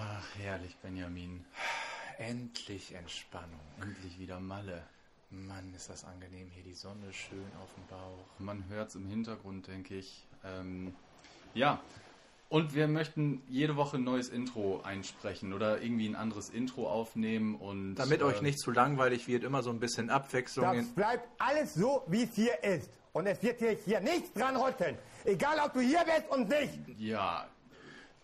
Ach, 0.00 0.38
herrlich, 0.38 0.76
Benjamin. 0.82 1.44
Endlich 2.18 2.94
Entspannung. 2.94 3.60
Endlich 3.80 4.18
wieder 4.18 4.38
Malle. 4.38 4.82
Mann, 5.30 5.72
ist 5.74 5.90
das 5.90 6.04
angenehm 6.04 6.48
hier, 6.54 6.62
die 6.62 6.74
Sonne 6.74 7.12
schön 7.12 7.50
auf 7.62 7.68
dem 7.74 7.86
Bauch. 7.88 8.24
Man 8.38 8.64
hört 8.68 8.90
es 8.90 8.94
im 8.94 9.06
Hintergrund, 9.06 9.66
denke 9.66 9.96
ich. 9.96 10.26
Ähm, 10.44 10.94
ja, 11.54 11.80
und 12.48 12.74
wir 12.74 12.88
möchten 12.88 13.42
jede 13.48 13.76
Woche 13.76 13.98
ein 13.98 14.04
neues 14.04 14.30
Intro 14.30 14.80
einsprechen 14.82 15.52
oder 15.52 15.82
irgendwie 15.82 16.08
ein 16.08 16.16
anderes 16.16 16.48
Intro 16.48 16.88
aufnehmen 16.88 17.56
und. 17.56 17.96
Damit 17.96 18.20
äh, 18.20 18.24
euch 18.24 18.40
nicht 18.40 18.58
zu 18.58 18.70
langweilig 18.70 19.28
wird, 19.28 19.44
immer 19.44 19.62
so 19.62 19.70
ein 19.70 19.80
bisschen 19.80 20.08
Abwechslung. 20.08 20.64
Das 20.74 20.86
bleibt 20.86 21.28
alles 21.38 21.74
so, 21.74 22.04
wie 22.06 22.22
es 22.22 22.34
hier 22.34 22.62
ist. 22.64 22.90
Und 23.12 23.26
es 23.26 23.42
wird 23.42 23.58
hier, 23.58 23.76
hier 23.84 24.00
nichts 24.00 24.32
dran 24.32 24.56
rütteln. 24.56 24.96
Egal, 25.24 25.58
ob 25.64 25.74
du 25.74 25.80
hier 25.80 26.04
bist 26.04 26.30
und 26.30 26.48
nicht. 26.48 26.78
Ja. 26.98 27.48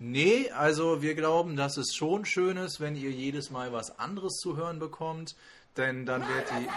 Nee, 0.06 0.50
also 0.50 1.00
wir 1.00 1.14
glauben, 1.14 1.56
dass 1.56 1.78
es 1.78 1.94
schon 1.94 2.26
schön 2.26 2.58
ist, 2.58 2.78
wenn 2.78 2.94
ihr 2.94 3.10
jedes 3.10 3.50
Mal 3.50 3.72
was 3.72 3.98
anderes 3.98 4.34
zu 4.34 4.54
hören 4.54 4.78
bekommt. 4.78 5.34
Denn 5.78 6.04
dann 6.04 6.20
Nein, 6.20 6.30
wird 6.30 6.50
die. 6.50 6.68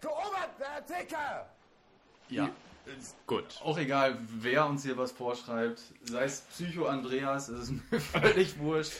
Du 0.00 0.08
Oberticker! 0.08 1.50
Ja. 2.28 2.48
Gut. 3.26 3.60
Auch 3.64 3.76
egal, 3.76 4.18
wer 4.20 4.66
uns 4.66 4.84
hier 4.84 4.96
was 4.96 5.10
vorschreibt, 5.10 5.80
sei 6.04 6.24
es 6.24 6.42
Psycho 6.42 6.86
Andreas, 6.86 7.48
es 7.48 7.68
ist 7.68 7.90
mir 7.90 8.00
völlig 8.22 8.56
wurscht. 8.60 8.92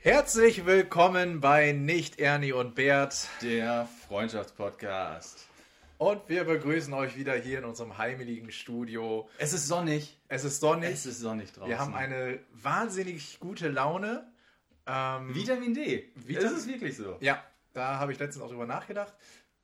Herzlich 0.00 0.64
willkommen 0.64 1.40
bei 1.40 1.72
Nicht 1.72 2.20
Ernie 2.20 2.52
und 2.52 2.74
Bert, 2.74 3.28
der 3.42 3.86
Freundschaftspodcast. 4.06 5.47
Und 5.98 6.28
wir 6.28 6.44
begrüßen 6.44 6.94
euch 6.94 7.16
wieder 7.16 7.34
hier 7.34 7.58
in 7.58 7.64
unserem 7.64 7.98
heimeligen 7.98 8.52
Studio. 8.52 9.28
Es 9.36 9.52
ist 9.52 9.66
sonnig. 9.66 10.16
Es 10.28 10.44
ist 10.44 10.60
sonnig. 10.60 10.90
Es 10.90 11.06
ist 11.06 11.18
sonnig 11.18 11.52
draußen. 11.52 11.68
Wir 11.68 11.80
haben 11.80 11.94
eine 11.94 12.38
wahnsinnig 12.52 13.40
gute 13.40 13.68
Laune. 13.68 14.30
Ähm, 14.86 15.34
Vitamin 15.34 15.74
D. 15.74 16.08
Es 16.28 16.52
ist 16.52 16.68
wirklich 16.68 16.96
so. 16.96 17.16
Ja, 17.20 17.42
da 17.72 17.98
habe 17.98 18.12
ich 18.12 18.18
letztens 18.20 18.44
auch 18.44 18.48
drüber 18.48 18.66
nachgedacht. 18.66 19.12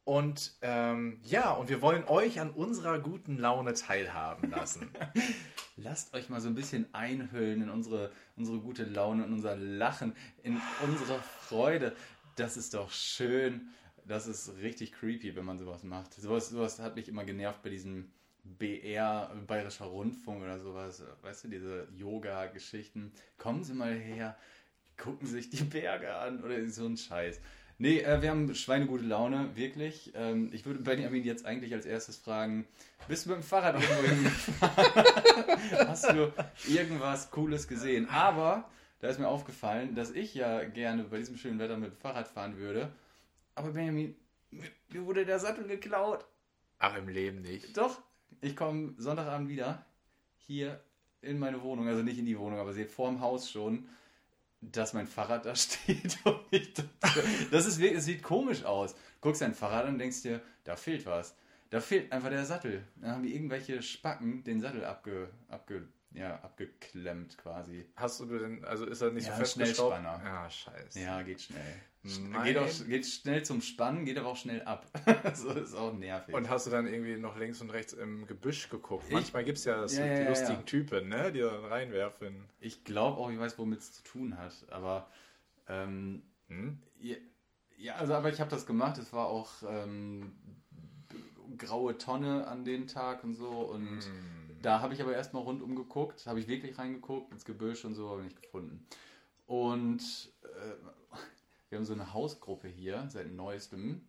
Und 0.03 0.55
ähm, 0.61 1.21
ja, 1.23 1.53
und 1.53 1.69
wir 1.69 1.81
wollen 1.81 2.03
euch 2.09 2.41
an 2.41 2.51
unserer 2.51 2.99
guten 2.99 3.39
Laune 3.39 3.73
teilhaben 3.75 4.51
lassen. 4.51 4.91
Lasst 5.77 6.15
euch 6.15 6.29
mal 6.31 6.41
so 6.41 6.49
ein 6.49 6.57
bisschen 6.57 6.93
einhüllen 6.93 7.63
in 7.63 7.71
unsere, 7.71 8.11
unsere 8.37 8.59
gute 8.59 8.85
Laune, 8.85 9.25
in 9.25 9.33
unser 9.33 9.55
Lachen, 9.55 10.17
in 10.43 10.61
unsere 10.83 11.21
Freude. 11.43 11.95
Das 12.35 12.57
ist 12.57 12.75
doch 12.75 12.91
schön. 12.91 13.69
Das 14.07 14.27
ist 14.27 14.57
richtig 14.61 14.93
creepy, 14.93 15.35
wenn 15.35 15.45
man 15.45 15.59
sowas 15.59 15.83
macht. 15.83 16.15
Sowas, 16.15 16.51
sowas 16.51 16.79
hat 16.79 16.97
mich 16.97 17.09
immer 17.09 17.25
genervt 17.25 17.63
bei 17.63 17.71
diesem 17.71 18.11
BR, 18.45 19.35
Bayerischer 19.47 19.87
Rundfunk 19.87 20.43
oder 20.43 20.61
sowas. 20.61 21.03
Weißt 21.23 21.45
du, 21.45 21.49
diese 21.49 21.89
Yoga-Geschichten. 21.97 23.13
Kommen 23.39 23.65
Sie 23.65 23.73
mal 23.73 23.95
her, 23.95 24.37
gucken 24.97 25.27
sich 25.27 25.49
die 25.49 25.65
Berge 25.65 26.15
an 26.15 26.43
oder 26.45 26.69
so 26.69 26.87
ein 26.87 26.97
Scheiß. 26.97 27.41
Nee, 27.79 28.01
äh, 28.01 28.23
wir 28.23 28.31
haben 28.31 28.55
schweinegute 28.55 29.05
Laune, 29.05 29.51
wirklich. 29.57 30.13
Ähm, 30.15 30.51
ich 30.53 30.65
würde 30.65 30.81
Benjamin 30.81 31.25
jetzt 31.25 31.45
eigentlich 31.45 31.73
als 31.75 31.87
erstes 31.87 32.17
fragen, 32.17 32.67
bist 33.09 33.27
du 33.27 33.31
mit 33.31 33.39
dem 33.39 33.43
Fahrrad 33.43 33.75
irgendwo 33.75 34.09
hingefahren? 34.09 35.05
Hast 35.89 36.11
du 36.11 36.33
irgendwas 36.69 37.31
Cooles 37.31 37.67
gesehen? 37.67 38.09
Aber 38.09 38.69
da 39.01 39.09
ist 39.09 39.19
mir 39.19 39.29
aufgefallen, 39.29 39.95
dass 39.95 40.13
ich 40.13 40.35
ja 40.35 40.63
gerne 40.65 41.05
bei 41.05 41.19
diesem 41.19 41.37
schönen 41.37 41.59
Wetter 41.59 41.77
mit 41.77 41.91
dem 41.91 41.97
Fahrrad 41.97 42.29
fahren 42.29 42.59
würde. 42.59 42.93
Aber 43.55 43.71
Benjamin, 43.71 44.17
mir 44.51 45.07
wurde 45.07 45.25
der 45.25 45.39
Sattel 45.39 45.67
geklaut. 45.67 46.25
Ach, 46.79 46.97
im 46.97 47.09
Leben 47.09 47.43
nicht. 47.43 47.77
Doch, 47.77 48.01
ich 48.41 48.57
komme 48.57 48.95
Sonntagabend 48.99 49.49
wieder 49.49 49.85
hier 50.39 50.81
in 51.23 51.39
meine 51.39 51.63
Wohnung, 51.63 51.89
also 51.89 52.03
nicht 52.03 52.19
in 52.19 52.27
die 52.27 52.39
Wohnung, 52.39 52.59
aber 52.59 52.73
seht 52.73 52.91
vor 52.91 53.09
dem 53.09 53.21
Haus 53.21 53.51
schon 53.51 53.89
dass 54.73 54.93
mein 54.93 55.07
Fahrrad 55.07 55.47
da 55.47 55.55
steht. 55.57 56.19
Und 56.25 56.41
ich 56.51 56.73
das, 57.51 57.67
ist, 57.67 57.83
das 57.83 58.05
sieht 58.05 58.23
komisch 58.23 58.65
aus. 58.65 58.95
Guckst 59.21 59.43
dein 59.43 59.55
Fahrrad 59.55 59.87
an 59.87 59.95
und 59.95 59.99
denkst 59.99 60.23
dir, 60.23 60.41
da 60.65 60.77
fehlt 60.77 61.07
was. 61.07 61.37
Da 61.71 61.81
fehlt 61.81 62.13
einfach 62.13 62.31
der 62.31 62.45
Sattel. 62.45 62.85
Dann 62.97 63.11
haben 63.11 63.23
die 63.23 63.35
irgendwelche 63.35 63.83
Spacken 63.83 64.45
den 64.45 64.61
Sattel 64.61 64.85
abge, 64.85 65.29
abge, 65.49 65.89
ja, 66.13 66.37
abgeklemmt 66.37 67.37
quasi. 67.39 67.87
Hast 67.97 68.21
du 68.21 68.27
denn, 68.27 68.65
also 68.65 68.87
ist 68.87 69.01
er 69.01 69.11
nicht 69.11 69.27
ja, 69.27 69.33
so 69.33 69.41
fest 69.41 69.55
Schnellspanner. 69.55 70.21
Ja, 70.25 70.51
scheiße. 70.51 71.01
Ja, 71.01 71.23
geht 71.23 71.43
schnell. 71.43 71.81
Geht, 72.45 72.59
auch, 72.59 72.69
geht 72.87 73.07
schnell 73.07 73.43
zum 73.45 73.63
Spannen, 73.63 74.05
geht 74.05 74.19
aber 74.19 74.29
auch 74.29 74.37
schnell 74.37 74.63
ab. 74.63 74.87
so 75.35 75.51
ist 75.53 75.75
auch 75.75 75.95
nervig. 75.95 76.35
Und 76.35 76.51
hast 76.51 76.67
du 76.67 76.71
dann 76.71 76.87
irgendwie 76.87 77.17
noch 77.17 77.39
links 77.39 77.63
und 77.63 77.71
rechts 77.71 77.95
im 77.95 78.27
Gebüsch 78.27 78.69
geguckt? 78.69 79.05
Ich, 79.09 79.15
Manchmal 79.15 79.43
gibt 79.45 79.57
es 79.57 79.65
ja, 79.65 79.89
so 79.89 80.03
ja, 80.03 80.19
die 80.19 80.29
lustigen 80.29 80.59
ja. 80.59 80.63
Typen, 80.65 81.09
ne? 81.09 81.33
die 81.33 81.41
dann 81.41 81.65
reinwerfen. 81.65 82.45
Ich 82.61 82.85
glaube 82.85 83.19
auch, 83.19 83.31
ich 83.31 83.39
weiß, 83.39 83.59
womit 83.59 83.79
es 83.79 83.93
zu 83.93 84.03
tun 84.03 84.37
hat. 84.37 84.53
Aber 84.69 85.09
ähm, 85.67 86.23
hm? 86.49 86.79
ja, 87.79 87.95
also 87.95 88.13
aber 88.13 88.29
ich 88.29 88.39
habe 88.39 88.51
das 88.51 88.67
gemacht. 88.67 88.99
Es 88.99 89.15
war 89.15 89.29
auch 89.29 89.63
ähm, 89.67 90.33
graue 91.57 91.97
Tonne 91.97 92.47
an 92.47 92.67
dem 92.67 92.87
Tag 92.87 93.25
und 93.25 93.35
so. 93.35 93.49
Und 93.49 94.05
hm. 94.05 94.61
da 94.61 94.81
habe 94.81 94.93
ich 94.93 95.01
aber 95.01 95.15
erstmal 95.15 95.43
rundum 95.43 95.75
geguckt. 95.75 96.27
Habe 96.27 96.39
ich 96.39 96.49
wirklich 96.49 96.77
reingeguckt 96.77 97.33
ins 97.33 97.47
Gebüsch 97.47 97.83
und 97.87 97.95
so, 97.95 98.11
habe 98.11 98.21
ich 98.21 98.27
nicht 98.27 98.43
gefunden. 98.43 98.87
Und 99.47 100.33
äh, 100.43 100.75
wir 101.75 101.79
haben 101.81 101.87
so 101.87 101.93
eine 101.93 102.15
Hausgruppe 102.15 102.69
hier 102.69 103.05
seit 103.09 103.33
neuestem, 103.33 104.07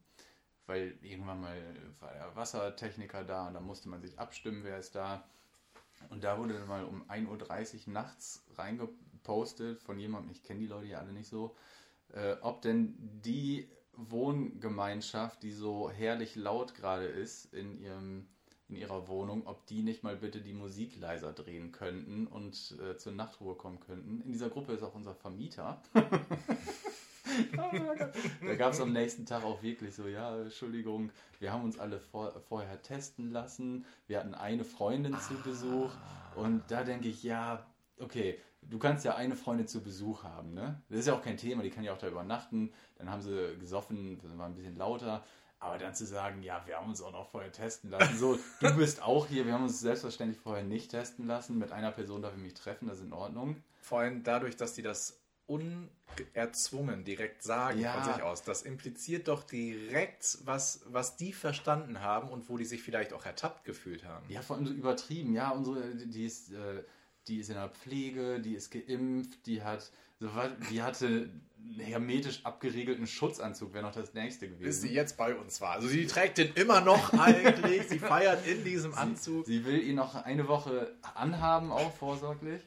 weil 0.68 1.00
irgendwann 1.02 1.42
mal 1.42 1.58
war 2.00 2.14
der 2.14 2.36
Wassertechniker 2.36 3.24
da 3.24 3.48
und 3.48 3.56
da 3.56 3.60
musste 3.60 3.90
man 3.90 4.02
sich 4.02 4.20
abstimmen, 4.20 4.64
wer 4.64 4.78
ist 4.78 4.94
da. 4.94 5.28
Und 6.12 6.24
da 6.24 6.38
wurde 6.38 6.54
dann 6.54 6.68
mal 6.68 6.86
um 6.86 7.10
1.30 7.10 7.88
Uhr 7.88 7.94
nachts 7.94 8.46
reingepostet 8.56 9.82
von 9.82 9.98
jemandem, 9.98 10.30
ich 10.30 10.44
kenne 10.44 10.60
die 10.60 10.68
Leute 10.68 10.86
ja 10.86 11.00
alle 11.00 11.12
nicht 11.12 11.28
so, 11.28 11.56
äh, 12.14 12.36
ob 12.42 12.62
denn 12.62 12.94
die 13.00 13.68
Wohngemeinschaft, 13.94 15.42
die 15.42 15.52
so 15.52 15.90
herrlich 15.90 16.36
laut 16.36 16.76
gerade 16.76 17.06
ist 17.06 17.52
in 17.52 17.82
ihrem 17.82 18.28
in 18.68 18.76
ihrer 18.78 19.08
Wohnung, 19.08 19.46
ob 19.46 19.66
die 19.68 19.82
nicht 19.82 20.04
mal 20.04 20.18
bitte 20.18 20.42
die 20.42 20.54
Musik 20.54 20.98
leiser 21.00 21.34
drehen 21.34 21.72
könnten 21.72 22.26
und 22.28 22.76
äh, 22.80 22.98
zur 22.98 23.14
Nachtruhe 23.14 23.56
kommen 23.56 23.80
könnten. 23.80 24.22
In 24.22 24.32
dieser 24.32 24.50
Gruppe 24.50 24.74
ist 24.74 24.82
auch 24.82 24.96
unser 24.96 25.14
Vermieter. 25.14 25.84
da 28.46 28.56
gab 28.56 28.74
es 28.74 28.82
am 28.82 28.94
nächsten 28.94 29.26
Tag 29.26 29.44
auch 29.44 29.62
wirklich 29.64 29.96
so, 29.96 30.08
ja, 30.08 30.42
Entschuldigung, 30.42 31.12
wir 31.40 31.52
haben 31.52 31.64
uns 31.64 31.80
alle 31.80 32.00
vor, 32.00 32.40
vorher 32.48 32.82
testen 32.82 33.32
lassen. 33.32 33.86
Wir 34.08 34.20
hatten 34.20 34.34
eine 34.34 34.64
Freundin 34.64 35.16
ah. 35.16 35.20
zu 35.20 35.36
Besuch. 35.42 35.92
Und 36.36 36.64
da 36.70 36.84
denke 36.84 37.08
ich, 37.08 37.24
ja, 37.24 37.66
okay, 38.00 38.40
du 38.62 38.80
kannst 38.80 39.06
ja 39.06 39.16
eine 39.16 39.36
Freundin 39.36 39.68
zu 39.68 39.82
Besuch 39.82 40.24
haben, 40.24 40.54
ne? 40.54 40.82
Das 40.90 41.00
ist 41.00 41.08
ja 41.08 41.14
auch 41.14 41.22
kein 41.22 41.38
Thema, 41.38 41.64
die 41.64 41.70
kann 41.70 41.84
ja 41.84 41.94
auch 41.94 41.98
da 41.98 42.08
übernachten. 42.08 42.72
Dann 42.98 43.10
haben 43.10 43.22
sie 43.22 43.56
gesoffen, 43.60 44.20
das 44.22 44.38
war 44.38 44.46
ein 44.46 44.56
bisschen 44.56 44.78
lauter. 44.78 45.24
Aber 45.60 45.78
dann 45.78 45.96
zu 45.96 46.06
sagen, 46.06 46.44
ja, 46.44 46.62
wir 46.66 46.78
haben 46.78 46.90
uns 46.90 47.02
auch 47.02 47.12
noch 47.12 47.30
vorher 47.30 47.52
testen 47.52 47.90
lassen. 47.90 48.18
So, 48.18 48.38
du 48.60 48.76
bist 48.76 49.02
auch 49.02 49.28
hier, 49.28 49.46
wir 49.46 49.54
haben 49.54 49.64
uns 49.64 49.80
selbstverständlich 49.80 50.40
vorher 50.40 50.64
nicht 50.64 50.92
testen 50.92 51.26
lassen. 51.26 51.58
Mit 51.58 51.72
einer 51.72 51.92
Person 51.92 52.22
darf 52.22 52.36
ich 52.36 52.42
mich 52.42 52.54
treffen, 52.54 52.88
das 52.88 53.00
ist 53.00 53.06
in 53.06 53.14
Ordnung. 53.14 53.64
Vor 53.82 54.00
allem 54.00 54.24
dadurch, 54.24 54.58
dass 54.58 54.74
die 54.74 54.82
das 54.82 55.20
unerzwungen 55.48 57.04
direkt 57.04 57.44
sagen 57.44 57.80
ja. 57.80 57.94
von 57.94 58.14
sich 58.14 58.24
aus. 58.24 58.44
Das 58.44 58.64
impliziert 58.64 59.28
doch 59.28 59.44
direkt, 59.44 60.40
was, 60.44 60.82
was 60.88 61.18
die 61.18 61.34
verstanden 61.34 62.02
haben 62.02 62.30
und 62.30 62.50
wo 62.50 62.58
die 62.58 62.66
sich 62.66 62.82
vielleicht 62.82 63.14
auch 63.14 63.26
ertappt 63.26 63.64
gefühlt 63.64 64.06
haben. 64.06 64.26
Ja, 64.30 64.42
vor 64.42 64.56
allem 64.56 64.66
so 64.66 64.74
übertrieben. 64.74 65.34
Ja, 65.34 65.52
unsere, 65.52 65.96
die 65.96 66.26
ist, 66.26 66.52
äh, 66.52 66.84
die 67.28 67.40
ist 67.40 67.50
in 67.50 67.56
der 67.56 67.70
Pflege, 67.70 68.40
die 68.40 68.56
ist 68.56 68.72
geimpft, 68.72 69.46
die 69.46 69.64
hat, 69.64 69.92
so, 70.20 70.30
die 70.72 70.82
hatte 70.82 71.30
einen 71.58 71.80
hermetisch 71.80 72.46
abgeriegelten 72.46 73.08
Schutzanzug, 73.08 73.74
wäre 73.74 73.84
noch 73.84 73.94
das 73.94 74.14
nächste 74.14 74.48
gewesen. 74.48 74.64
Bis 74.64 74.82
sie 74.82 74.94
jetzt 74.94 75.18
bei 75.18 75.36
uns 75.36 75.62
war. 75.62 75.72
Also 75.72 75.88
sie 75.88 76.06
trägt 76.06 76.38
den 76.38 76.54
immer 76.54 76.82
noch 76.82 77.14
eigentlich, 77.20 77.88
sie 77.88 78.00
feiert 78.00 78.46
in 78.48 78.64
diesem 78.64 78.94
Anzug. 78.94 79.46
Sie, 79.46 79.60
sie 79.60 79.66
will 79.66 79.82
ihn 79.82 79.96
noch 79.96 80.16
eine 80.16 80.48
Woche 80.48 80.96
anhaben, 81.16 81.72
auch 81.72 81.94
vorsorglich. 81.94 82.62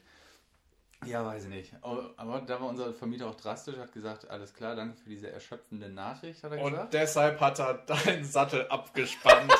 Ja, 1.05 1.25
weiß 1.25 1.43
ich 1.43 1.49
nicht. 1.49 1.73
Aber 1.81 2.41
da 2.45 2.59
war 2.59 2.67
unser 2.67 2.93
Vermieter 2.93 3.27
auch 3.27 3.35
drastisch, 3.35 3.77
hat 3.77 3.93
gesagt, 3.93 4.29
alles 4.29 4.53
klar, 4.53 4.75
danke 4.75 4.97
für 5.01 5.09
diese 5.09 5.31
erschöpfende 5.31 5.89
Nachricht, 5.89 6.43
hat 6.43 6.51
er 6.51 6.61
Und 6.61 6.71
gesagt. 6.71 6.93
deshalb 6.93 7.39
hat 7.39 7.59
er 7.59 7.73
deinen 7.85 8.25
Sattel 8.25 8.67
abgespannt. 8.67 9.51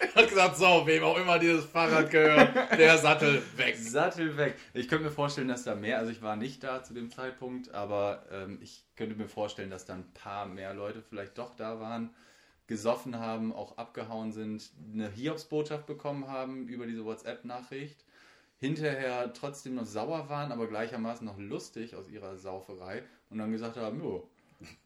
er 0.00 0.14
hat 0.22 0.28
gesagt, 0.28 0.56
so, 0.56 0.86
wem 0.86 1.04
auch 1.04 1.18
immer 1.18 1.38
dieses 1.38 1.66
Fahrrad 1.66 2.10
gehört, 2.10 2.78
der 2.78 2.96
Sattel 2.96 3.42
weg. 3.56 3.76
Sattel 3.76 4.36
weg. 4.38 4.56
Ich 4.72 4.88
könnte 4.88 5.04
mir 5.04 5.10
vorstellen, 5.10 5.48
dass 5.48 5.64
da 5.64 5.74
mehr, 5.74 5.98
also 5.98 6.10
ich 6.10 6.22
war 6.22 6.36
nicht 6.36 6.64
da 6.64 6.82
zu 6.82 6.94
dem 6.94 7.10
Zeitpunkt, 7.10 7.72
aber 7.74 8.24
ähm, 8.32 8.58
ich 8.62 8.84
könnte 8.96 9.16
mir 9.16 9.28
vorstellen, 9.28 9.68
dass 9.70 9.84
da 9.84 9.94
ein 9.94 10.10
paar 10.14 10.46
mehr 10.46 10.72
Leute 10.72 11.02
vielleicht 11.02 11.36
doch 11.36 11.54
da 11.56 11.78
waren, 11.78 12.14
gesoffen 12.68 13.18
haben, 13.18 13.52
auch 13.52 13.76
abgehauen 13.76 14.32
sind, 14.32 14.70
eine 14.94 15.10
Hiobsbotschaft 15.10 15.84
bekommen 15.84 16.28
haben 16.28 16.66
über 16.68 16.86
diese 16.86 17.04
WhatsApp-Nachricht 17.04 18.02
hinterher 18.64 19.30
trotzdem 19.34 19.74
noch 19.74 19.84
sauer 19.84 20.28
waren, 20.30 20.50
aber 20.50 20.66
gleichermaßen 20.66 21.26
noch 21.26 21.38
lustig 21.38 21.94
aus 21.94 22.08
ihrer 22.08 22.36
Sauferei 22.36 23.02
und 23.28 23.38
dann 23.38 23.52
gesagt 23.52 23.76
haben, 23.76 24.00
jo, 24.00 24.28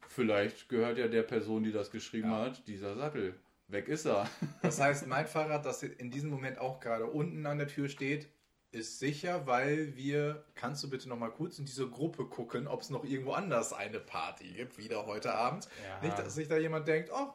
vielleicht 0.09 0.69
gehört 0.69 0.99
ja 0.99 1.07
der 1.07 1.23
Person, 1.23 1.63
die 1.63 1.71
das 1.71 1.91
geschrieben 1.93 2.31
ja. 2.31 2.41
hat, 2.41 2.67
dieser 2.67 2.97
Sattel. 2.97 3.35
Weg 3.69 3.87
ist 3.89 4.07
er. 4.07 4.29
Das 4.63 4.81
heißt, 4.81 5.07
mein 5.07 5.27
Fahrrad, 5.27 5.65
das 5.65 5.83
in 5.83 6.11
diesem 6.11 6.31
Moment 6.31 6.59
auch 6.59 6.81
gerade 6.81 7.07
unten 7.07 7.47
an 7.47 7.59
der 7.59 7.69
Tür 7.69 7.89
steht, 7.89 8.29
ist 8.73 8.99
sicher, 8.99 9.47
weil 9.47 9.95
wir, 9.97 10.45
kannst 10.55 10.83
du 10.83 10.91
bitte 10.91 11.09
noch 11.09 11.19
mal 11.19 11.31
kurz 11.31 11.59
in 11.59 11.65
diese 11.65 11.89
Gruppe 11.89 12.25
gucken, 12.25 12.67
ob 12.67 12.83
es 12.83 12.91
noch 12.91 13.05
irgendwo 13.05 13.33
anders 13.33 13.73
eine 13.73 14.01
Party 14.01 14.49
gibt, 14.49 14.77
wieder 14.79 15.07
heute 15.07 15.35
Abend. 15.35 15.69
Ja. 15.87 16.05
Nicht, 16.05 16.19
dass 16.19 16.35
sich 16.35 16.49
da 16.49 16.59
jemand 16.59 16.89
denkt, 16.89 17.11
oh, 17.13 17.33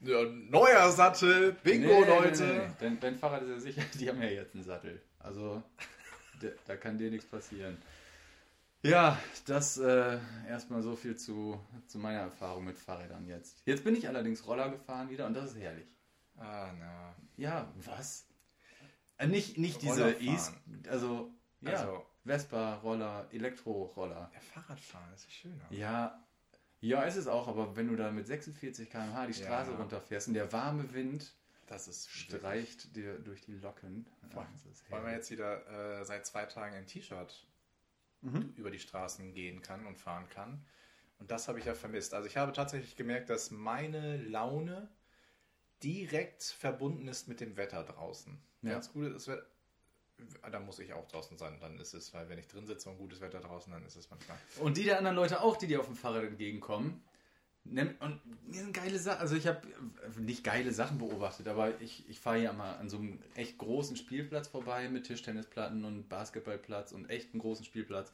neuer 0.00 0.90
Sattel, 0.90 1.56
Bingo, 1.62 2.00
nee, 2.00 2.06
Leute. 2.06 2.44
Nee, 2.44 2.52
nee, 2.52 2.74
Dein, 2.78 3.00
dein 3.00 3.16
Fahrrad 3.16 3.42
ist 3.42 3.50
ja 3.50 3.58
sicher, 3.60 3.82
die 3.98 4.08
haben 4.08 4.20
ja 4.20 4.28
jetzt 4.28 4.54
einen 4.54 4.64
Sattel. 4.64 5.00
Also, 5.20 5.62
da 6.66 6.76
kann 6.76 6.98
dir 6.98 7.10
nichts 7.10 7.26
passieren. 7.26 7.76
Ja, 8.82 9.18
das 9.46 9.76
äh, 9.76 10.18
erstmal 10.48 10.82
so 10.82 10.96
viel 10.96 11.14
zu, 11.14 11.60
zu 11.86 11.98
meiner 11.98 12.20
Erfahrung 12.20 12.64
mit 12.64 12.78
Fahrrädern 12.78 13.26
jetzt. 13.26 13.60
Jetzt 13.66 13.84
bin 13.84 13.94
ich 13.94 14.08
allerdings 14.08 14.46
Roller 14.46 14.70
gefahren 14.70 15.10
wieder 15.10 15.26
und 15.26 15.34
das 15.34 15.52
ist 15.52 15.58
herrlich. 15.58 15.86
Ah, 16.38 16.70
na. 16.78 17.14
Ja, 17.36 17.70
was? 17.84 18.26
Äh, 19.18 19.26
nicht 19.26 19.58
nicht 19.58 19.82
diese 19.82 20.12
e 20.12 20.36
also, 20.88 21.30
ja, 21.60 21.72
also, 21.72 22.06
Vespa, 22.24 22.76
Roller, 22.76 23.28
Elektroroller. 23.32 24.30
Ja, 24.32 24.40
Fahrradfahren 24.40 25.12
ist 25.12 25.30
schöner. 25.30 25.66
Ja, 25.70 26.24
ja, 26.80 27.02
ist 27.02 27.16
es 27.16 27.26
auch, 27.26 27.46
aber 27.48 27.76
wenn 27.76 27.88
du 27.88 27.96
da 27.96 28.10
mit 28.10 28.26
46 28.26 28.88
km/h 28.88 29.26
die 29.26 29.34
Straße 29.34 29.72
ja. 29.72 29.76
runterfährst 29.76 30.28
und 30.28 30.34
der 30.34 30.50
warme 30.52 30.92
Wind 30.94 31.34
das 31.70 31.86
ist 31.86 32.10
streicht 32.10 32.96
dir 32.96 33.16
durch 33.20 33.42
die 33.42 33.54
Locken. 33.54 34.04
Vor 34.32 34.42
allem, 34.42 35.04
weil 35.04 35.14
jetzt 35.14 35.30
wieder 35.30 36.00
äh, 36.00 36.04
seit 36.04 36.26
zwei 36.26 36.44
Tagen 36.44 36.74
ein 36.74 36.86
T-Shirt 36.86 37.46
mhm. 38.22 38.52
über 38.56 38.72
die 38.72 38.80
Straßen 38.80 39.32
gehen 39.32 39.62
kann 39.62 39.86
und 39.86 39.96
fahren 39.96 40.28
kann. 40.28 40.66
Und 41.20 41.30
das 41.30 41.46
habe 41.46 41.60
ich 41.60 41.66
ja 41.66 41.74
vermisst. 41.74 42.12
Also 42.12 42.26
ich 42.26 42.36
habe 42.36 42.50
tatsächlich 42.50 42.96
gemerkt, 42.96 43.30
dass 43.30 43.52
meine 43.52 44.16
Laune 44.16 44.88
direkt 45.80 46.42
verbunden 46.42 47.06
ist 47.06 47.28
mit 47.28 47.40
dem 47.40 47.56
Wetter 47.56 47.84
draußen. 47.84 48.36
Ja. 48.62 48.72
Ganz 48.72 48.92
gutes 48.92 49.28
Wetter. 49.28 49.46
Da 50.50 50.58
muss 50.58 50.80
ich 50.80 50.92
auch 50.92 51.06
draußen 51.06 51.38
sein, 51.38 51.58
dann 51.60 51.78
ist 51.78 51.94
es, 51.94 52.12
weil 52.12 52.28
wenn 52.28 52.38
ich 52.38 52.46
drin 52.46 52.66
sitze 52.66 52.90
und 52.90 52.98
gutes 52.98 53.22
Wetter 53.22 53.40
draußen, 53.40 53.72
dann 53.72 53.86
ist 53.86 53.96
es 53.96 54.10
manchmal. 54.10 54.36
Und 54.58 54.76
die 54.76 54.84
der 54.84 54.98
anderen 54.98 55.16
Leute 55.16 55.40
auch, 55.40 55.56
die 55.56 55.66
dir 55.66 55.80
auf 55.80 55.86
dem 55.86 55.96
Fahrrad 55.96 56.24
entgegenkommen, 56.24 57.02
und 57.78 58.20
mir 58.46 58.60
sind 58.60 58.74
geile 58.74 58.98
Sachen, 58.98 59.20
also 59.20 59.36
ich 59.36 59.46
habe 59.46 59.60
nicht 60.18 60.44
geile 60.44 60.72
Sachen 60.72 60.98
beobachtet, 60.98 61.48
aber 61.48 61.80
ich, 61.80 62.08
ich 62.08 62.20
fahre 62.20 62.38
hier 62.38 62.52
mal 62.52 62.74
an 62.76 62.88
so 62.88 62.98
einem 62.98 63.18
echt 63.34 63.58
großen 63.58 63.96
Spielplatz 63.96 64.48
vorbei 64.48 64.88
mit 64.88 65.04
Tischtennisplatten 65.04 65.84
und 65.84 66.08
Basketballplatz 66.08 66.92
und 66.92 67.08
echt 67.08 67.32
einen 67.32 67.40
großen 67.40 67.64
Spielplatz. 67.64 68.12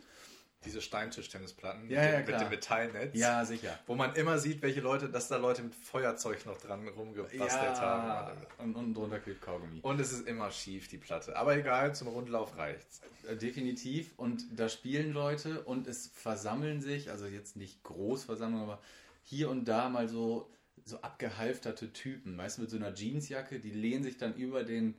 Diese 0.64 0.80
Steintischtennisplatten 0.80 1.88
ja, 1.88 2.02
ja, 2.02 2.18
mit, 2.18 2.28
dem 2.28 2.48
Metallnetz. 2.48 3.16
Ja, 3.16 3.44
sicher. 3.44 3.78
Wo 3.86 3.94
man 3.94 4.14
immer 4.16 4.38
sieht, 4.38 4.62
welche 4.62 4.80
Leute, 4.80 5.08
dass 5.08 5.28
da 5.28 5.36
Leute 5.36 5.62
mit 5.62 5.74
Feuerzeug 5.74 6.44
noch 6.44 6.58
dran 6.58 6.88
rumgebastelt 6.88 7.76
ja, 7.76 7.80
haben. 7.80 8.38
Und 8.58 8.74
unten 8.74 8.94
drunter 8.94 9.20
klebt 9.20 9.42
Kaugummi. 9.42 9.80
Und 9.82 10.00
es 10.00 10.12
ist 10.12 10.26
immer 10.26 10.50
schief, 10.50 10.88
die 10.88 10.98
Platte. 10.98 11.36
Aber 11.36 11.56
egal, 11.56 11.94
zum 11.94 12.08
Rundlauf 12.08 12.56
reicht's. 12.56 13.00
Äh, 13.28 13.36
definitiv. 13.36 14.14
Und 14.16 14.44
da 14.58 14.68
spielen 14.68 15.12
Leute 15.12 15.62
und 15.62 15.86
es 15.86 16.08
versammeln 16.08 16.80
sich, 16.80 17.10
also 17.10 17.26
jetzt 17.26 17.56
nicht 17.56 17.82
Großversammlung, 17.84 18.62
aber 18.62 18.80
hier 19.26 19.50
und 19.50 19.66
da 19.66 19.88
mal 19.88 20.08
so, 20.08 20.48
so 20.84 21.00
abgehalfterte 21.00 21.92
Typen, 21.92 22.38
weißt 22.38 22.58
du, 22.58 22.62
mit 22.62 22.70
so 22.70 22.76
einer 22.76 22.94
Jeansjacke, 22.94 23.58
die 23.58 23.72
lehnen 23.72 24.04
sich 24.04 24.18
dann 24.18 24.34
über 24.34 24.62
den, 24.62 24.94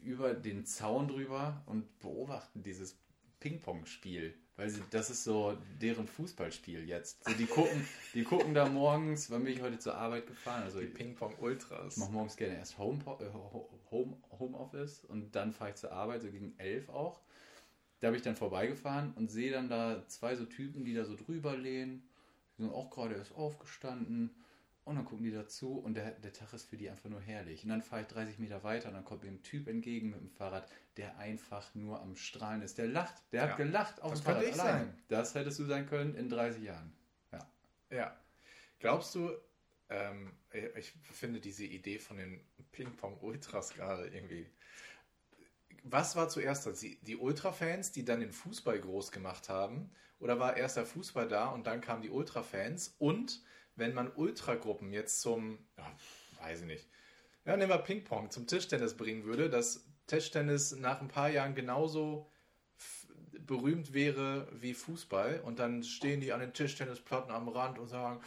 über 0.00 0.34
den 0.34 0.64
Zaun 0.64 1.08
drüber 1.08 1.62
und 1.66 1.98
beobachten 1.98 2.62
dieses 2.62 2.96
Ping-Pong-Spiel. 3.40 4.34
Weil 4.54 4.68
sie, 4.68 4.82
das 4.90 5.10
ist 5.10 5.24
so 5.24 5.58
deren 5.80 6.06
Fußballspiel 6.06 6.86
jetzt. 6.86 7.24
So, 7.24 7.32
die, 7.34 7.46
gucken, 7.46 7.88
die 8.14 8.22
gucken 8.22 8.54
da 8.54 8.68
morgens, 8.68 9.30
wann 9.30 9.42
bin 9.42 9.54
ich 9.54 9.62
heute 9.62 9.78
zur 9.80 9.96
Arbeit 9.96 10.28
gefahren? 10.28 10.62
Also 10.62 10.78
die 10.78 10.86
Ping-Pong-Ultras. 10.86 11.94
Ich 11.94 11.98
mache 11.98 12.12
morgens 12.12 12.36
gerne 12.36 12.58
erst 12.58 12.78
Home, 12.78 13.00
äh, 13.18 13.90
Home, 13.90 14.16
Homeoffice 14.38 15.04
und 15.06 15.34
dann 15.34 15.52
fahre 15.52 15.70
ich 15.70 15.76
zur 15.76 15.90
Arbeit, 15.90 16.22
so 16.22 16.30
gegen 16.30 16.54
elf 16.58 16.88
auch. 16.88 17.20
Da 17.98 18.08
habe 18.08 18.16
ich 18.16 18.22
dann 18.22 18.36
vorbeigefahren 18.36 19.12
und 19.14 19.30
sehe 19.30 19.50
dann 19.50 19.68
da 19.68 20.06
zwei 20.06 20.36
so 20.36 20.44
Typen, 20.44 20.84
die 20.84 20.94
da 20.94 21.04
so 21.04 21.16
drüber 21.16 21.56
lehnen 21.56 22.04
sind 22.62 22.72
auch 22.72 22.90
gerade 22.90 23.14
erst 23.14 23.34
aufgestanden. 23.34 24.30
Und 24.84 24.96
dann 24.96 25.04
gucken 25.04 25.24
die 25.24 25.30
dazu 25.30 25.78
und 25.78 25.94
der, 25.94 26.10
der 26.10 26.32
Tag 26.32 26.52
ist 26.52 26.68
für 26.68 26.76
die 26.76 26.90
einfach 26.90 27.08
nur 27.08 27.20
herrlich. 27.20 27.62
Und 27.62 27.68
dann 27.68 27.82
fahre 27.82 28.02
ich 28.02 28.08
30 28.08 28.40
Meter 28.40 28.64
weiter 28.64 28.88
und 28.88 28.94
dann 28.94 29.04
kommt 29.04 29.22
mir 29.22 29.30
ein 29.30 29.42
Typ 29.44 29.68
entgegen 29.68 30.10
mit 30.10 30.20
dem 30.20 30.28
Fahrrad, 30.28 30.68
der 30.96 31.18
einfach 31.18 31.72
nur 31.76 32.00
am 32.00 32.16
Strahlen 32.16 32.62
ist. 32.62 32.78
Der 32.78 32.88
lacht, 32.88 33.14
der 33.30 33.44
ja. 33.44 33.48
hat 33.48 33.56
gelacht 33.58 34.02
auf 34.02 34.14
dem 34.14 34.22
Fahrrad 34.22 34.42
allein. 34.42 34.56
Sein. 34.56 35.02
Das 35.08 35.36
hättest 35.36 35.60
du 35.60 35.66
sein 35.66 35.86
können 35.86 36.16
in 36.16 36.28
30 36.28 36.64
Jahren. 36.64 36.92
Ja. 37.30 37.48
Ja. 37.90 38.16
Glaubst 38.80 39.14
du, 39.14 39.30
ähm, 39.88 40.32
ich 40.76 40.92
finde 41.12 41.38
diese 41.38 41.64
Idee 41.64 42.00
von 42.00 42.16
den 42.16 42.40
Ping-Pong-Ultras 42.72 43.74
gerade 43.74 44.08
irgendwie. 44.08 44.46
Was 45.84 46.16
war 46.16 46.28
zuerst 46.28 46.82
Die, 46.82 46.98
die 47.02 47.16
Ultra-Fans, 47.16 47.92
die 47.92 48.04
dann 48.04 48.20
den 48.20 48.32
Fußball 48.32 48.78
groß 48.78 49.10
gemacht 49.10 49.48
haben? 49.48 49.90
Oder 50.20 50.38
war 50.38 50.56
erst 50.56 50.76
der 50.76 50.86
Fußball 50.86 51.26
da 51.26 51.48
und 51.48 51.66
dann 51.66 51.80
kamen 51.80 52.02
die 52.02 52.10
Ultra-Fans? 52.10 52.94
Und 52.98 53.42
wenn 53.74 53.94
man 53.94 54.12
Ultragruppen 54.14 54.92
jetzt 54.92 55.20
zum, 55.20 55.58
ja, 55.76 55.90
weiß 56.40 56.60
ich 56.60 56.66
nicht, 56.66 56.88
ja, 57.44 57.56
nehmen 57.56 57.70
wir 57.70 57.78
Ping-Pong, 57.78 58.30
zum 58.30 58.46
Tischtennis 58.46 58.96
bringen 58.96 59.24
würde, 59.24 59.50
dass 59.50 59.84
Tischtennis 60.06 60.76
nach 60.76 61.00
ein 61.00 61.08
paar 61.08 61.28
Jahren 61.28 61.54
genauso 61.54 62.30
berühmt 63.46 63.92
wäre 63.92 64.46
wie 64.52 64.74
Fußball 64.74 65.40
und 65.40 65.58
dann 65.58 65.82
stehen 65.82 66.20
die 66.20 66.32
an 66.32 66.40
den 66.40 66.52
Tischtennisplatten 66.52 67.32
am 67.32 67.48
Rand 67.48 67.78
und 67.78 67.88
sagen 67.88 68.20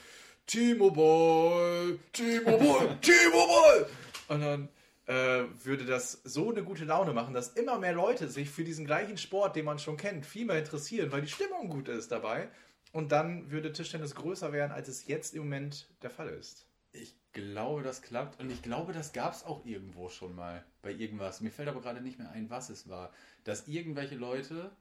T-Mobile, 0.48 2.00
T-Mobile, 2.12 3.00
T-Mobile 3.01 3.90
und 4.28 4.42
dann 4.42 4.69
äh, 5.07 5.44
würde 5.63 5.86
das 5.86 6.22
so 6.24 6.50
eine 6.50 6.63
gute 6.63 6.86
Laune 6.86 7.13
machen, 7.13 7.34
dass 7.34 7.50
immer 7.50 7.78
mehr 7.78 7.94
Leute 7.94 8.28
sich 8.28 8.50
für 8.50 8.63
diesen 8.63 8.86
gleichen 8.86 9.18
Sport, 9.18 9.56
den 9.56 9.66
man 9.66 9.80
schon 9.80 9.98
kennt, 9.98 10.25
viel 10.25 10.46
mehr 10.46 10.60
interessieren, 10.60 11.12
weil 11.12 11.22
die 11.22 11.28
Stimmung 11.28 11.69
gut 11.69 11.90
ist 11.90 12.12
dabei. 12.12 12.50
Und 12.92 13.12
dann 13.12 13.52
würde 13.52 13.74
Tischtennis 13.74 14.16
größer 14.16 14.54
werden, 14.54 14.72
als 14.72 14.88
es 14.88 15.06
jetzt 15.07 15.36
im 15.36 15.44
Moment 15.44 15.90
der 16.02 16.10
Fall 16.10 16.30
ist. 16.30 16.66
Ich 16.94 17.13
glaube, 17.34 17.84
das 17.84 18.02
klappt. 18.02 18.40
Und 18.40 18.50
ich 18.50 18.62
glaube, 18.62 18.94
das 18.94 19.12
gab 19.12 19.34
es 19.34 19.44
auch 19.44 19.66
irgendwo 19.66 20.07
schon 20.07 20.34
mal 20.34 20.63
bei 20.81 20.92
irgendwas. 20.92 21.42
Mir 21.42 21.51
fällt 21.51 21.68
aber 21.68 21.81
gerade 21.81 22.01
nicht 22.01 22.18
mehr 22.18 22.31
ein, 22.31 22.50
was 22.50 22.69
es 22.69 22.88
war. 22.88 23.12
Dass 23.44 23.68
irgendwelche 23.68 24.16
Leute 24.16 24.72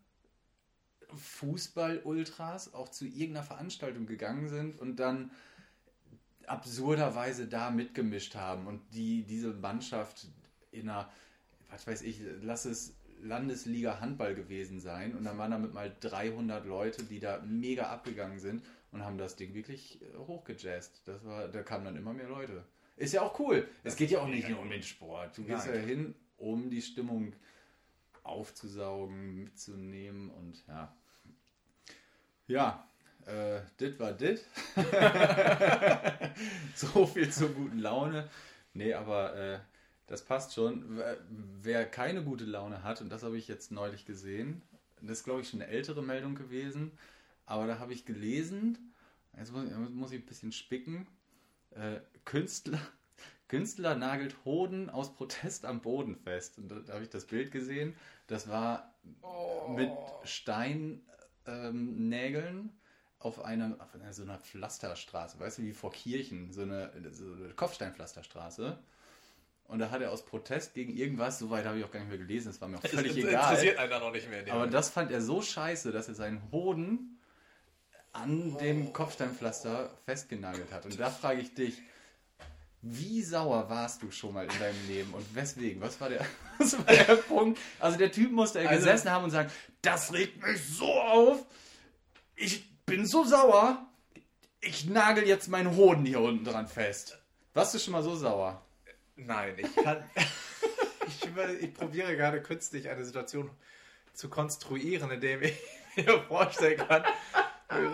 Fußball-Ultras 1.13 2.73
auch 2.73 2.89
zu 2.89 3.05
irgendeiner 3.05 3.43
Veranstaltung 3.43 4.07
gegangen 4.07 4.49
sind 4.49 4.79
und 4.81 4.97
dann 4.97 5.33
absurderweise 6.49 7.47
da 7.47 7.71
mitgemischt 7.71 8.35
haben 8.35 8.67
und 8.67 8.83
die 8.93 9.25
diese 9.25 9.53
Mannschaft 9.53 10.27
in 10.71 10.89
einer, 10.89 11.11
was 11.71 11.87
weiß 11.87 12.03
ich, 12.03 12.21
lass 12.43 12.65
es 12.65 12.97
Landesliga 13.23 14.01
Handball 14.01 14.35
gewesen 14.35 14.81
sein 14.81 15.15
und 15.15 15.25
dann 15.25 15.39
waren 15.39 15.51
damit 15.51 15.73
mal 15.73 15.95
300 16.01 16.67
Leute, 16.67 17.05
die 17.05 17.21
da 17.21 17.41
mega 17.47 17.85
abgegangen 17.85 18.39
sind 18.39 18.63
und 18.93 19.05
haben 19.05 19.19
das 19.19 19.37
Ding 19.37 19.55
wirklich 19.55 20.01
äh, 20.03 20.17
hochgejazzt. 20.19 21.03
Das 21.07 21.25
war, 21.25 21.49
da 21.49 21.63
kamen 21.63 21.85
dann 21.85 21.97
immer 21.97 22.13
mehr 22.13 22.29
Leute. 22.29 22.65
Ist 22.97 23.13
ja 23.13 23.23
auch 23.23 23.39
cool. 23.41 23.69
Es 23.83 23.97
geht 23.97 24.11
ja 24.11 24.21
auch 24.21 24.29
nicht 24.29 24.49
nur 24.49 24.61
um 24.61 24.71
den 24.71 24.83
Sport. 24.83 25.37
Du 25.37 25.45
gehst 25.45 25.67
ja 25.67 25.73
hin, 25.73 26.15
um 26.37 26.71
die 26.71 26.83
Stimmung 26.83 27.33
aufzusaugen, 28.23 29.43
mitzunehmen 29.43 30.31
und 30.31 30.65
ja. 30.69 30.95
Ja, 32.47 32.89
äh, 33.27 33.61
dit 33.81 33.99
war 33.99 34.13
dit. 34.13 34.45
so 36.75 37.07
viel 37.07 37.31
zur 37.31 37.51
guten 37.51 37.79
Laune. 37.79 38.29
Nee, 38.73 38.95
aber 38.95 39.37
äh, 39.37 39.59
das 40.07 40.25
passt 40.25 40.55
schon. 40.55 41.01
Wer 41.61 41.87
keine 41.87 42.23
gute 42.23 42.45
Laune 42.45 42.83
hat, 42.83 43.01
und 43.01 43.11
das 43.11 43.23
habe 43.23 43.39
ich 43.39 43.49
jetzt 43.49 43.73
neulich 43.73 44.05
gesehen, 44.05 44.63
das 45.01 45.19
ist 45.19 45.25
glaube 45.25 45.41
ich 45.41 45.49
schon 45.49 45.63
eine 45.63 45.71
ältere 45.71 46.03
Meldung 46.03 46.35
gewesen, 46.35 46.93
aber 47.47 47.67
da 47.67 47.79
habe 47.79 47.93
ich 47.93 48.05
gelesen, 48.05 48.93
jetzt 49.37 49.53
muss, 49.53 49.65
muss 49.91 50.13
ich 50.13 50.23
ein 50.23 50.27
bisschen 50.27 50.53
spicken, 50.53 51.07
äh, 51.71 52.01
Künstler, 52.25 52.81
Künstler 53.49 53.95
nagelt 53.95 54.37
Hoden 54.45 54.91
aus 54.91 55.15
Protest 55.15 55.65
am 55.65 55.81
Boden 55.81 56.17
fest. 56.17 56.59
Und 56.59 56.69
da, 56.69 56.77
da 56.81 56.95
habe 56.95 57.05
ich 57.05 57.11
das 57.11 57.27
Bild 57.27 57.53
gesehen. 57.53 57.95
Das 58.27 58.49
war 58.49 58.95
oh. 59.23 59.69
mit 59.69 59.91
Steinnägeln 60.25 61.03
ähm, 61.47 62.71
auf 63.25 63.45
einer, 63.45 63.77
auf 63.79 63.95
einer 63.95 64.13
so 64.13 64.23
einer 64.23 64.39
Pflasterstraße, 64.39 65.41
weißt 65.41 65.59
du, 65.59 65.63
wie 65.63 65.73
vor 65.73 65.93
Kirchen, 65.93 66.53
so 66.53 66.63
eine, 66.63 66.93
so 67.13 67.25
eine 67.25 67.55
Kopfsteinpflasterstraße. 67.55 68.79
Und 69.67 69.79
da 69.79 69.91
hat 69.91 70.03
er 70.03 70.13
aus 70.13 70.25
Protest 70.25 70.75
gegen 70.75 70.95
irgendwas, 70.95 71.39
soweit 71.39 71.65
habe 71.65 71.79
ich 71.79 71.85
auch 71.85 71.91
gar 71.91 72.01
nicht 72.01 72.11
mehr 72.11 72.19
gelesen, 72.19 72.49
das 72.49 72.61
war 72.61 72.69
mir 72.69 72.77
auch 72.79 72.83
völlig 72.87 73.15
das 73.15 73.25
egal. 73.25 73.51
interessiert 73.51 73.79
einer 73.79 73.99
noch 73.99 74.13
nicht 74.13 74.29
mehr. 74.29 74.45
Aber 74.53 74.67
das 74.67 74.91
fand 74.91 75.11
er 75.11 75.23
so 75.23 75.41
scheiße, 75.41 75.91
dass 75.91 76.09
er 76.09 76.15
seinen 76.15 76.43
Hoden 76.53 77.19
an 78.13 78.57
dem 78.59 78.93
Kopfsteinpflaster 78.93 79.91
festgenagelt 80.05 80.71
hat. 80.71 80.85
Und 80.85 81.01
da 81.01 81.11
frage 81.11 81.41
ich 81.41 81.55
dich, 81.55 81.81
wie 82.83 83.23
sauer 83.23 83.71
warst 83.71 84.03
du 84.03 84.11
schon 84.11 84.35
mal 84.35 84.45
in 84.45 84.59
deinem 84.59 84.87
Leben 84.87 85.15
und 85.15 85.35
weswegen? 85.35 85.81
Was 85.81 85.99
war 85.99 86.11
der, 86.11 86.27
was 86.59 86.77
war 86.77 86.95
der 86.95 87.17
Punkt? 87.17 87.59
Also 87.81 87.97
der 87.97 88.13
Typ 88.13 88.31
musste 88.31 88.61
er 88.61 88.69
also, 88.69 88.85
gesessen 88.85 89.11
haben 89.11 89.25
und 89.25 89.31
sagen, 89.31 89.51
das 89.81 90.13
regt 90.13 90.47
mich 90.47 90.63
so 90.63 90.93
auf. 90.93 91.47
Ich 92.37 92.74
bin 92.87 93.07
so 93.07 93.25
sauer, 93.25 93.87
ich 94.61 94.89
nagel 94.89 95.27
jetzt 95.27 95.49
meinen 95.49 95.77
Hoden 95.77 96.05
hier 96.05 96.21
unten 96.21 96.45
dran 96.45 96.67
fest. 96.67 97.19
Warst 97.53 97.75
du 97.75 97.79
schon 97.79 97.93
mal 97.93 98.03
so 98.03 98.15
sauer? 98.17 98.63
Nein, 99.17 99.55
ich 99.59 99.75
kann. 99.77 100.05
ich, 101.07 101.29
ich 101.61 101.75
probiere 101.75 102.17
gerade 102.17 102.43
künstlich 102.43 102.89
eine 102.89 103.05
Situation 103.05 103.51
zu 104.13 104.29
konstruieren, 104.29 105.11
indem 105.11 105.43
ich 105.43 105.55
mir 105.97 106.23
vorstellen 106.23 106.79
kann, 106.89 107.05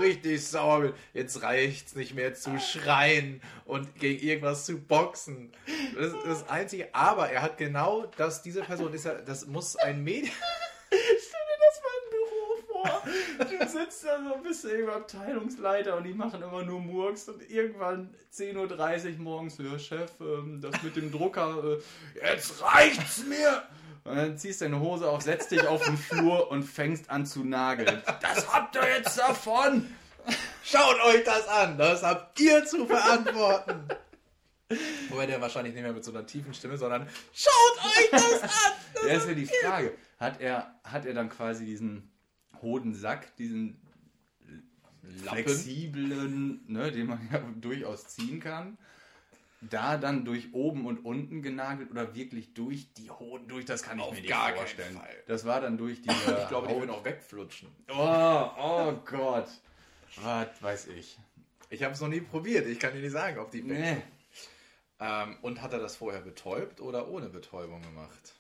richtig 0.01 0.47
sauer 0.47 0.81
bin. 0.81 0.93
Jetzt 1.15 1.43
reicht's 1.43 1.95
nicht 1.95 2.15
mehr 2.15 2.35
zu 2.35 2.59
schreien 2.59 3.43
und 3.65 3.99
gegen 3.99 4.27
irgendwas 4.27 4.67
zu 4.67 4.79
boxen. 4.79 5.53
Das 5.95 6.13
ist 6.13 6.27
das 6.27 6.49
Einzige. 6.49 6.95
Aber 6.95 7.31
er 7.31 7.43
hat 7.43 7.59
genau 7.59 8.07
das, 8.17 8.43
diese 8.43 8.63
Person 8.63 8.93
ist 8.93 9.05
ja, 9.05 9.15
das 9.15 9.47
muss 9.47 9.77
ein 9.77 10.03
Medium. 10.03 10.35
Stell 10.89 10.99
dir 11.01 11.61
das 11.69 11.83
mal 11.83 11.91
im 12.05 12.11
Büro 12.11 12.69
vor. 12.81 13.03
Du 13.39 13.69
sitzt 13.69 14.05
da 14.05 14.19
so, 14.23 14.43
bist 14.43 14.65
du 14.65 14.93
Abteilungsleiter 14.93 15.97
und 15.97 16.05
die 16.05 16.15
machen 16.15 16.43
immer 16.43 16.63
nur 16.63 16.81
Murks 16.81 17.29
und 17.29 17.49
irgendwann 17.51 18.15
10.30 18.33 19.15
Uhr 19.15 19.19
morgens, 19.19 19.59
ja 19.59 19.79
Chef, 19.79 20.11
ähm, 20.21 20.61
das 20.61 20.83
mit 20.83 20.97
dem 20.97 21.11
Drucker, 21.11 21.63
äh, 21.65 22.31
jetzt 22.33 22.63
reicht's 22.63 23.25
mir! 23.25 23.63
Und 24.05 24.17
dann 24.17 24.39
ziehst 24.39 24.61
du 24.61 24.65
deine 24.65 24.81
Hose 24.81 25.09
auf, 25.09 25.23
setzt 25.23 25.51
dich 25.51 25.67
auf 25.67 25.85
den 25.85 25.99
Flur 25.99 26.51
und 26.51 26.63
fängst 26.63 27.11
an 27.11 27.27
zu 27.27 27.45
nageln. 27.45 28.03
Das 28.23 28.53
habt 28.53 28.75
ihr 28.77 28.89
jetzt 28.97 29.19
davon! 29.19 29.95
Schaut 30.63 31.01
euch 31.05 31.25
das 31.25 31.49
an, 31.49 31.77
das 31.77 32.03
habt 32.03 32.39
ihr 32.41 32.65
zu 32.65 32.87
verantworten. 32.87 33.89
Wobei 35.09 35.27
der 35.27 35.41
wahrscheinlich 35.41 35.75
nicht 35.75 35.83
mehr 35.83 35.93
mit 35.93 36.05
so 36.05 36.13
einer 36.13 36.25
tiefen 36.25 36.55
Stimme, 36.55 36.79
sondern 36.79 37.09
schaut 37.33 37.85
euch 37.85 38.11
das 38.11 38.43
an! 38.43 38.51
Das 38.95 39.05
ja, 39.05 39.13
ist 39.15 39.29
ja 39.29 39.35
die 39.35 39.47
Frage. 39.47 39.95
Hat 40.19 40.41
er, 40.41 40.75
hat 40.85 41.07
er 41.07 41.15
dann 41.15 41.29
quasi 41.29 41.65
diesen 41.65 42.11
Hodensack, 42.61 43.35
diesen 43.37 43.81
Lappen. 45.03 45.45
flexiblen, 45.45 46.61
ne, 46.67 46.93
den 46.93 47.07
man 47.07 47.29
ja 47.33 47.39
durchaus 47.61 48.07
ziehen 48.09 48.41
kann, 48.41 48.79
da 49.61 49.99
dann 49.99 50.25
durch 50.25 50.55
oben 50.55 50.87
und 50.87 51.05
unten 51.05 51.43
genagelt 51.43 51.91
oder 51.91 52.15
wirklich 52.15 52.55
durch 52.55 52.93
die 52.95 53.11
Hoden 53.11 53.49
durch, 53.49 53.65
das 53.65 53.83
kann 53.83 53.99
ich 53.99 54.05
Auf 54.05 54.15
mir 54.15 54.23
nicht 54.23 54.35
vorstellen. 54.35 55.01
Das 55.27 55.45
war 55.45 55.61
dann 55.61 55.77
durch 55.77 56.01
die. 56.01 56.09
ich 56.09 56.49
glaube, 56.49 56.69
die 56.69 56.75
würden 56.75 56.91
auch 56.91 57.05
wegflutschen. 57.05 57.69
Oh, 57.89 58.51
oh 58.59 58.93
Gott. 59.05 59.49
Was 60.23 60.63
weiß 60.63 60.87
ich. 60.89 61.19
Ich 61.69 61.83
habe 61.83 61.95
es 61.95 62.01
noch 62.01 62.09
nie 62.09 62.21
probiert. 62.21 62.67
Ich 62.67 62.81
kann 62.81 62.93
dir 62.93 63.01
nicht 63.01 63.13
sagen, 63.13 63.39
ob 63.39 63.51
die. 63.51 63.63
Nee. 63.63 63.99
Ähm, 64.99 65.37
und 65.43 65.63
hat 65.63 65.73
er 65.73 65.79
das 65.79 65.97
vorher 65.97 66.21
betäubt 66.21 66.81
oder 66.81 67.09
ohne 67.09 67.29
Betäubung 67.29 67.81
gemacht? 67.83 68.35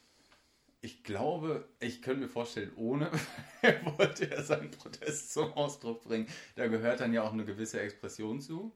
Ich 0.82 1.04
glaube, 1.04 1.68
ich 1.78 2.00
könnte 2.00 2.22
mir 2.22 2.28
vorstellen, 2.28 2.72
ohne 2.76 3.10
er 3.62 3.84
wollte 3.98 4.30
er 4.30 4.42
seinen 4.42 4.70
Protest 4.70 5.32
zum 5.32 5.52
Ausdruck 5.52 6.02
bringen. 6.02 6.26
Da 6.56 6.68
gehört 6.68 7.00
dann 7.00 7.12
ja 7.12 7.22
auch 7.22 7.32
eine 7.32 7.44
gewisse 7.44 7.80
Expression 7.80 8.40
zu. 8.40 8.74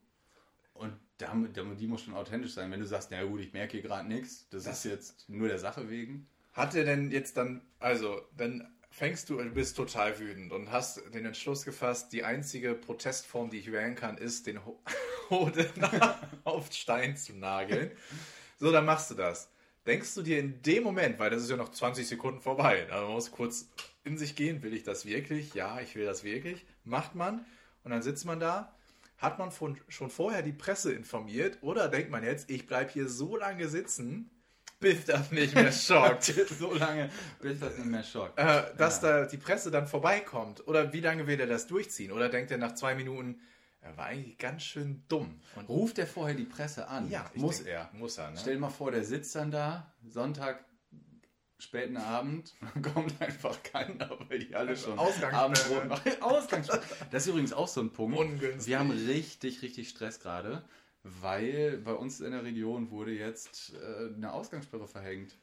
Und 0.75 0.93
die 1.21 1.87
muss 1.87 2.03
schon 2.03 2.15
authentisch 2.15 2.53
sein. 2.53 2.71
Wenn 2.71 2.81
du 2.81 2.87
sagst, 2.87 3.11
na 3.11 3.23
gut, 3.25 3.41
ich 3.41 3.53
merke 3.53 3.73
hier 3.73 3.83
gerade 3.83 4.09
nichts, 4.09 4.49
das, 4.51 4.65
das, 4.65 4.85
ist 4.85 4.91
jetzt 4.91 5.29
nur 5.29 5.49
der 5.49 5.59
Sache 5.59 5.89
wegen. 5.89 6.29
Hat 6.53 6.75
er 6.75 6.85
denn 6.85 7.11
jetzt 7.11 7.37
dann, 7.37 7.63
also, 7.79 8.21
dann 8.37 8.69
fängst 8.91 9.31
du, 9.31 9.37
du 9.39 9.51
bist 9.51 9.77
total 9.77 10.19
wütend 10.19 10.53
und 10.53 10.71
hast 10.71 11.03
den 11.15 11.25
Entschluss 11.25 11.65
gefasst, 11.65 12.13
die 12.13 12.25
einzige 12.25 12.75
Protestform, 12.75 13.51
die 13.51 13.59
ich 13.59 13.73
wählen 13.73 13.95
kann, 13.95 14.19
ist, 14.19 14.47
den 14.47 14.61
Hoden 15.31 15.69
auf 16.45 16.71
Stein 16.73 17.17
zu 17.17 17.35
nageln. 17.35 17.93
So, 18.59 18.71
dann 18.71 18.85
machst 18.85 19.11
du 19.11 19.15
das. 19.15 19.51
Denkst 19.87 20.15
du 20.15 20.23
dir 20.23 20.39
in 20.39 20.63
dem 20.63 20.83
Moment, 20.83 21.19
weil 21.19 21.31
das 21.31 21.43
ist 21.43 21.51
ja 21.51 21.57
noch 21.57 21.71
20 21.71 22.07
Sekunden 22.07 22.41
vorbei, 22.41 22.87
also 22.91 23.05
man 23.07 23.15
muss 23.15 23.31
kurz 23.31 23.69
in 24.05 24.17
sich 24.19 24.35
gehen, 24.35 24.63
will 24.63 24.75
ich 24.75 24.83
das 24.83 25.05
wirklich? 25.05 25.55
Ja, 25.55 25.81
ich 25.81 25.95
will 25.95 26.07
das 26.07 26.25
wirklich. 26.25 26.65
Macht 26.85 27.15
man 27.15 27.45
und 27.85 27.91
dann 27.91 28.03
sitzt 28.03 28.25
man 28.25 28.41
da 28.41 28.75
hat 29.19 29.39
man 29.39 29.51
von, 29.51 29.77
schon 29.89 30.11
vorher 30.11 30.43
die 30.43 30.53
Presse 30.53 30.93
informiert 30.93 31.59
oder 31.63 31.89
denkt 31.89 32.11
man 32.11 32.23
jetzt, 32.23 32.51
ich 32.51 32.67
bleibe 32.67 32.93
hier 32.93 33.09
so 33.09 33.37
lange 33.37 33.69
sitzen, 33.69 34.31
bis 34.81 35.05
das 35.07 35.31
nicht 35.33 35.55
mehr 35.55 35.73
schockt. 35.73 36.25
so 36.25 36.75
lange, 36.75 37.11
bis 37.41 37.61
das 37.61 37.77
nicht 37.79 37.87
mehr 37.87 38.03
schockt. 38.03 38.39
Äh, 38.39 38.65
dass 38.77 39.03
ja. 39.03 39.21
da 39.21 39.27
die 39.27 39.39
Presse 39.39 39.71
dann 39.71 39.87
vorbeikommt. 39.87 40.67
Oder 40.69 40.93
wie 40.93 41.01
lange 41.01 41.27
will 41.27 41.41
er 41.41 41.47
das 41.47 41.67
durchziehen? 41.67 42.13
Oder 42.13 42.29
denkt 42.29 42.51
er 42.51 42.59
nach 42.59 42.75
zwei 42.75 42.95
Minuten, 42.95 43.41
er 43.85 43.97
war 43.99 44.07
eigentlich 44.07 44.39
ganz 44.39 44.63
schön 44.63 45.05
dumm. 45.09 45.41
Und 45.57 45.69
Ruft 45.69 45.99
er 45.99 46.07
vorher 46.07 46.35
die 46.35 46.47
Presse 46.47 46.89
an? 46.89 47.11
Ja, 47.11 47.31
muss 47.35 47.59
denk, 47.59 47.69
er. 47.69 47.91
Muss 47.93 48.17
er, 48.17 48.31
ne? 48.31 48.39
Stell 48.41 48.55
dir 48.55 48.61
mal 48.61 48.71
vor, 48.71 48.91
der 48.91 49.05
sitzt 49.05 49.35
dann 49.35 49.51
da, 49.51 49.93
Sonntag 50.09 50.65
späten 51.59 51.99
Abend 51.99 52.55
kommt 52.95 53.21
einfach 53.21 53.63
keiner, 53.63 54.19
weil 54.29 54.39
die 54.39 54.55
alle 54.55 54.77
schon 54.77 54.99
Ausgangsbrot 54.99 55.89
machen. 55.89 56.13
Ausgangsbrot. 56.23 56.81
Das 57.11 57.25
ist 57.25 57.29
übrigens 57.29 57.53
auch 57.53 57.69
so 57.69 57.83
ein 57.83 57.93
Punkt. 57.93 58.19
Ungünstig. 58.19 58.67
Wir 58.67 58.79
haben 58.79 58.91
richtig, 58.91 59.61
richtig 59.61 59.91
Stress 59.91 60.19
gerade, 60.19 60.65
weil 61.03 61.77
bei 61.79 61.93
uns 61.93 62.21
in 62.21 62.33
der 62.33 62.43
Region 62.43 62.91
wurde 62.91 63.13
jetzt 63.13 63.75
äh, 63.75 64.15
eine 64.15 64.33
Ausgangssperre 64.33 64.89
verhängt. 64.89 65.37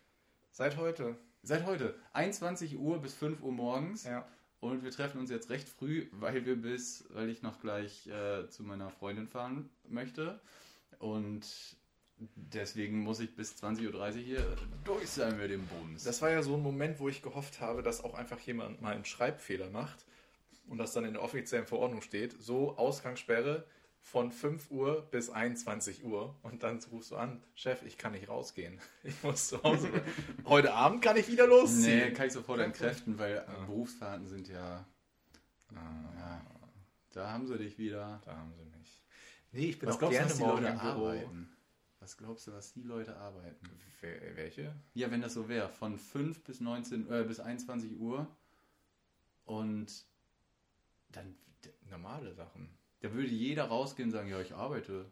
Seit 0.50 0.78
heute. 0.78 1.16
Seit 1.44 1.66
heute. 1.66 1.96
21 2.14 2.78
Uhr 2.78 3.00
bis 3.02 3.14
5 3.14 3.42
Uhr 3.42 3.52
morgens. 3.52 4.04
Ja. 4.04 4.28
Und 4.62 4.84
wir 4.84 4.92
treffen 4.92 5.20
uns 5.20 5.30
jetzt 5.30 5.50
recht 5.50 5.68
früh, 5.68 6.08
weil 6.12 6.46
wir 6.46 6.56
bis, 6.56 7.04
weil 7.10 7.30
ich 7.30 7.42
noch 7.42 7.60
gleich 7.60 8.08
äh, 8.08 8.48
zu 8.48 8.64
meiner 8.64 8.90
Freundin 8.92 9.28
fahren 9.28 9.70
möchte. 9.90 10.40
Und 11.00 11.46
Deswegen 12.36 13.00
muss 13.00 13.20
ich 13.20 13.36
bis 13.36 13.56
20.30 13.64 13.94
Uhr 13.94 14.12
hier 14.12 14.56
durch 14.84 15.10
sein 15.10 15.40
mit 15.40 15.50
dem 15.50 15.66
Bums. 15.66 16.04
Das 16.04 16.22
war 16.22 16.30
ja 16.30 16.44
so 16.44 16.54
ein 16.54 16.62
Moment, 16.62 17.00
wo 17.00 17.10
ich 17.10 17.24
gehofft 17.24 17.60
habe, 17.62 17.82
dass 17.82 18.04
auch 18.04 18.14
einfach 18.14 18.40
jemand 18.42 18.80
mal 18.80 18.94
einen 18.94 19.06
Schreibfehler 19.06 19.72
macht 19.72 20.06
und 20.68 20.78
das 20.78 20.94
dann 20.94 21.04
in 21.06 21.14
der 21.14 21.24
offiziellen 21.24 21.66
Verordnung 21.66 22.04
steht. 22.04 22.40
So 22.40 22.78
Ausgangssperre 22.78 23.66
von 24.02 24.32
5 24.32 24.72
Uhr 24.72 25.08
bis 25.12 25.30
21 25.30 26.04
Uhr 26.04 26.36
und 26.42 26.64
dann 26.64 26.80
rufst 26.92 27.12
du 27.12 27.16
an, 27.16 27.42
Chef, 27.56 27.84
ich 27.84 27.98
kann 27.98 28.12
nicht 28.14 28.28
rausgehen. 28.28 28.80
Ich 29.04 29.24
muss 29.24 29.48
zu 29.48 29.62
Hause. 29.64 29.90
Heute 30.46 30.74
Abend 30.74 31.02
kann 31.02 31.18
ich 31.18 31.28
wieder 31.28 31.48
losziehen. 31.48 32.10
Nee, 32.10 32.12
kann 32.12 32.28
ich 32.28 32.34
sofort 32.34 32.60
entkräften, 32.60 33.18
weil 33.18 33.36
ja. 33.36 33.66
Berufsfahrten 33.66 34.28
sind 34.28 34.48
ja, 34.48 34.86
ah. 35.76 35.76
ja, 36.18 36.46
Da 37.12 37.32
haben 37.32 37.48
sie 37.48 37.58
dich 37.58 37.78
wieder. 37.78 38.22
Da 38.26 38.36
haben 38.36 38.54
sie 38.54 38.66
mich. 38.78 39.04
Nee, 39.52 39.70
ich 39.70 39.80
bin 39.80 39.90
Was 39.90 40.02
auch 40.02 40.10
gerne 40.10 40.34
morgen 40.36 40.66
im 40.66 40.80
Büro. 40.80 41.08
Arbeiten? 41.08 41.50
Was 42.00 42.18
glaubst 42.18 42.48
du, 42.48 42.54
was 42.54 42.74
die 42.74 42.82
Leute 42.82 43.16
arbeiten? 43.18 43.70
Welche? 44.02 44.74
Ja, 44.96 45.12
wenn 45.12 45.22
das 45.22 45.36
so 45.36 45.48
wäre, 45.48 45.70
von 45.70 46.00
5 46.00 46.44
bis 46.44 46.60
19 46.60 47.12
äh, 47.12 47.24
bis 47.24 47.40
21 47.40 48.00
Uhr 48.00 48.28
und 49.46 50.06
dann 51.10 51.36
normale 51.90 52.34
Sachen. 52.34 52.81
Da 53.02 53.12
würde 53.14 53.28
jeder 53.28 53.66
rausgehen 53.66 54.10
und 54.10 54.14
sagen, 54.14 54.30
ja, 54.30 54.40
ich 54.40 54.54
arbeite. 54.54 55.06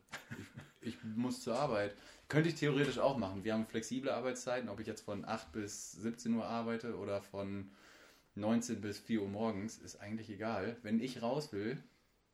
Ich, 0.82 0.94
ich 0.94 1.04
muss 1.04 1.42
zur 1.42 1.56
Arbeit. 1.58 1.96
Könnte 2.28 2.50
ich 2.50 2.56
theoretisch 2.56 3.00
auch 3.00 3.18
machen. 3.18 3.44
Wir 3.44 3.54
haben 3.54 3.66
flexible 3.66 4.12
Arbeitszeiten, 4.12 4.70
ob 4.70 4.80
ich 4.80 4.88
jetzt 4.88 5.02
von 5.02 5.26
8 5.26 5.52
bis 5.52 5.94
17 5.94 6.34
Uhr 6.36 6.46
arbeite 6.46 6.96
oder 6.98 7.22
von 7.22 7.72
19 8.36 8.80
bis 8.80 9.00
4 9.00 9.22
Uhr 9.22 9.28
morgens, 9.28 9.80
ist 9.80 9.98
eigentlich 9.98 10.30
egal. 10.30 10.78
Wenn 10.84 11.02
ich 11.02 11.22
raus 11.22 11.52
will 11.52 11.82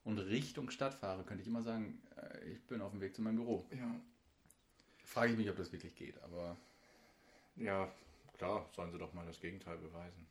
und 0.03 0.19
Richtung 0.19 0.69
Stadt 0.69 0.93
fahre, 0.93 1.23
könnte 1.23 1.41
ich 1.41 1.47
immer 1.47 1.61
sagen, 1.61 2.01
äh, 2.17 2.49
ich 2.49 2.61
bin 2.67 2.81
auf 2.81 2.91
dem 2.91 3.01
Weg 3.01 3.15
zu 3.15 3.21
meinem 3.21 3.37
Büro. 3.37 3.65
Ja, 3.71 3.95
Frage 5.05 5.31
ich 5.31 5.37
mich, 5.37 5.49
ob 5.49 5.55
das 5.55 5.71
wirklich 5.71 5.95
geht, 5.95 6.21
aber. 6.23 6.57
Ja, 7.55 7.89
klar, 8.37 8.67
sollen 8.75 8.91
sie 8.91 8.97
doch 8.97 9.13
mal 9.13 9.25
das 9.25 9.39
Gegenteil 9.39 9.77
beweisen. 9.77 10.27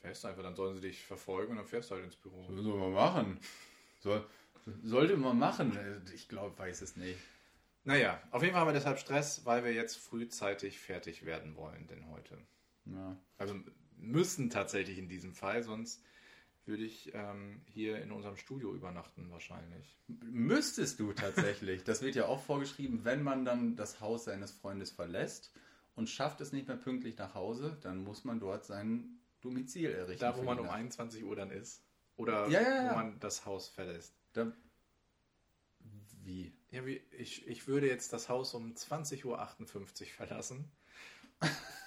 Fährst 0.00 0.24
einfach, 0.24 0.42
dann 0.42 0.56
sollen 0.56 0.74
sie 0.74 0.80
dich 0.80 1.02
verfolgen 1.04 1.52
und 1.52 1.58
dann 1.58 1.66
fährst 1.66 1.90
du 1.90 1.96
halt 1.96 2.04
ins 2.04 2.16
Büro. 2.16 2.44
So 2.48 2.62
soll 2.62 2.78
man 2.78 2.92
machen. 2.92 3.38
Soll, 4.00 4.24
sollte 4.82 5.16
man 5.16 5.38
machen. 5.38 5.76
Ich 6.14 6.28
glaube, 6.28 6.58
weiß 6.58 6.82
es 6.82 6.96
nicht. 6.96 7.18
Naja, 7.84 8.20
auf 8.30 8.42
jeden 8.42 8.52
Fall 8.52 8.60
haben 8.60 8.68
wir 8.68 8.74
deshalb 8.74 8.98
Stress, 8.98 9.44
weil 9.44 9.64
wir 9.64 9.72
jetzt 9.72 9.96
frühzeitig 9.96 10.78
fertig 10.78 11.24
werden 11.26 11.56
wollen, 11.56 11.86
denn 11.88 12.08
heute. 12.10 12.38
Ja. 12.86 13.16
Also 13.38 13.56
müssen 13.96 14.50
tatsächlich 14.50 14.98
in 14.98 15.08
diesem 15.08 15.34
Fall, 15.34 15.62
sonst 15.62 16.02
würde 16.64 16.84
ich 16.84 17.12
ähm, 17.14 17.60
hier 17.66 18.00
in 18.00 18.12
unserem 18.12 18.36
Studio 18.36 18.72
übernachten 18.72 19.30
wahrscheinlich. 19.30 19.98
Müsstest 20.06 21.00
du 21.00 21.12
tatsächlich. 21.12 21.82
das 21.84 22.02
wird 22.02 22.14
ja 22.14 22.26
auch 22.26 22.40
vorgeschrieben, 22.40 23.04
wenn 23.04 23.22
man 23.22 23.44
dann 23.44 23.74
das 23.74 24.00
Haus 24.00 24.24
seines 24.24 24.52
Freundes 24.52 24.92
verlässt 24.92 25.52
und 25.96 26.08
schafft 26.08 26.40
es 26.40 26.52
nicht 26.52 26.68
mehr 26.68 26.76
pünktlich 26.76 27.18
nach 27.18 27.34
Hause, 27.34 27.76
dann 27.80 28.04
muss 28.04 28.24
man 28.24 28.38
dort 28.38 28.64
sein 28.64 29.18
Domizil 29.40 29.90
errichten. 29.90 30.20
Da, 30.20 30.36
wo 30.36 30.42
man 30.42 30.60
um 30.60 30.68
21 30.68 31.24
Uhr 31.24 31.34
dann 31.34 31.50
ist. 31.50 31.82
Oder 32.16 32.48
ja, 32.48 32.60
ja, 32.60 32.84
ja. 32.84 32.90
wo 32.90 32.94
man 32.94 33.18
das 33.18 33.44
Haus 33.44 33.68
verlässt. 33.68 34.14
Da, 34.32 34.52
wie? 36.24 36.52
Ja, 36.70 36.86
wie, 36.86 37.02
ich, 37.10 37.46
ich 37.46 37.66
würde 37.66 37.88
jetzt 37.88 38.12
das 38.12 38.28
Haus 38.28 38.54
um 38.54 38.72
20.58 38.74 39.24
Uhr 39.24 39.86
verlassen 40.08 40.70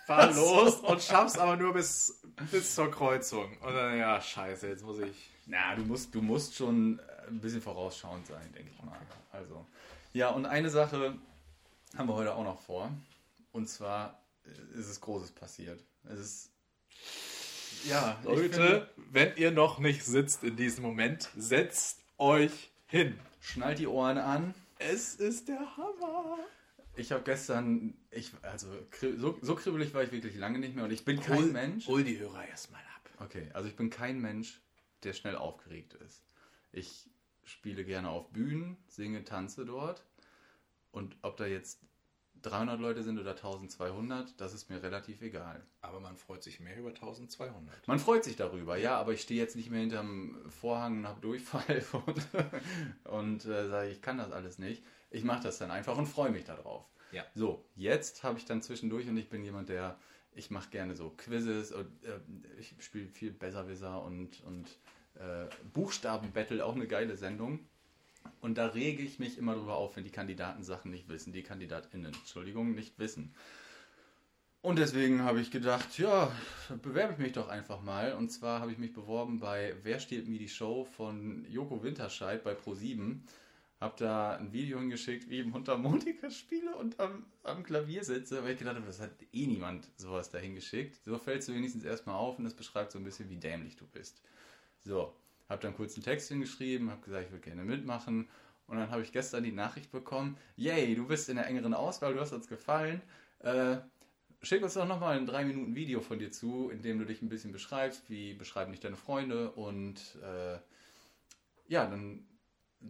fahr 0.05 0.31
los 0.33 0.75
und 0.75 1.01
schaff's 1.01 1.37
aber 1.37 1.57
nur 1.57 1.73
bis, 1.73 2.21
bis 2.51 2.75
zur 2.75 2.91
Kreuzung. 2.91 3.57
Und 3.59 3.73
dann, 3.73 3.97
ja, 3.97 4.21
scheiße, 4.21 4.67
jetzt 4.67 4.83
muss 4.83 4.99
ich. 4.99 5.31
Na, 5.47 5.75
du 5.75 5.83
musst, 5.83 6.13
du 6.13 6.21
musst 6.21 6.55
schon 6.55 6.99
ein 7.27 7.39
bisschen 7.39 7.61
vorausschauend 7.61 8.27
sein, 8.27 8.51
denke 8.53 8.71
ich 8.73 8.83
mal. 8.83 8.99
Also. 9.31 9.65
Ja, 10.13 10.29
und 10.29 10.45
eine 10.45 10.69
Sache 10.69 11.15
haben 11.97 12.07
wir 12.07 12.15
heute 12.15 12.33
auch 12.33 12.43
noch 12.43 12.61
vor. 12.61 12.91
Und 13.51 13.67
zwar 13.67 14.21
ist 14.73 14.87
es 14.87 15.01
Großes 15.01 15.31
passiert. 15.31 15.83
Es 16.03 16.19
ist. 16.19 16.51
Ja, 17.85 18.17
Leute, 18.23 18.41
finde, 18.41 18.89
wenn 19.11 19.35
ihr 19.37 19.51
noch 19.51 19.77
nicht 19.77 20.03
sitzt 20.03 20.43
in 20.43 20.55
diesem 20.55 20.83
Moment, 20.83 21.29
setzt 21.35 21.99
euch 22.17 22.71
hin. 22.87 23.19
Schnallt 23.41 23.79
die 23.79 23.87
Ohren 23.87 24.17
an. 24.17 24.53
Es 24.79 25.15
ist 25.15 25.47
der 25.47 25.77
Hammer. 25.77 26.37
Ich 26.95 27.11
habe 27.11 27.23
gestern, 27.23 27.93
ich, 28.09 28.31
also 28.41 28.67
so, 29.17 29.37
so 29.41 29.55
kribbelig 29.55 29.93
war 29.93 30.03
ich 30.03 30.11
wirklich 30.11 30.35
lange 30.35 30.59
nicht 30.59 30.75
mehr 30.75 30.85
und 30.85 30.91
ich 30.91 31.03
bin 31.03 31.19
kein 31.19 31.37
hol, 31.37 31.45
Mensch. 31.51 31.87
Hol 31.87 32.03
die 32.03 32.17
Hörer 32.17 32.47
erstmal 32.47 32.81
ab. 32.81 33.09
Okay, 33.19 33.49
also 33.53 33.67
ich 33.67 33.75
bin 33.75 33.89
kein 33.89 34.19
Mensch, 34.19 34.61
der 35.03 35.13
schnell 35.13 35.35
aufgeregt 35.35 35.93
ist. 35.95 36.23
Ich 36.71 37.09
spiele 37.43 37.83
gerne 37.83 38.09
auf 38.09 38.31
Bühnen, 38.31 38.77
singe, 38.87 39.23
tanze 39.23 39.65
dort. 39.65 40.05
Und 40.91 41.17
ob 41.21 41.35
da 41.37 41.45
jetzt 41.45 41.81
300 42.45 42.79
Leute 42.79 43.03
sind 43.03 43.19
oder 43.19 43.31
1200, 43.31 44.39
das 44.39 44.53
ist 44.53 44.69
mir 44.69 44.81
relativ 44.81 45.21
egal. 45.21 45.63
Aber 45.81 45.99
man 45.99 46.15
freut 46.15 46.43
sich 46.43 46.59
mehr 46.59 46.77
über 46.77 46.89
1200. 46.89 47.87
Man 47.87 47.99
freut 47.99 48.23
sich 48.23 48.35
darüber, 48.35 48.77
ja, 48.77 48.97
aber 48.97 49.13
ich 49.13 49.21
stehe 49.21 49.41
jetzt 49.41 49.55
nicht 49.55 49.69
mehr 49.69 49.81
hinterm 49.81 50.37
Vorhang 50.49 50.99
und 50.99 51.07
habe 51.07 51.21
Durchfall 51.21 51.83
und, 52.05 52.27
und 53.05 53.45
äh, 53.45 53.67
sage, 53.67 53.89
ich 53.89 54.01
kann 54.01 54.17
das 54.17 54.31
alles 54.31 54.59
nicht. 54.59 54.83
Ich 55.09 55.23
mache 55.23 55.43
das 55.43 55.57
dann 55.57 55.71
einfach 55.71 55.97
und 55.97 56.07
freue 56.07 56.31
mich 56.31 56.43
darauf. 56.43 56.85
Ja. 57.11 57.23
So, 57.33 57.65
jetzt 57.75 58.23
habe 58.23 58.37
ich 58.37 58.45
dann 58.45 58.61
zwischendurch 58.61 59.07
und 59.07 59.17
ich 59.17 59.29
bin 59.29 59.43
jemand, 59.43 59.69
der, 59.69 59.97
ich 60.33 60.51
mache 60.51 60.69
gerne 60.69 60.95
so 60.95 61.11
Quizzes 61.15 61.71
und 61.71 62.03
äh, 62.03 62.19
ich 62.59 62.75
spiele 62.79 63.07
viel 63.07 63.31
Besserwisser 63.31 64.03
und, 64.03 64.43
und 64.43 64.67
äh, 65.15 65.47
Buchstabenbattle, 65.73 66.65
auch 66.65 66.75
eine 66.75 66.87
geile 66.87 67.15
Sendung. 67.17 67.67
Und 68.41 68.57
da 68.57 68.67
rege 68.67 69.03
ich 69.03 69.19
mich 69.19 69.37
immer 69.37 69.55
drüber 69.55 69.75
auf, 69.75 69.95
wenn 69.95 70.03
die 70.03 70.11
Kandidaten 70.11 70.63
Sachen 70.63 70.91
nicht 70.91 71.09
wissen, 71.09 71.33
die 71.33 71.43
KandidatInnen, 71.43 72.13
Entschuldigung, 72.13 72.75
nicht 72.75 72.97
wissen. 72.99 73.33
Und 74.65 74.79
deswegen 74.79 75.21
habe 75.21 75.41
ich 75.41 75.51
gedacht, 75.51 75.99
ja, 75.99 76.31
bewerbe 76.81 77.13
ich 77.13 77.19
mich 77.19 77.33
doch 77.33 77.49
einfach 77.49 77.83
mal. 77.83 78.13
Und 78.13 78.29
zwar 78.29 78.61
habe 78.61 78.71
ich 78.71 78.79
mich 78.79 78.93
beworben 78.93 79.39
bei 79.39 79.75
Wer 79.83 79.99
stiehlt 79.99 80.27
mir 80.27 80.39
die 80.39 80.49
Show 80.49 80.85
von 80.85 81.45
Joko 81.47 81.83
Winterscheid 81.83 82.43
bei 82.43 82.53
Pro7. 82.53 83.19
Habe 83.79 83.95
da 83.99 84.37
ein 84.37 84.53
Video 84.53 84.79
hingeschickt, 84.79 85.29
wie 85.29 85.41
ich 85.41 85.45
Mundharmonika 85.45 86.31
spiele 86.31 86.75
und 86.77 86.99
am, 86.99 87.27
am 87.43 87.61
Klavier 87.61 88.03
sitze, 88.03 88.43
weil 88.43 88.53
ich 88.53 88.57
gedacht 88.57 88.77
habe, 88.77 88.87
das 88.87 88.99
hat 88.99 89.11
eh 89.33 89.45
niemand 89.45 89.87
sowas 89.97 90.31
dahin 90.31 90.55
geschickt. 90.55 90.99
So 91.05 91.19
fällst 91.19 91.47
du 91.47 91.53
wenigstens 91.53 91.83
erstmal 91.83 92.15
auf 92.15 92.39
und 92.39 92.45
das 92.45 92.55
beschreibt 92.55 92.91
so 92.91 92.97
ein 92.97 93.03
bisschen, 93.03 93.29
wie 93.29 93.37
dämlich 93.37 93.75
du 93.75 93.85
bist. 93.85 94.23
So, 94.83 95.13
habe 95.49 95.61
dann 95.61 95.75
kurz 95.75 95.95
einen 95.95 96.03
Text 96.03 96.29
hingeschrieben, 96.29 96.89
habe 96.89 97.01
gesagt, 97.01 97.25
ich 97.25 97.31
würde 97.31 97.43
gerne 97.43 97.63
mitmachen. 97.63 98.27
Und 98.67 98.77
dann 98.77 98.89
habe 98.89 99.03
ich 99.03 99.11
gestern 99.11 99.43
die 99.43 99.51
Nachricht 99.51 99.91
bekommen, 99.91 100.37
yay, 100.55 100.95
du 100.95 101.07
bist 101.07 101.29
in 101.29 101.35
der 101.35 101.45
engeren 101.45 101.73
Auswahl, 101.73 102.13
du 102.13 102.19
hast 102.19 102.33
uns 102.33 102.47
gefallen. 102.47 103.01
Äh, 103.39 103.77
schick 104.41 104.63
uns 104.63 104.73
doch 104.73 104.87
nochmal 104.87 105.17
ein 105.17 105.27
3 105.27 105.45
Minuten 105.45 105.75
Video 105.75 106.01
von 106.01 106.17
dir 106.17 106.31
zu, 106.31 106.69
in 106.69 106.81
dem 106.81 106.97
du 106.97 107.05
dich 107.05 107.21
ein 107.21 107.29
bisschen 107.29 107.51
beschreibst, 107.51 108.09
wie 108.09 108.33
beschreiben 108.33 108.71
dich 108.71 108.81
deine 108.81 108.95
Freunde 108.95 109.51
und 109.51 110.17
äh, 110.23 110.57
ja, 111.67 111.85
dann 111.85 112.25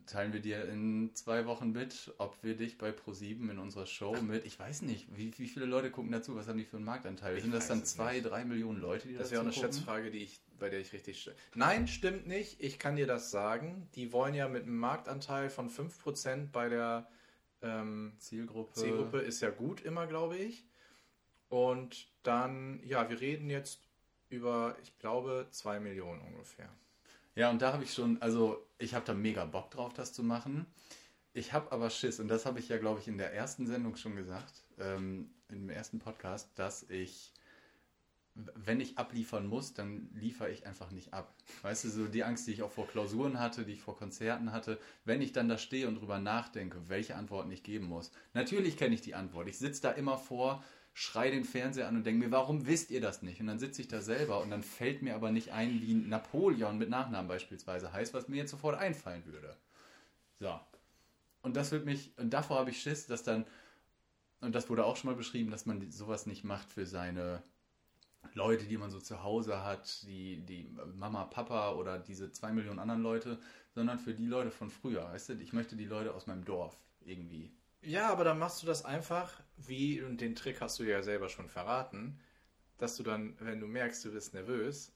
teilen 0.06 0.34
wir 0.34 0.40
dir 0.40 0.68
in 0.68 1.12
zwei 1.16 1.46
Wochen 1.46 1.72
mit, 1.72 2.14
ob 2.18 2.38
wir 2.44 2.56
dich 2.56 2.78
bei 2.78 2.90
Pro7 2.92 3.50
in 3.52 3.60
unserer 3.60 3.86
Show 3.86 4.20
mit, 4.22 4.46
ich 4.46 4.60
weiß 4.60 4.82
nicht, 4.84 5.08
wie, 5.16 5.34
wie 5.38 5.48
viele 5.48 5.66
Leute 5.66 5.92
gucken 5.92 6.12
dazu, 6.12 6.36
was 6.36 6.48
haben 6.48 6.58
die 6.58 6.66
für 6.66 6.78
einen 6.78 6.86
Marktanteil? 6.86 7.36
Ich 7.38 7.44
Sind 7.44 7.54
das 7.54 7.68
dann 7.68 7.84
zwei, 7.86 8.14
nicht. 8.16 8.26
drei 8.30 8.46
Millionen 8.46 8.80
Leute, 8.82 9.08
die 9.08 9.16
Das 9.16 9.32
wäre 9.32 9.42
auch 9.42 9.46
eine 9.46 9.54
gucken? 9.54 9.72
Schätzfrage, 9.74 10.12
die 10.12 10.20
ich, 10.20 10.40
bei 10.60 10.70
der 10.70 10.80
ich 10.80 10.94
richtig. 10.94 11.18
st- 11.18 11.34
Nein, 11.56 11.88
stimmt 11.88 12.28
nicht. 12.28 12.62
Ich 12.62 12.80
kann 12.80 12.96
dir 12.96 13.08
das 13.08 13.32
sagen. 13.32 13.88
Die 13.96 14.12
wollen 14.14 14.34
ja 14.34 14.48
mit 14.48 14.64
einem 14.64 14.78
Marktanteil 14.78 15.50
von 15.50 15.70
5% 15.70 16.52
bei 16.52 16.70
der 16.70 17.08
ähm, 17.62 18.14
Zielgruppe. 18.20 18.74
Zielgruppe 18.80 19.20
ist 19.20 19.42
ja 19.42 19.50
gut 19.50 19.82
immer, 19.82 20.08
glaube 20.08 20.38
ich. 20.38 20.66
Und 21.50 22.08
dann, 22.24 22.82
ja, 22.84 23.10
wir 23.10 23.22
reden 23.22 23.50
jetzt 23.50 23.80
über, 24.30 24.76
ich 24.82 24.98
glaube, 24.98 25.48
2 25.52 25.80
Millionen 25.80 26.22
ungefähr. 26.22 26.70
Ja, 27.36 27.50
und 27.50 27.62
da 27.62 27.74
habe 27.74 27.84
ich 27.84 27.94
schon, 27.94 28.22
also 28.22 28.66
ich 28.78 28.94
habe 28.94 29.06
da 29.06 29.14
mega 29.14 29.46
Bock 29.46 29.70
drauf, 29.72 29.94
das 29.94 30.14
zu 30.14 30.24
machen. 30.24 30.66
Ich 31.34 31.52
habe 31.52 31.72
aber 31.74 31.90
Schiss, 31.90 32.22
und 32.22 32.30
das 32.30 32.46
habe 32.46 32.60
ich 32.60 32.70
ja, 32.70 32.78
glaube 32.78 33.02
ich, 33.02 33.10
in 33.10 33.18
der 33.18 33.34
ersten 33.34 33.68
Sendung 33.68 33.98
schon 33.98 34.16
gesagt, 34.16 34.64
ähm, 34.80 35.30
im 35.50 35.70
ersten 35.70 36.00
Podcast, 36.00 36.50
dass 36.56 36.90
ich, 36.90 37.34
wenn 38.36 38.80
ich 38.80 38.98
abliefern 38.98 39.48
muss, 39.48 39.74
dann 39.74 40.10
liefere 40.14 40.50
ich 40.50 40.66
einfach 40.66 40.92
nicht 40.92 41.14
ab. 41.14 41.36
Weißt 41.62 41.84
du, 41.84 41.90
so 41.90 42.08
die 42.08 42.24
Angst, 42.24 42.48
die 42.48 42.54
ich 42.54 42.64
auch 42.64 42.72
vor 42.72 42.88
Klausuren 42.88 43.38
hatte, 43.38 43.66
die 43.66 43.74
ich 43.74 43.82
vor 43.82 43.98
Konzerten 43.98 44.54
hatte, 44.54 44.80
wenn 45.04 45.22
ich 45.22 45.34
dann 45.34 45.50
da 45.50 45.58
stehe 45.58 45.90
und 45.90 45.96
drüber 45.96 46.20
nachdenke, 46.20 46.88
welche 46.88 47.16
Antworten 47.16 47.52
ich 47.52 47.64
geben 47.64 47.88
muss. 47.88 48.12
Natürlich 48.34 48.78
kenne 48.78 48.96
ich 48.96 49.02
die 49.02 49.16
Antwort. 49.16 49.50
Ich 49.50 49.58
sitze 49.58 49.82
da 49.82 49.92
immer 49.92 50.18
vor, 50.18 50.64
schrei 50.98 51.30
den 51.30 51.44
Fernseher 51.44 51.90
an 51.90 51.98
und 51.98 52.06
denke 52.06 52.26
mir, 52.26 52.32
warum 52.32 52.68
wisst 52.68 52.90
ihr 52.90 53.02
das 53.02 53.22
nicht? 53.22 53.42
Und 53.42 53.48
dann 53.48 53.60
sitze 53.60 53.82
ich 53.82 53.90
da 53.90 54.00
selber 54.00 54.42
und 54.42 54.50
dann 54.50 54.64
fällt 54.64 55.02
mir 55.02 55.14
aber 55.14 55.30
nicht 55.30 55.52
ein, 55.52 55.82
wie 55.82 55.94
Napoleon 55.94 56.78
mit 56.78 56.90
Nachnamen 56.90 57.28
beispielsweise 57.28 57.92
heißt, 57.92 58.14
was 58.14 58.30
mir 58.30 58.38
jetzt 58.38 58.52
sofort 58.52 58.80
einfallen 58.80 59.26
würde. 59.26 59.58
So. 60.40 60.58
Und 61.42 61.58
das 61.58 61.74
wird 61.74 61.84
mich, 61.84 62.14
und 62.18 62.30
davor 62.30 62.60
habe 62.60 62.70
ich 62.70 62.82
Schiss, 62.82 63.08
dass 63.08 63.24
dann, 63.24 63.46
und 64.40 64.56
das 64.56 64.70
wurde 64.70 64.86
auch 64.86 64.96
schon 64.96 65.10
mal 65.10 65.18
beschrieben, 65.18 65.52
dass 65.52 65.66
man 65.66 65.92
sowas 65.92 66.28
nicht 66.28 66.46
macht 66.46 66.72
für 66.72 66.86
seine 66.86 67.44
Leute, 68.34 68.64
die 68.64 68.78
man 68.78 68.90
so 68.90 69.02
zu 69.02 69.22
Hause 69.22 69.66
hat, 69.66 70.02
die, 70.04 70.46
die 70.46 70.74
Mama, 70.96 71.26
Papa 71.26 71.74
oder 71.74 72.00
diese 72.00 72.32
zwei 72.32 72.54
Millionen 72.54 72.80
anderen 72.80 73.02
Leute, 73.02 73.38
sondern 73.74 74.00
für 74.00 74.14
die 74.14 74.28
Leute 74.28 74.50
von 74.50 74.70
früher. 74.70 75.04
Weißt 75.12 75.28
du, 75.28 75.34
ich 75.34 75.52
möchte 75.52 75.76
die 75.76 75.86
Leute 75.86 76.14
aus 76.14 76.26
meinem 76.26 76.46
Dorf 76.46 76.80
irgendwie. 77.02 77.52
Ja, 77.86 78.10
aber 78.10 78.24
dann 78.24 78.40
machst 78.40 78.64
du 78.64 78.68
das 78.68 78.84
einfach, 78.84 79.32
wie, 79.58 80.02
und 80.02 80.20
den 80.20 80.36
Trick 80.36 80.60
hast 80.60 80.80
du 80.80 80.84
ja 80.84 81.04
selber 81.04 81.30
schon 81.30 81.48
verraten, 81.48 82.20
dass 82.80 82.98
du 82.98 83.04
dann, 83.04 83.36
wenn 83.40 83.60
du 83.60 83.68
merkst, 83.68 84.04
du 84.06 84.12
bist 84.12 84.34
nervös, 84.34 84.92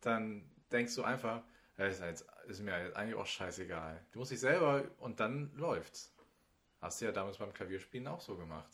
dann 0.00 0.48
denkst 0.70 0.94
du 0.94 1.02
einfach, 1.02 1.42
ist, 1.76 2.00
jetzt, 2.00 2.26
ist 2.46 2.60
mir 2.60 2.80
jetzt 2.80 2.96
eigentlich 2.96 3.16
auch 3.16 3.26
scheißegal. 3.26 4.00
Du 4.12 4.20
musst 4.20 4.30
dich 4.30 4.38
selber, 4.38 4.84
und 4.98 5.18
dann 5.18 5.50
läuft's. 5.56 6.12
Hast 6.80 7.00
du 7.00 7.06
ja 7.06 7.12
damals 7.12 7.38
beim 7.38 7.52
Klavierspielen 7.52 8.06
auch 8.06 8.20
so 8.20 8.36
gemacht. 8.36 8.70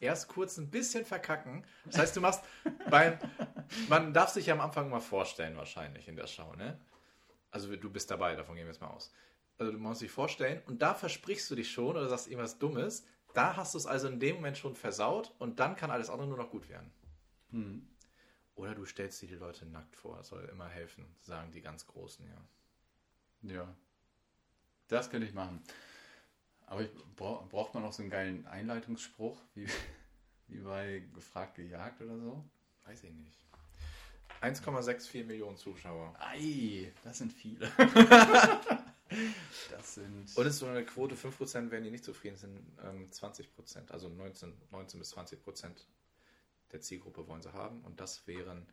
Erst 0.00 0.28
kurz 0.28 0.58
ein 0.58 0.68
bisschen 0.68 1.04
verkacken. 1.06 1.64
Das 1.84 1.98
heißt, 1.98 2.16
du 2.16 2.20
machst 2.20 2.42
beim, 2.90 3.18
man 3.88 4.14
darf 4.14 4.30
sich 4.30 4.46
ja 4.46 4.54
am 4.54 4.60
Anfang 4.60 4.90
mal 4.90 5.00
vorstellen, 5.00 5.56
wahrscheinlich 5.56 6.08
in 6.08 6.16
der 6.16 6.26
Show, 6.26 6.54
ne? 6.54 6.78
Also 7.52 7.74
du 7.74 7.88
bist 7.88 8.10
dabei, 8.10 8.34
davon 8.34 8.56
gehen 8.56 8.66
wir 8.66 8.72
jetzt 8.72 8.80
mal 8.80 8.88
aus. 8.88 9.12
Also 9.58 9.72
du 9.72 9.78
musst 9.78 10.02
dich 10.02 10.10
vorstellen 10.10 10.62
und 10.66 10.82
da 10.82 10.94
versprichst 10.94 11.50
du 11.50 11.54
dich 11.54 11.70
schon 11.70 11.96
oder 11.96 12.08
sagst 12.08 12.26
irgendwas 12.26 12.58
Dummes. 12.58 13.06
Da 13.34 13.56
hast 13.56 13.74
du 13.74 13.78
es 13.78 13.86
also 13.86 14.08
in 14.08 14.20
dem 14.20 14.36
Moment 14.36 14.58
schon 14.58 14.74
versaut 14.74 15.34
und 15.38 15.60
dann 15.60 15.76
kann 15.76 15.90
alles 15.90 16.10
andere 16.10 16.28
nur 16.28 16.38
noch 16.38 16.50
gut 16.50 16.68
werden. 16.68 16.90
Hm. 17.50 17.86
Oder 18.54 18.74
du 18.74 18.84
stellst 18.86 19.20
dir 19.20 19.28
die 19.28 19.34
Leute 19.34 19.66
nackt 19.66 19.96
vor. 19.96 20.16
Das 20.16 20.28
soll 20.28 20.44
immer 20.46 20.68
helfen, 20.68 21.04
sagen 21.20 21.52
die 21.52 21.60
ganz 21.60 21.86
Großen, 21.86 22.26
ja. 22.26 23.54
Ja. 23.54 23.74
Das 24.88 25.10
könnte 25.10 25.26
ich 25.26 25.34
machen. 25.34 25.62
Aber 26.66 26.82
ich, 26.82 26.90
bra 27.14 27.46
braucht 27.48 27.74
man 27.74 27.84
auch 27.84 27.92
so 27.92 28.02
einen 28.02 28.10
geilen 28.10 28.46
Einleitungsspruch, 28.46 29.40
wie, 29.54 29.66
wie 30.48 30.58
bei 30.58 31.02
Gefragt 31.14 31.56
gejagt 31.56 32.00
oder 32.00 32.18
so? 32.18 32.44
Weiß 32.84 33.04
ich 33.04 33.12
nicht. 33.12 33.36
1,64 34.42 35.24
Millionen 35.24 35.56
Zuschauer. 35.56 36.14
Ei, 36.18 36.92
das 37.04 37.18
sind 37.18 37.32
viele. 37.32 37.70
das 39.70 39.94
sind. 39.94 40.36
Und 40.36 40.46
es 40.46 40.54
ist 40.54 40.58
so 40.60 40.66
eine 40.66 40.84
Quote, 40.84 41.14
5% 41.14 41.70
werden 41.70 41.84
die 41.84 41.90
nicht 41.90 42.04
zufrieden, 42.04 42.36
sind 42.36 42.58
ähm, 42.84 43.08
20%. 43.10 43.90
Also 43.90 44.08
19, 44.08 44.52
19 44.70 44.98
bis 45.00 45.14
20% 45.16 45.36
der 46.72 46.80
Zielgruppe 46.80 47.26
wollen 47.28 47.42
sie 47.42 47.52
haben 47.52 47.80
und 47.82 48.00
das 48.00 48.26
wären 48.26 48.66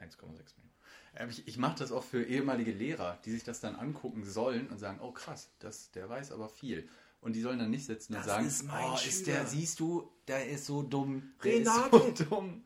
1,6 0.00 0.22
Millionen. 0.26 0.44
Ähm, 1.16 1.30
Ich, 1.30 1.48
ich 1.48 1.56
mache 1.58 1.78
das 1.78 1.92
auch 1.92 2.04
für 2.04 2.22
ehemalige 2.22 2.72
Lehrer, 2.72 3.18
die 3.24 3.32
sich 3.32 3.44
das 3.44 3.60
dann 3.60 3.74
angucken 3.76 4.24
sollen 4.24 4.68
und 4.68 4.78
sagen, 4.78 5.00
oh 5.02 5.12
krass, 5.12 5.50
das, 5.58 5.90
der 5.92 6.08
weiß 6.08 6.32
aber 6.32 6.48
viel. 6.48 6.88
Und 7.20 7.32
die 7.32 7.40
sollen 7.40 7.58
dann 7.58 7.70
nicht 7.70 7.84
sitzen 7.84 8.12
und 8.14 8.20
Das 8.20 8.26
sagen, 8.26 8.46
ist 8.46 8.62
mein 8.64 8.84
oh, 8.92 8.94
ist 8.94 9.24
Schüler. 9.24 9.38
der, 9.38 9.46
siehst 9.46 9.80
du, 9.80 10.08
der 10.28 10.48
ist 10.48 10.66
so 10.66 10.82
dumm. 10.82 11.32
Der 11.42 11.54
Renate. 11.54 11.96
ist 11.96 12.18
so 12.18 12.24
dumm. 12.26 12.64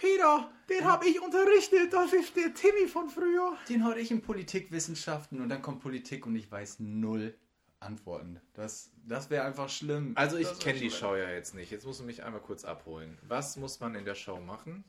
Peter, 0.00 0.50
den 0.70 0.84
habe 0.84 1.06
ich 1.06 1.20
unterrichtet, 1.20 1.92
das 1.92 2.14
ist 2.14 2.34
der 2.34 2.54
Timmy 2.54 2.88
von 2.88 3.10
früher. 3.10 3.54
Den 3.68 3.84
hatte 3.84 4.00
ich 4.00 4.10
in 4.10 4.22
Politikwissenschaften 4.22 5.42
und 5.42 5.50
dann 5.50 5.60
kommt 5.60 5.80
Politik 5.80 6.24
und 6.24 6.34
ich 6.36 6.50
weiß 6.50 6.80
null 6.80 7.36
Antworten. 7.80 8.40
Das, 8.54 8.90
das 9.06 9.28
wäre 9.28 9.44
einfach 9.44 9.68
schlimm. 9.68 10.12
Also 10.14 10.38
ich 10.38 10.58
kenne 10.58 10.78
die. 10.78 10.90
Show 10.90 11.16
ja 11.16 11.30
jetzt 11.30 11.54
nicht. 11.54 11.70
Jetzt 11.70 11.84
musst 11.84 12.00
du 12.00 12.04
mich 12.04 12.24
einmal 12.24 12.40
kurz 12.40 12.64
abholen. 12.64 13.18
Was 13.28 13.56
muss 13.56 13.80
man 13.80 13.94
in 13.94 14.06
der 14.06 14.14
Show 14.14 14.40
machen? 14.40 14.84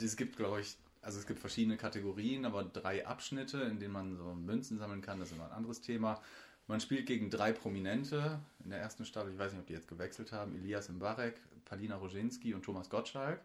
Es 0.00 0.16
gibt, 0.16 0.36
glaube 0.36 0.60
ich, 0.60 0.78
also 1.00 1.18
es 1.18 1.26
gibt 1.26 1.40
verschiedene 1.40 1.76
Kategorien, 1.76 2.44
aber 2.44 2.62
drei 2.62 3.04
Abschnitte, 3.04 3.62
in 3.62 3.80
denen 3.80 3.92
man 3.92 4.16
so 4.16 4.32
Münzen 4.32 4.78
sammeln 4.78 5.02
kann. 5.02 5.18
Das 5.18 5.30
ist 5.30 5.34
immer 5.34 5.46
ein 5.46 5.52
anderes 5.52 5.80
Thema. 5.80 6.20
Man 6.68 6.80
spielt 6.80 7.06
gegen 7.06 7.30
drei 7.30 7.52
Prominente 7.52 8.40
in 8.62 8.70
der 8.70 8.78
ersten 8.78 9.04
Staffel. 9.04 9.32
Ich 9.32 9.38
weiß 9.38 9.52
nicht, 9.52 9.60
ob 9.60 9.66
die 9.66 9.72
jetzt 9.72 9.88
gewechselt 9.88 10.30
haben. 10.30 10.54
Elias 10.54 10.88
Mbarek, 10.88 11.40
Palina 11.64 11.96
Roginski 11.96 12.54
und 12.54 12.64
Thomas 12.64 12.88
Gottschalk. 12.88 13.40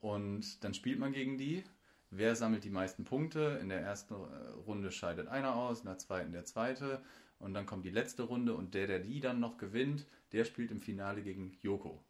Und 0.00 0.64
dann 0.64 0.74
spielt 0.74 0.98
man 0.98 1.12
gegen 1.12 1.38
die. 1.38 1.64
Wer 2.10 2.34
sammelt 2.34 2.64
die 2.64 2.70
meisten 2.70 3.04
Punkte? 3.04 3.58
In 3.60 3.68
der 3.68 3.80
ersten 3.80 4.14
äh, 4.14 4.48
Runde 4.66 4.90
scheidet 4.90 5.28
einer 5.28 5.54
aus, 5.54 5.80
in 5.80 5.86
der 5.86 5.98
zweiten 5.98 6.32
der 6.32 6.44
zweite. 6.44 7.02
Und 7.38 7.54
dann 7.54 7.66
kommt 7.66 7.84
die 7.84 7.90
letzte 7.90 8.24
Runde 8.24 8.54
und 8.54 8.74
der, 8.74 8.86
der 8.86 8.98
die 8.98 9.20
dann 9.20 9.40
noch 9.40 9.56
gewinnt, 9.56 10.06
der 10.32 10.44
spielt 10.44 10.70
im 10.70 10.80
Finale 10.80 11.22
gegen 11.22 11.56
Joko. 11.62 12.04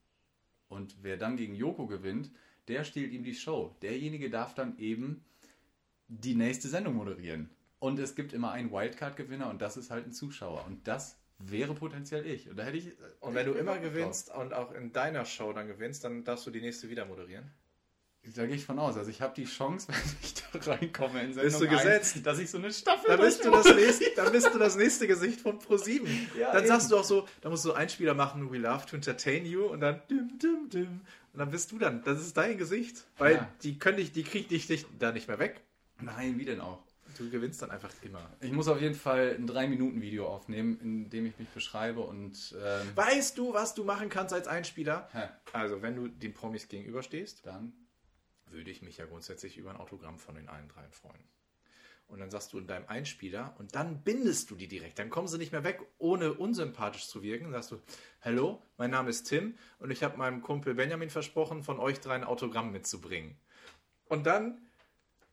Und 0.69 0.97
wer 1.03 1.17
dann 1.17 1.37
gegen 1.37 1.55
Joko 1.55 1.87
gewinnt, 1.87 2.31
der 2.69 2.85
stiehlt 2.85 3.13
ihm 3.13 3.25
die 3.25 3.35
Show. 3.35 3.77
Derjenige 3.83 4.31
darf 4.31 4.55
dann 4.55 4.79
eben 4.79 5.25
die 6.09 6.35
nächste 6.35 6.69
Sendung 6.69 6.95
moderieren. 6.95 7.51
Und 7.79 7.99
es 7.99 8.15
gibt 8.15 8.33
immer 8.33 8.53
einen 8.53 8.71
Wildcard-Gewinner 8.73 9.49
und 9.51 9.61
das 9.63 9.77
ist 9.77 9.91
halt 9.91 10.07
ein 10.07 10.13
Zuschauer. 10.13 10.65
Und 10.67 10.87
das 10.87 11.19
wäre 11.39 11.75
potenziell 11.75 12.27
ich. 12.27 12.49
Und 12.49 12.57
da 12.57 12.65
hätte 12.65 12.77
ich. 12.79 12.89
äh, 12.89 12.93
Und 13.21 13.35
wenn 13.35 13.47
du 13.47 13.53
ich 13.53 13.59
immer 13.59 13.75
Bock 13.75 13.83
drauf. 13.83 13.93
gewinnst 13.93 14.35
und 14.35 14.53
auch 14.53 14.73
in 14.73 14.93
deiner 14.93 15.25
Show 15.25 15.53
dann 15.53 15.67
gewinnst, 15.67 16.05
dann 16.05 16.25
darfst 16.25 16.47
du 16.47 16.51
die 16.51 16.61
nächste 16.61 16.91
wieder 16.91 17.07
moderieren. 17.07 17.51
Da 18.37 18.47
gehe 18.47 18.55
ich 18.57 18.65
von 18.65 18.79
aus. 18.79 18.97
Also 18.97 19.11
ich 19.11 19.21
habe 19.23 19.35
die 19.35 19.45
Chance, 19.47 19.89
wenn 19.93 19.97
ich 20.23 20.35
da 20.35 20.73
reinkomme 20.73 21.21
in 21.23 21.35
Bist 21.35 21.41
Sendung 21.59 21.61
du 21.71 21.77
gesetzt? 21.77 22.17
1, 22.17 22.23
dass 22.25 22.39
ich 22.39 22.51
so 22.51 22.59
eine 22.59 22.73
Staffel 22.73 23.09
Da 23.09 23.17
bist, 23.17 23.45
du 23.45 23.51
das 23.51 23.75
nächste, 23.75 24.05
da 24.17 24.29
bist 24.31 24.55
du 24.55 24.59
das 24.59 24.77
nächste 24.77 25.07
Gesicht 25.07 25.41
von 25.41 25.59
Pro7. 25.59 26.07
Ja, 26.39 26.53
dann 26.53 26.59
eben. 26.61 26.69
sagst 26.69 26.91
du 26.91 26.97
auch 26.97 27.05
so, 27.05 27.27
da 27.41 27.49
musst 27.51 27.65
du 27.65 27.73
Einspieler 27.73 28.15
machen, 28.15 28.51
we 28.53 28.59
love 28.59 28.87
to 28.87 28.97
entertain 28.97 29.45
you 29.47 29.65
und 29.67 29.81
dann 29.81 30.01
dim, 30.09 30.39
dim, 30.39 30.69
dim. 30.71 31.01
Und 31.33 31.39
dann 31.39 31.51
bist 31.51 31.71
du 31.73 31.79
dann, 31.79 32.03
das 32.05 32.21
ist 32.21 32.37
dein 32.37 32.59
Gesicht. 32.59 33.05
Weil 33.19 33.35
Ja. 33.37 33.49
die 33.63 33.79
können 33.79 33.97
dich, 33.99 34.13
die 34.13 34.23
kriegt 34.25 34.51
dich 34.51 34.69
nicht, 34.69 34.87
da 34.99 35.13
nicht 35.13 35.29
mehr 35.29 35.39
weg. 35.39 35.61
Nein, 36.01 36.39
wie 36.39 36.45
denn 36.45 36.61
auch? 36.61 36.83
Du 37.19 37.29
gewinnst 37.29 37.61
dann 37.61 37.71
einfach 37.71 37.91
immer. 38.03 38.31
Ich 38.41 38.53
muss 38.53 38.69
auf 38.69 38.81
jeden 38.81 38.95
Fall 38.95 39.37
ein 39.39 39.49
3-Minuten-Video 39.49 40.27
aufnehmen, 40.27 40.79
in 40.81 41.11
dem 41.11 41.27
ich 41.27 41.39
mich 41.39 41.49
beschreibe 41.49 42.01
und 42.01 42.55
ähm, 42.65 42.89
Weißt 42.95 43.37
du, 43.37 43.53
was 43.53 43.75
du 43.75 43.85
machen 43.85 44.09
kannst 44.09 44.33
als 44.33 44.47
Einspieler? 44.47 45.09
hä, 45.13 45.29
Also, 45.53 45.83
wenn 45.83 45.97
du 45.97 46.09
den 46.09 46.33
Promis 46.33 46.69
gegenüberstehst, 46.69 47.45
dann. 47.45 47.73
Würde 48.53 48.71
ich 48.71 48.83
mich 48.83 48.97
ja 48.97 49.07
grundsätzlich 49.07 49.57
über 49.57 49.71
ein 49.71 49.77
Autogramm 49.77 50.19
von 50.19 50.35
den 50.35 50.49
allen 50.49 50.69
dreien 50.69 50.93
freuen. 50.93 51.25
Und 52.11 52.19
dann 52.19 52.31
sagst 52.31 52.53
du 52.53 52.59
in 52.59 52.67
deinem 52.67 52.89
Einspieler 52.89 53.55
und 53.59 53.77
dann 53.77 54.03
bindest 54.03 54.51
du 54.51 54.57
die 54.57 54.67
direkt. 54.67 54.99
Dann 54.99 55.11
kommen 55.11 55.29
sie 55.29 55.39
nicht 55.39 55.53
mehr 55.53 55.63
weg, 55.63 55.81
ohne 55.99 56.35
unsympathisch 56.35 57.07
zu 57.07 57.23
wirken. 57.23 57.45
Dann 57.45 57.53
sagst 57.53 57.71
du, 57.71 57.81
hallo, 58.21 58.61
mein 58.79 58.91
Name 58.91 59.11
ist 59.11 59.25
Tim 59.25 59.55
und 59.79 59.93
ich 59.93 60.03
habe 60.03 60.19
meinem 60.19 60.43
Kumpel 60.43 60.75
Benjamin 60.75 61.09
versprochen, 61.09 61.63
von 61.63 61.79
euch 61.79 62.01
drei 62.01 62.17
ein 62.17 62.25
Autogramm 62.25 62.73
mitzubringen. 62.73 63.37
Und 64.07 64.27
dann 64.27 64.59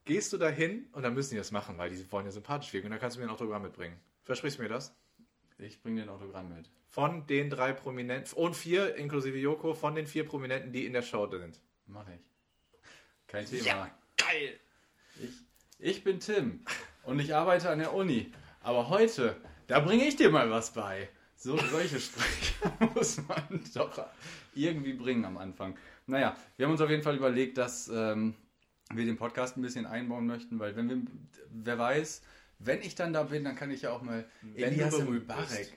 gehst 0.04 0.32
du 0.32 0.38
dahin 0.38 0.86
und 0.92 1.02
dann 1.02 1.14
müssen 1.14 1.30
die 1.30 1.36
das 1.36 1.50
machen, 1.50 1.78
weil 1.78 1.90
die 1.90 2.12
wollen 2.12 2.26
ja 2.26 2.32
sympathisch 2.32 2.72
wirken. 2.72 2.86
Und 2.86 2.92
dann 2.92 3.00
kannst 3.00 3.16
du 3.16 3.20
mir 3.20 3.26
ein 3.26 3.32
Autogramm 3.32 3.62
mitbringen. 3.62 3.98
Versprichst 4.22 4.58
du 4.58 4.62
mir 4.62 4.68
das? 4.68 4.94
Ich 5.58 5.82
bringe 5.82 5.96
dir 5.96 6.02
ein 6.04 6.14
Autogramm 6.14 6.54
mit. 6.54 6.70
Von 6.86 7.26
den 7.26 7.50
drei 7.50 7.72
Prominenten 7.72 8.32
und 8.34 8.54
vier, 8.54 8.94
inklusive 8.94 9.36
Joko, 9.36 9.74
von 9.74 9.96
den 9.96 10.06
vier 10.06 10.24
Prominenten, 10.24 10.72
die 10.72 10.86
in 10.86 10.92
der 10.92 11.02
Show 11.02 11.28
sind. 11.28 11.60
Mach 11.86 12.08
ich. 12.08 12.20
Kein 13.28 13.46
Thema. 13.46 13.90
geil! 14.16 14.58
Ich, 15.22 15.30
ich 15.78 16.04
bin 16.04 16.18
Tim 16.20 16.60
und 17.04 17.20
ich 17.20 17.34
arbeite 17.34 17.70
an 17.70 17.78
der 17.78 17.94
Uni. 17.94 18.32
Aber 18.62 18.88
heute, 18.88 19.36
da 19.66 19.80
bringe 19.80 20.04
ich 20.06 20.16
dir 20.16 20.30
mal 20.30 20.50
was 20.50 20.72
bei. 20.72 21.08
So, 21.36 21.56
solche 21.56 22.00
Sprüche 22.00 22.54
muss 22.94 23.18
man 23.28 23.62
doch 23.74 24.04
irgendwie 24.54 24.94
bringen 24.94 25.24
am 25.24 25.36
Anfang. 25.38 25.76
Naja, 26.06 26.36
wir 26.56 26.66
haben 26.66 26.72
uns 26.72 26.80
auf 26.80 26.90
jeden 26.90 27.02
Fall 27.04 27.16
überlegt, 27.16 27.58
dass 27.58 27.88
ähm, 27.88 28.34
wir 28.92 29.04
den 29.04 29.16
Podcast 29.16 29.56
ein 29.56 29.62
bisschen 29.62 29.86
einbauen 29.86 30.26
möchten, 30.26 30.58
weil 30.58 30.74
wenn 30.74 30.88
wir, 30.88 30.96
wer 31.50 31.78
weiß, 31.78 32.22
wenn 32.58 32.82
ich 32.82 32.96
dann 32.96 33.12
da 33.12 33.22
bin, 33.24 33.44
dann 33.44 33.54
kann 33.54 33.70
ich 33.70 33.82
ja 33.82 33.90
auch 33.92 34.02
mal 34.02 34.24
Wenn 34.42 34.64
Elias 34.72 34.94
Mbarek- 34.94 35.36
bist. 35.58 35.72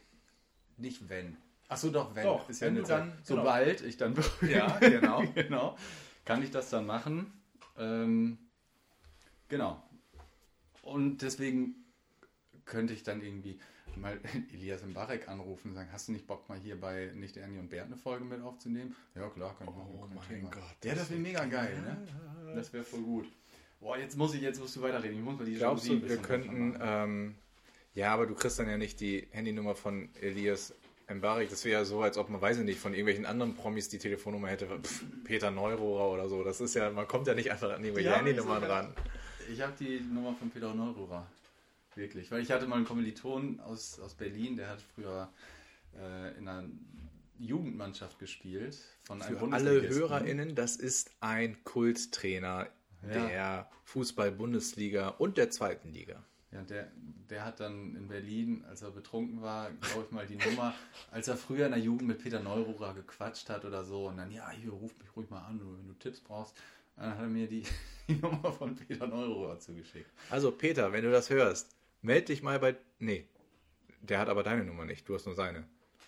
Nicht 0.78 1.10
wenn. 1.10 1.38
Achso, 1.68 1.90
doch, 1.90 2.16
wenn. 2.16 2.24
Doch, 2.24 2.50
Ist 2.50 2.62
ja 2.62 2.68
wenn 2.68 2.78
eine 2.78 2.84
Zeit. 2.86 3.00
dann- 3.02 3.08
genau. 3.10 3.20
Sobald 3.24 3.82
ich 3.82 3.98
dann 3.98 4.14
berühmt 4.16 4.42
Ja, 4.52 4.78
genau. 4.80 5.24
genau. 5.36 5.78
Kann 6.26 6.42
ich 6.42 6.50
das 6.50 6.70
dann 6.72 6.86
machen? 6.88 7.32
Ähm, 7.78 8.38
genau. 9.50 9.82
Und 10.82 11.22
deswegen 11.22 11.76
könnte 12.66 12.94
ich 12.94 13.04
dann 13.04 13.22
irgendwie 13.22 13.60
mal 13.96 14.20
Elias 14.54 14.84
Mbarek 14.84 15.28
anrufen 15.28 15.70
und 15.70 15.76
sagen, 15.76 15.90
hast 15.92 16.08
du 16.08 16.12
nicht 16.12 16.28
Bock 16.28 16.48
mal 16.50 16.58
hier 16.58 16.80
bei 16.80 17.12
Nicht 17.14 17.38
Ernie 17.38 17.60
und 17.60 17.70
Bert 17.70 17.88
eine 17.88 17.98
Folge 17.98 18.26
mit 18.26 18.42
aufzunehmen? 18.42 18.96
Ja 19.16 19.30
klar, 19.30 19.56
kann 19.58 19.68
ich 19.68 19.76
machen. 19.76 19.90
Oh 19.94 20.08
mein 20.08 20.28
Thema. 20.28 20.50
Gott, 20.50 20.64
Ja, 20.84 20.96
das 20.96 21.10
wäre 21.10 21.24
wär 21.24 21.32
mega 21.32 21.46
geil, 21.46 21.82
ne? 21.82 22.56
Das 22.56 22.74
wäre 22.74 22.84
voll 22.84 23.02
gut. 23.02 23.32
Boah, 23.80 23.98
jetzt 23.98 24.16
muss 24.18 24.34
ich, 24.36 24.42
jetzt 24.42 24.60
musst 24.60 24.76
du 24.76 24.82
weiterreden. 24.82 25.18
Ich 25.18 25.24
muss 25.24 25.38
mal 25.38 25.46
die 25.46 25.56
Glaubst 25.56 25.86
Jalousie 25.86 26.06
du, 26.06 26.10
wir 26.10 26.18
könnten, 26.18 26.78
ähm, 26.80 27.36
ja, 27.94 28.14
aber 28.14 28.28
du 28.28 28.36
kriegst 28.36 28.60
dann 28.60 28.70
ja 28.70 28.78
nicht 28.78 29.00
die 29.00 29.28
Handynummer 29.32 29.76
von 29.76 30.10
Elias 30.22 30.74
Mbarek. 31.14 31.50
Das 31.50 31.64
wäre 31.66 31.80
ja 31.82 31.86
so, 31.86 32.02
als 32.02 32.18
ob 32.18 32.30
man, 32.30 32.42
weiß 32.42 32.60
ich 32.60 32.66
nicht, 32.66 32.80
von 32.80 32.94
irgendwelchen 32.94 33.26
anderen 33.26 33.56
Promis 33.56 33.90
die 33.90 33.98
Telefonnummer 33.98 34.48
hätte. 34.50 34.68
Pff, 34.82 35.04
Peter 35.24 35.52
Neurohrer 35.52 36.12
oder 36.12 36.30
so. 36.30 36.44
Das 36.44 36.62
ist 36.62 36.76
ja, 36.76 36.90
man 36.92 37.08
kommt 37.08 37.28
ja 37.28 37.34
nicht 37.34 37.52
einfach 37.52 37.72
an 37.72 37.84
irgendwelche 37.84 38.16
Handynummern 38.16 38.64
ran. 38.64 38.94
Ich 39.52 39.62
habe 39.62 39.74
die 39.80 40.00
Nummer 40.00 40.34
von 40.36 40.50
Peter 40.50 40.74
Neururer. 40.74 41.26
Wirklich. 41.96 42.32
Weil 42.32 42.42
ich 42.42 42.52
hatte 42.52 42.68
mal 42.68 42.78
einen 42.78 42.86
Kommiliton 42.86 43.60
aus, 43.60 44.00
aus 44.00 44.14
Berlin, 44.14 44.56
der 44.56 44.70
hat 44.70 44.80
früher 44.96 45.30
äh, 46.00 46.38
in 46.38 46.48
einer 46.48 46.70
Jugendmannschaft 47.38 48.18
gespielt. 48.20 48.78
Von 49.04 49.22
einem 49.22 49.38
Für 49.38 49.52
alle. 49.54 49.90
HörerInnen, 49.90 50.56
das 50.56 50.76
ist 50.78 51.12
ein 51.20 51.62
Kulttrainer 51.64 52.68
Ja. 53.04 53.28
der 53.28 53.70
Fußball-Bundesliga 53.86 55.10
und 55.10 55.38
der 55.38 55.50
zweiten 55.50 55.92
Liga. 55.92 56.24
Ja, 56.52 56.62
der, 56.64 56.92
der 57.30 57.46
hat 57.46 57.62
dann 57.62 57.96
in 57.96 58.10
Berlin, 58.10 58.66
als 58.68 58.82
er 58.82 58.92
betrunken 58.92 59.42
war, 59.42 59.72
glaube 59.72 60.06
ich 60.06 60.12
mal 60.12 60.28
die 60.28 60.36
Nummer, 60.36 60.74
als 61.10 61.30
er 61.30 61.38
früher 61.38 61.66
in 61.66 61.72
der 61.72 61.80
Jugend 61.80 62.10
mit 62.10 62.22
Peter 62.22 62.42
Neururer 62.42 62.94
gequatscht 62.94 63.50
hat 63.50 63.64
oder 63.64 63.86
so. 63.86 64.08
Und 64.08 64.18
dann, 64.18 64.32
ja, 64.32 64.50
hier, 64.50 64.72
ruf 64.72 64.92
mich 65.00 65.16
ruhig 65.16 65.30
mal 65.30 65.46
an, 65.46 65.62
wenn 65.62 65.88
du 65.88 65.94
Tipps 65.94 66.20
brauchst. 66.20 66.58
Dann 66.98 67.12
hat 67.12 67.20
er 67.20 67.28
mir 67.28 67.48
die, 67.48 67.64
die 68.10 68.16
Nummer 68.16 68.52
von 68.52 68.76
Peter 68.76 69.08
Neururer 69.08 69.60
zugeschickt. 69.60 70.10
Also 70.30 70.52
Peter, 70.52 70.92
wenn 70.92 71.06
du 71.06 71.12
das 71.12 71.30
hörst, 71.30 71.74
meld 72.02 72.28
dich 72.28 72.44
mal 72.44 72.60
bei. 72.60 72.76
Nee, 73.00 73.26
der 74.02 74.20
hat 74.20 74.28
aber 74.28 74.44
deine 74.44 74.66
Nummer 74.66 74.84
nicht, 74.84 75.08
du 75.08 75.16
hast 75.16 75.26
nur 75.26 75.36
seine. 75.36 75.64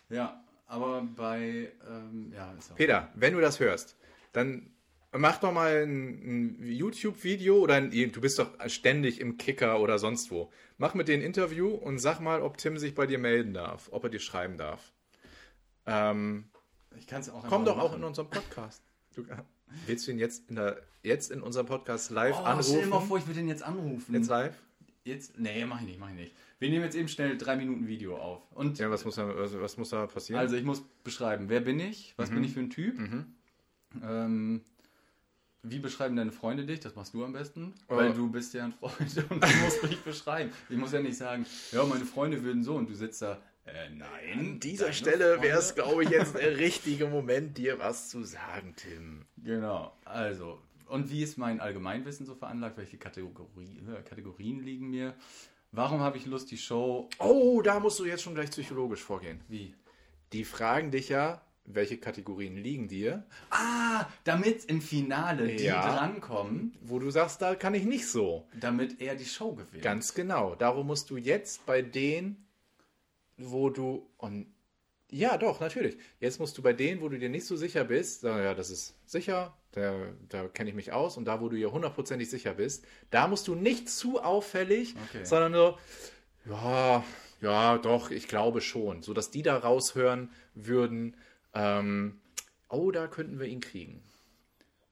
Ja, 0.10 0.44
aber 0.68 1.04
bei, 1.04 1.72
ähm, 1.88 2.34
ja. 2.34 2.54
Peter, 2.76 3.10
wenn 3.16 3.34
du 3.34 3.40
das 3.40 3.62
hörst, 3.62 3.96
dann 4.34 4.73
mach 5.18 5.38
doch 5.40 5.52
mal 5.54 5.84
ein, 5.84 6.58
ein 6.60 6.64
YouTube-Video 6.66 7.58
oder 7.60 7.76
ein, 7.76 7.92
du 7.92 8.22
bist 8.22 8.40
doch 8.40 8.50
ständig 8.68 9.20
im 9.22 9.38
Kicker 9.38 9.80
oder 9.80 10.00
sonst 10.00 10.32
wo. 10.32 10.52
Mach 10.78 10.94
mit 10.94 11.08
denen 11.08 11.22
ein 11.24 11.26
Interview 11.28 11.70
und 11.70 12.00
sag 12.00 12.20
mal, 12.20 12.42
ob 12.42 12.58
Tim 12.58 12.78
sich 12.78 12.96
bei 12.96 13.06
dir 13.08 13.20
melden 13.20 13.54
darf, 13.54 13.90
ob 13.92 14.04
er 14.06 14.10
dir 14.10 14.20
schreiben 14.20 14.58
darf. 14.58 14.92
Ähm, 15.86 16.46
Ich 16.98 17.08
kann 17.08 17.22
es 17.22 17.30
auch 17.30 17.46
komm 17.48 17.66
doch 17.66 17.78
auch 17.78 17.90
machen. 17.90 18.02
in 18.02 18.04
unserem 18.06 18.30
Podcast. 18.30 18.82
Du, 19.16 19.26
willst 19.86 20.08
du 20.08 20.12
ihn 20.12 20.20
jetzt 20.20 20.50
in, 20.50 20.56
der, 20.56 20.82
jetzt 21.04 21.32
in 21.32 21.42
unserem 21.42 21.66
Podcast 21.68 22.10
live 22.10 22.36
Oh, 22.38 22.62
stell 22.62 22.82
dir 22.82 22.88
mal 22.88 22.96
anrufen? 22.98 23.08
vor, 23.08 23.18
ich 23.18 23.28
würde 23.28 23.40
den 23.40 23.48
jetzt 23.50 23.64
anrufen. 23.64 24.14
Jetzt 24.16 24.30
live? 24.30 24.56
Jetzt? 25.04 25.38
Nee, 25.38 25.66
mach 25.66 25.82
ich 25.82 25.88
nicht, 25.88 26.00
mach 26.00 26.10
ich 26.10 26.16
nicht. 26.16 26.36
Wir 26.60 26.70
nehmen 26.70 26.86
jetzt 26.86 26.96
eben 26.96 27.10
schnell 27.10 27.38
drei 27.38 27.58
Minuten 27.58 27.88
Video 27.88 28.16
auf. 28.18 28.42
Und 28.52 28.80
Ja, 28.80 28.90
was 28.90 29.04
muss 29.04 29.16
da, 29.16 29.28
was, 29.38 29.60
was 29.60 29.78
muss 29.78 29.90
da 29.90 30.08
passieren? 30.08 30.40
also 30.40 30.56
ich 30.56 30.64
muss 30.64 30.82
beschreiben, 31.04 31.50
wer 31.50 31.60
bin 31.60 31.80
ich? 31.80 32.14
Was 32.16 32.30
bin 32.30 32.44
ich 32.44 32.54
für 32.54 32.62
ein 32.62 32.70
Typ? 32.70 32.98
Ähm, 34.02 34.62
wie 35.64 35.80
beschreiben 35.80 36.16
deine 36.16 36.32
Freunde 36.32 36.66
dich? 36.66 36.82
Das 36.82 36.96
machst 36.96 37.14
du 37.14 37.24
am 37.24 37.34
besten. 37.34 37.74
Oh. 37.88 37.96
Weil 37.96 38.14
du 38.14 38.30
bist 38.30 38.54
ja 38.54 38.66
ein 38.66 38.74
Freund 38.74 39.00
und 39.30 39.44
du 39.44 39.56
musst 39.64 39.82
mich 39.84 40.00
beschreiben. 40.02 40.52
Ich 40.70 40.78
muss 40.78 40.92
ja 40.92 41.02
nicht 41.02 41.18
sagen, 41.18 41.46
ja, 41.72 41.84
meine 41.86 42.06
Freunde 42.06 42.44
würden 42.44 42.64
so 42.64 42.76
und 42.76 42.90
du 42.90 42.94
sitzt 42.94 43.22
da. 43.22 43.42
Äh, 43.66 43.90
nein. 43.92 44.40
An 44.40 44.60
dieser 44.60 44.92
Stelle 44.92 45.42
wäre 45.42 45.58
es, 45.58 45.74
glaube 45.74 46.04
ich, 46.04 46.10
jetzt 46.10 46.36
der 46.36 46.58
richtige 46.58 47.08
Moment, 47.08 47.58
dir 47.58 47.80
was 47.80 48.10
zu 48.10 48.24
sagen, 48.24 48.74
Tim. 48.76 49.26
Genau, 49.38 49.96
also. 50.04 50.60
Und 50.88 51.10
wie 51.10 51.24
ist 51.24 51.38
mein 51.38 51.62
Allgemeinwissen 51.62 52.26
so 52.26 52.36
veranlagt? 52.36 52.78
Welche 52.78 52.98
Kategorie, 52.98 53.82
äh, 53.88 54.02
Kategorien 54.04 54.60
liegen 54.60 54.90
mir? 54.90 55.16
Warum 55.72 56.02
habe 56.02 56.18
ich 56.18 56.26
Lust, 56.26 56.52
die 56.52 56.58
Show. 56.58 57.10
Oh, 57.18 57.62
da 57.64 57.80
musst 57.80 58.00
du 58.00 58.06
jetzt 58.06 58.22
schon 58.22 58.36
gleich 58.36 58.52
psychologisch 58.52 59.02
vorgehen. 59.02 59.40
Wie? 59.48 59.74
Die 60.34 60.44
fragen 60.44 60.92
dich 60.92 61.10
ja, 61.10 61.42
welche 61.66 61.98
Kategorien 61.98 62.58
liegen 62.58 62.88
dir, 62.88 63.26
Ah, 63.50 64.06
damit 64.26 64.66
im 64.66 64.82
Finale 64.82 65.48
die 65.48 65.64
Ja. 65.64 65.96
drankommen, 65.96 66.78
wo 66.82 67.00
du 67.00 67.10
sagst, 67.10 67.42
da 67.42 67.56
kann 67.56 67.74
ich 67.74 67.86
nicht 67.86 68.08
so. 68.08 68.48
damit 68.60 69.00
er 69.02 69.16
die 69.16 69.26
Show 69.26 69.54
gewinnt. 69.54 69.82
Ganz 69.84 70.14
genau. 70.14 70.56
Darum 70.56 70.88
musst 70.88 71.10
du 71.10 71.18
jetzt 71.18 71.66
bei 71.66 71.82
denen, 71.82 72.46
wo 73.38 73.70
du. 73.70 74.08
Und 74.18 74.48
ja, 75.10 75.38
doch, 75.38 75.60
natürlich. 75.60 75.98
Jetzt 76.20 76.40
musst 76.40 76.58
du 76.58 76.62
bei 76.62 76.74
denen, 76.74 77.00
wo 77.02 77.08
du 77.10 77.18
dir 77.20 77.30
nicht 77.30 77.46
so 77.46 77.56
sicher 77.56 77.84
bist, 77.84 78.22
sagen, 78.22 78.44
ja, 78.44 78.54
das 78.56 78.70
ist 78.72 78.96
sicher, 79.06 79.56
da, 79.72 79.94
da 80.30 80.48
kenne 80.48 80.70
ich 80.72 80.76
mich 80.76 80.92
aus. 80.92 81.18
Und 81.18 81.26
da, 81.26 81.40
wo 81.40 81.50
du 81.50 81.56
dir 81.56 81.72
hundertprozentig 81.72 82.30
sicher 82.30 82.56
bist, 82.56 82.84
da 83.12 83.28
musst 83.28 83.48
du 83.48 83.56
nicht 83.56 83.90
zu 83.90 84.22
auffällig, 84.22 84.96
Okay. 85.10 85.24
sondern 85.24 85.52
nur, 85.52 85.80
ja, 86.46 87.04
ja, 87.42 87.78
doch, 87.78 88.10
ich 88.12 88.28
glaube 88.28 88.60
schon. 88.62 89.02
So 89.04 89.14
dass 89.14 89.30
die 89.32 89.44
da 89.44 89.58
raushören 89.58 90.32
würden, 90.56 91.16
ähm, 91.54 92.20
oh, 92.70 92.92
da 92.92 93.08
könnten 93.08 93.40
wir 93.40 93.48
ihn 93.48 93.62
kriegen. 93.62 94.02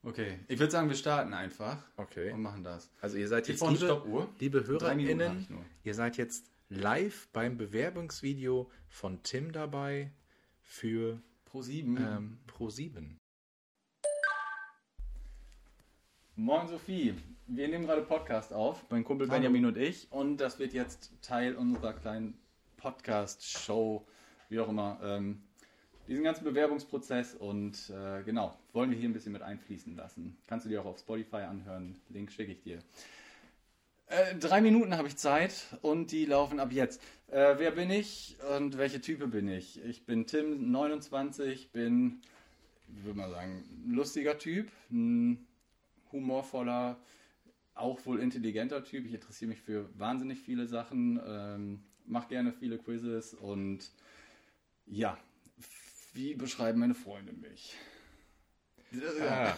Okay, 0.03 0.39
ich 0.47 0.57
würde 0.59 0.71
sagen, 0.71 0.89
wir 0.89 0.95
starten 0.95 1.33
einfach 1.33 1.77
Okay. 1.97 2.31
und 2.31 2.41
machen 2.41 2.63
das. 2.63 2.89
Also 3.01 3.17
ihr 3.17 3.27
seid 3.27 3.47
jetzt 3.47 3.61
liebe, 3.61 4.29
liebe 4.39 4.65
HörerInnen, 4.65 5.47
ihr 5.83 5.93
seid 5.93 6.17
jetzt 6.17 6.49
live 6.69 7.27
beim 7.33 7.57
Bewerbungsvideo 7.57 8.71
von 8.87 9.21
Tim 9.21 9.51
dabei 9.51 10.11
für 10.63 11.21
Pro 11.45 11.61
7. 11.61 11.97
ähm, 11.97 12.37
Pro7. 12.47 13.17
Moin 16.35 16.67
Sophie, 16.67 17.13
wir 17.45 17.67
nehmen 17.67 17.85
gerade 17.85 18.01
Podcast 18.01 18.53
auf, 18.53 18.89
mein 18.89 19.03
Kumpel 19.03 19.27
Hallo. 19.27 19.37
Benjamin 19.37 19.65
und 19.65 19.77
ich. 19.77 20.11
Und 20.11 20.37
das 20.37 20.57
wird 20.59 20.73
jetzt 20.73 21.11
Teil 21.21 21.55
unserer 21.55 21.93
kleinen 21.93 22.39
Podcast-Show, 22.77 24.07
wie 24.49 24.59
auch 24.59 24.69
immer. 24.69 24.99
Ähm, 25.03 25.43
diesen 26.11 26.25
ganzen 26.25 26.43
Bewerbungsprozess 26.43 27.35
und 27.35 27.89
äh, 27.89 28.21
genau, 28.23 28.57
wollen 28.73 28.91
wir 28.91 28.97
hier 28.97 29.07
ein 29.07 29.13
bisschen 29.13 29.31
mit 29.31 29.41
einfließen 29.41 29.95
lassen. 29.95 30.37
Kannst 30.45 30.65
du 30.65 30.69
dir 30.69 30.81
auch 30.81 30.85
auf 30.85 30.99
Spotify 30.99 31.37
anhören, 31.37 31.95
Link 32.09 32.33
schicke 32.33 32.51
ich 32.51 32.61
dir. 32.61 32.79
Äh, 34.07 34.35
drei 34.35 34.59
Minuten 34.59 34.97
habe 34.97 35.07
ich 35.07 35.15
Zeit 35.15 35.67
und 35.81 36.11
die 36.11 36.25
laufen 36.25 36.59
ab 36.59 36.73
jetzt. 36.73 37.01
Äh, 37.27 37.55
wer 37.59 37.71
bin 37.71 37.89
ich 37.89 38.35
und 38.57 38.77
welche 38.77 38.99
Type 38.99 39.25
bin 39.27 39.47
ich? 39.47 39.81
Ich 39.85 40.05
bin 40.05 40.27
Tim, 40.27 40.69
29, 40.69 41.71
bin, 41.71 42.19
würde 42.89 43.17
mal 43.17 43.29
sagen, 43.29 43.63
ein 43.85 43.93
lustiger 43.93 44.37
Typ, 44.37 44.69
ein 44.91 45.47
humorvoller, 46.11 46.97
auch 47.73 48.05
wohl 48.05 48.19
intelligenter 48.19 48.83
Typ. 48.83 49.05
Ich 49.05 49.13
interessiere 49.13 49.47
mich 49.47 49.61
für 49.61 49.87
wahnsinnig 49.97 50.41
viele 50.41 50.67
Sachen, 50.67 51.21
ähm, 51.25 51.83
mache 52.05 52.27
gerne 52.27 52.51
viele 52.51 52.77
Quizzes 52.79 53.33
und 53.33 53.91
ja, 54.87 55.17
wie 56.13 56.35
beschreiben 56.35 56.79
meine 56.79 56.95
Freunde 56.95 57.33
mich? 57.33 57.75
Ah, 59.29 59.53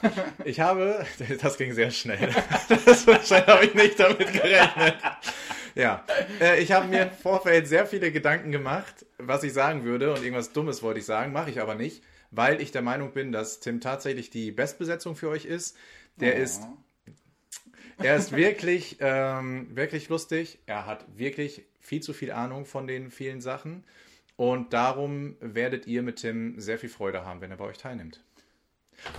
ich 0.45 0.59
habe, 0.59 1.05
das 1.41 1.57
ging 1.57 1.73
sehr 1.73 1.91
schnell. 1.91 2.29
Das 2.85 3.07
wahrscheinlich 3.07 3.47
habe 3.47 3.65
ich 3.65 3.73
nicht 3.73 3.99
damit 3.99 4.31
gerechnet. 4.31 4.95
Ja, 5.75 6.05
äh, 6.39 6.61
ich 6.61 6.71
habe 6.71 6.87
mir 6.87 7.03
im 7.03 7.11
Vorfeld 7.11 7.67
sehr 7.67 7.87
viele 7.87 8.11
Gedanken 8.11 8.51
gemacht, 8.51 9.05
was 9.17 9.43
ich 9.43 9.53
sagen 9.53 9.83
würde 9.83 10.11
und 10.11 10.21
irgendwas 10.21 10.53
Dummes 10.53 10.83
wollte 10.83 10.99
ich 10.99 11.05
sagen, 11.05 11.33
mache 11.33 11.49
ich 11.49 11.59
aber 11.59 11.73
nicht, 11.73 12.03
weil 12.29 12.61
ich 12.61 12.71
der 12.71 12.83
Meinung 12.83 13.11
bin, 13.13 13.31
dass 13.31 13.59
Tim 13.59 13.81
tatsächlich 13.81 14.29
die 14.29 14.51
Bestbesetzung 14.51 15.15
für 15.15 15.29
euch 15.29 15.45
ist. 15.45 15.75
Der 16.17 16.35
oh. 16.35 16.41
ist, 16.43 16.61
er 17.97 18.15
ist 18.15 18.33
wirklich, 18.33 18.97
ähm, 18.99 19.75
wirklich 19.75 20.09
lustig. 20.09 20.59
Er 20.67 20.85
hat 20.85 21.05
wirklich 21.17 21.65
viel 21.79 22.03
zu 22.03 22.13
viel 22.13 22.31
Ahnung 22.31 22.65
von 22.65 22.85
den 22.85 23.09
vielen 23.09 23.41
Sachen 23.41 23.83
und 24.36 24.74
darum 24.74 25.36
werdet 25.39 25.88
ihr 25.88 26.02
mit 26.02 26.17
Tim 26.17 26.60
sehr 26.60 26.78
viel 26.78 26.89
Freude 26.89 27.26
haben, 27.26 27.41
wenn 27.41 27.52
er 27.52 27.58
bei 27.58 27.65
euch 27.65 27.78
teilnimmt. 27.78 28.24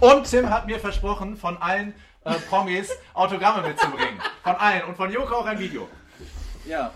Und 0.00 0.28
Tim 0.28 0.50
hat 0.50 0.66
mir 0.66 0.78
versprochen, 0.78 1.36
von 1.36 1.56
allen 1.58 1.94
äh, 2.24 2.34
Promis 2.48 2.90
Autogramme 3.12 3.68
mitzubringen. 3.68 4.20
Von 4.42 4.54
allen. 4.56 4.84
Und 4.84 4.96
von 4.96 5.10
Joko 5.10 5.34
auch 5.34 5.46
ein 5.46 5.58
Video. 5.58 5.88
Ja, 6.66 6.92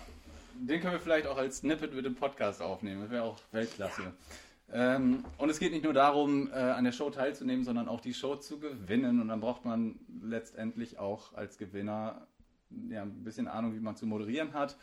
den 0.54 0.80
können 0.80 0.94
wir 0.94 1.00
vielleicht 1.00 1.26
auch 1.26 1.36
als 1.36 1.58
Snippet 1.58 1.94
mit 1.94 2.04
dem 2.04 2.14
Podcast 2.14 2.62
aufnehmen. 2.62 3.02
Das 3.02 3.10
wäre 3.10 3.24
auch 3.24 3.38
Weltklasse. 3.52 4.02
Ja. 4.02 4.12
Ähm, 4.96 5.24
und 5.38 5.50
es 5.50 5.58
geht 5.58 5.72
nicht 5.72 5.84
nur 5.84 5.92
darum, 5.92 6.50
äh, 6.50 6.54
an 6.54 6.84
der 6.84 6.92
Show 6.92 7.10
teilzunehmen, 7.10 7.64
sondern 7.64 7.88
auch 7.88 8.00
die 8.00 8.14
Show 8.14 8.36
zu 8.36 8.58
gewinnen. 8.58 9.20
Und 9.20 9.28
dann 9.28 9.40
braucht 9.40 9.64
man 9.64 9.98
letztendlich 10.22 10.98
auch 10.98 11.34
als 11.34 11.58
Gewinner 11.58 12.26
ja, 12.90 13.02
ein 13.02 13.24
bisschen 13.24 13.48
Ahnung, 13.48 13.74
wie 13.74 13.80
man 13.80 13.96
zu 13.96 14.06
moderieren 14.06 14.52
hat. 14.52 14.76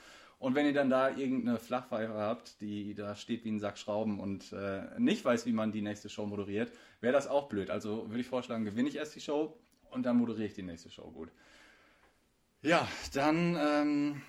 Und 0.45 0.53
wenn 0.53 0.67
ihr 0.67 0.73
dann 0.73 0.91
da 0.91 1.09
irgendeine 1.09 1.57
Flachpfeife 1.57 2.13
habt, 2.13 2.61
die 2.61 2.93
da 2.93 3.15
steht 3.15 3.43
wie 3.45 3.49
ein 3.49 3.59
Sack 3.59 3.79
Schrauben 3.79 4.19
und 4.19 4.53
äh, 4.53 4.83
nicht 4.99 5.25
weiß, 5.25 5.47
wie 5.47 5.51
man 5.51 5.71
die 5.71 5.81
nächste 5.81 6.07
Show 6.07 6.27
moderiert, 6.27 6.71
wäre 7.01 7.13
das 7.13 7.25
auch 7.25 7.49
blöd. 7.49 7.71
Also 7.71 8.07
würde 8.09 8.19
ich 8.19 8.27
vorschlagen, 8.27 8.63
gewinne 8.63 8.87
ich 8.87 8.95
erst 8.95 9.15
die 9.15 9.21
Show 9.21 9.57
und 9.89 10.05
dann 10.05 10.17
moderiere 10.17 10.45
ich 10.45 10.53
die 10.53 10.61
nächste 10.61 10.91
Show 10.91 11.09
gut. 11.09 11.31
Ja, 12.61 12.87
dann, 13.15 13.57
ähm, 13.59 14.21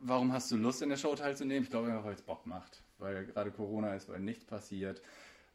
warum 0.00 0.32
hast 0.32 0.50
du 0.50 0.56
Lust 0.56 0.82
in 0.82 0.88
der 0.88 0.96
Show 0.96 1.14
teilzunehmen? 1.14 1.62
Ich 1.62 1.70
glaube 1.70 1.86
einfach, 1.86 2.04
weil 2.04 2.14
es 2.14 2.22
Bock 2.22 2.48
macht. 2.48 2.82
Weil 2.98 3.26
gerade 3.26 3.52
Corona 3.52 3.94
ist, 3.94 4.08
weil 4.08 4.18
nichts 4.18 4.44
passiert 4.44 5.00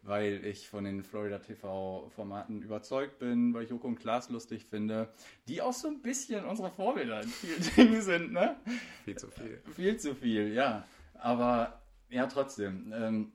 weil 0.05 0.45
ich 0.45 0.69
von 0.69 0.83
den 0.83 1.03
Florida 1.03 1.39
TV-Formaten 1.39 2.61
überzeugt 2.61 3.17
bin, 3.19 3.53
weil 3.53 3.63
ich 3.63 3.71
Joko 3.71 3.87
und 3.87 3.95
Klaas 3.95 4.29
lustig 4.29 4.65
finde, 4.65 5.09
die 5.47 5.61
auch 5.61 5.73
so 5.73 5.87
ein 5.87 6.01
bisschen 6.01 6.45
unsere 6.45 6.69
Vorbilder 6.69 7.21
in 7.21 7.29
vielen 7.29 7.63
Dingen 7.75 8.01
sind, 8.01 8.31
ne? 8.31 8.55
Viel 9.03 9.17
zu 9.17 9.29
viel. 9.29 9.61
Viel 9.75 9.97
zu 9.97 10.15
viel, 10.15 10.53
ja. 10.53 10.85
Aber 11.15 11.81
ja, 12.09 12.27
trotzdem. 12.27 12.93
Ähm, 12.95 13.33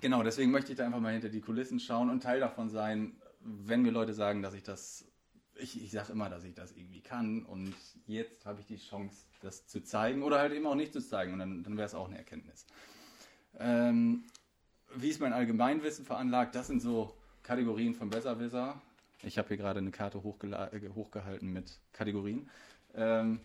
genau, 0.00 0.22
deswegen 0.22 0.50
möchte 0.50 0.72
ich 0.72 0.78
da 0.78 0.84
einfach 0.84 1.00
mal 1.00 1.12
hinter 1.12 1.28
die 1.28 1.40
Kulissen 1.40 1.78
schauen 1.78 2.10
und 2.10 2.22
Teil 2.22 2.40
davon 2.40 2.70
sein, 2.70 3.20
wenn 3.40 3.82
mir 3.82 3.92
Leute 3.92 4.12
sagen, 4.12 4.42
dass 4.42 4.54
ich 4.54 4.64
das. 4.64 5.06
Ich, 5.54 5.80
ich 5.82 5.90
sage 5.90 6.12
immer, 6.12 6.30
dass 6.30 6.44
ich 6.44 6.54
das 6.54 6.72
irgendwie 6.72 7.02
kann 7.02 7.44
und 7.44 7.74
jetzt 8.06 8.46
habe 8.46 8.60
ich 8.60 8.66
die 8.66 8.78
Chance, 8.78 9.26
das 9.42 9.66
zu 9.66 9.82
zeigen 9.82 10.22
oder 10.22 10.38
halt 10.38 10.54
eben 10.54 10.66
auch 10.66 10.74
nicht 10.74 10.94
zu 10.94 11.00
zeigen 11.00 11.34
und 11.34 11.38
dann, 11.38 11.62
dann 11.62 11.76
wäre 11.76 11.84
es 11.84 11.94
auch 11.94 12.08
eine 12.08 12.16
Erkenntnis. 12.16 12.64
Ähm, 13.58 14.24
wie 14.94 15.08
ist 15.08 15.20
mein 15.20 15.32
Allgemeinwissen 15.32 16.04
veranlagt? 16.04 16.54
Das 16.54 16.66
sind 16.66 16.80
so 16.80 17.14
Kategorien 17.42 17.94
von 17.94 18.10
Besserwisser. 18.10 18.80
Ich 19.22 19.38
habe 19.38 19.48
hier 19.48 19.56
gerade 19.56 19.78
eine 19.78 19.90
Karte 19.90 20.18
äh, 20.18 20.88
hochgehalten 20.94 21.52
mit 21.52 21.78
Kategorien. 21.92 22.48
Ähm, 22.94 23.40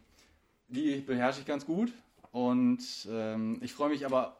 die 0.67 1.01
beherrsche 1.01 1.41
ich 1.41 1.45
ganz 1.45 1.65
gut 1.65 1.91
und 2.31 2.81
ähm, 3.09 3.59
ich 3.61 3.73
freue 3.73 3.89
mich 3.89 4.05
aber 4.05 4.37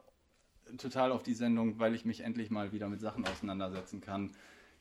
total 0.78 1.12
auf 1.12 1.24
die 1.24 1.34
Sendung, 1.34 1.78
weil 1.78 1.94
ich 1.94 2.06
mich 2.06 2.22
endlich 2.22 2.50
mal 2.50 2.72
wieder 2.72 2.90
mit 2.90 3.00
Sachen 3.00 3.28
auseinandersetzen 3.28 4.02
kann, 4.02 4.32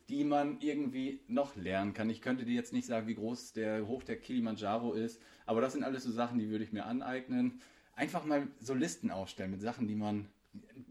die 0.08 0.24
man 0.24 0.60
irgendwie 0.60 1.20
noch 1.28 1.56
lernen 1.56 1.92
kann. 1.92 2.08
Ich 2.08 2.22
könnte 2.22 2.44
dir 2.44 2.54
jetzt 2.54 2.72
nicht 2.72 2.86
sagen, 2.86 3.06
wie 3.06 3.14
groß 3.14 3.52
der 3.52 3.86
Hoch 3.86 4.02
der 4.02 4.16
Kilimanjaro 4.16 4.94
ist, 4.94 5.20
aber 5.44 5.60
das 5.60 5.74
sind 5.74 5.84
alles 5.84 6.04
so 6.04 6.12
Sachen, 6.12 6.38
die 6.38 6.48
würde 6.48 6.64
ich 6.64 6.72
mir 6.72 6.86
aneignen. 6.86 7.60
Einfach 7.94 8.24
mal 8.24 8.48
so 8.60 8.74
Listen 8.74 9.10
aufstellen 9.10 9.50
mit 9.50 9.60
Sachen, 9.60 9.86
die 9.86 9.94
man, 9.94 10.28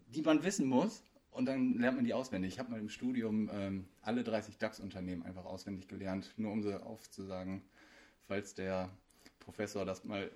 die 0.08 0.22
man 0.22 0.44
wissen 0.44 0.68
muss 0.68 1.04
und 1.34 1.46
dann 1.46 1.78
lernt 1.80 1.98
man 1.98 2.06
die 2.06 2.14
auswendig. 2.14 2.54
Ich 2.54 2.60
habe 2.60 2.72
mal 2.72 2.80
im 2.80 2.90
Studium 2.90 3.50
ähm, 3.52 3.88
alle 4.02 4.24
30 4.24 4.58
DAX-Unternehmen 4.58 5.24
einfach 5.24 5.46
auswendig 5.46 5.88
gelernt, 5.88 6.34
nur 6.38 6.52
um 6.52 6.62
sie 6.62 6.82
aufzusagen, 6.82 7.64
falls 8.28 8.54
der 8.54 8.90
Professor 9.40 9.86
das 9.86 10.04
mal 10.04 10.24
äh, 10.24 10.30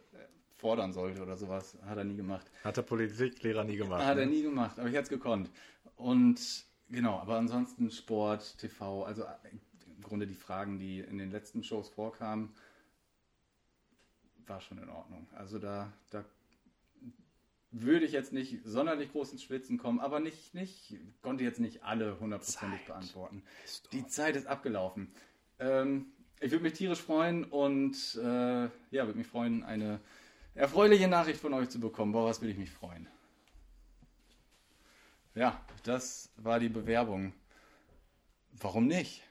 fordern 0.56 0.92
sollte 0.92 1.22
oder 1.22 1.38
sowas. 1.38 1.78
Hat 1.86 1.98
er 1.98 2.04
nie 2.04 2.16
gemacht. 2.16 2.52
Hat 2.64 2.78
der 2.78 2.82
Politiklehrer 2.82 3.64
nie 3.64 3.78
gemacht. 3.78 4.04
Hat 4.04 4.16
ne? 4.16 4.22
er 4.22 4.28
nie 4.28 4.42
gemacht, 4.42 4.80
aber 4.80 4.88
ich 4.88 4.96
hätte 4.96 5.04
es 5.04 5.10
gekonnt. 5.10 5.50
Und 5.96 6.66
genau, 6.90 7.20
aber 7.20 7.38
ansonsten 7.38 7.92
Sport, 7.92 8.58
TV, 8.58 9.04
also 9.04 9.24
äh, 9.24 9.28
im 9.86 10.02
Grunde 10.02 10.28
die 10.28 10.36
Fragen, 10.36 10.80
die 10.80 11.00
in 11.00 11.18
den 11.18 11.32
letzten 11.32 11.64
Shows 11.64 11.90
vorkamen, 11.90 12.54
war 14.48 14.62
schon 14.62 14.78
in 14.78 14.90
Ordnung. 14.90 15.28
Also 15.36 15.60
da, 15.60 15.92
da 16.10 16.24
würde 17.82 18.06
ich 18.06 18.12
jetzt 18.12 18.34
nicht 18.34 18.60
sonderlich 18.64 19.12
groß 19.12 19.34
ins 19.34 19.44
Schwitzen 19.44 19.78
kommen, 19.78 20.00
aber 20.00 20.20
nicht, 20.20 20.54
nicht, 20.54 20.96
konnte 21.22 21.44
jetzt 21.44 21.60
nicht 21.60 21.84
alle 21.84 22.20
hundertprozentig 22.20 22.86
beantworten. 22.86 23.44
Die 23.92 24.06
Zeit 24.08 24.36
ist 24.36 24.48
abgelaufen. 24.48 25.12
Ähm, 25.60 26.08
ich 26.40 26.52
würde 26.52 26.64
mich 26.64 26.74
tierisch 26.74 27.02
freuen 27.02 27.44
und 27.46 27.96
äh, 28.16 28.66
ja, 28.66 29.06
würde 29.06 29.18
mich 29.18 29.28
freuen, 29.28 29.64
eine 29.64 30.00
erfreuliche 30.54 31.08
Nachricht 31.08 31.40
von 31.40 31.54
euch 31.54 31.70
zu 31.70 31.80
bekommen. 31.80 32.12
Boah, 32.12 32.26
was 32.26 32.42
würde 32.42 32.52
ich 32.52 32.58
mich 32.58 32.72
freuen. 32.72 33.08
Ja, 35.36 35.60
das 35.84 36.32
war 36.38 36.60
die 36.60 36.70
Bewerbung. 36.70 37.34
Warum 38.54 38.88
nicht? 38.88 39.24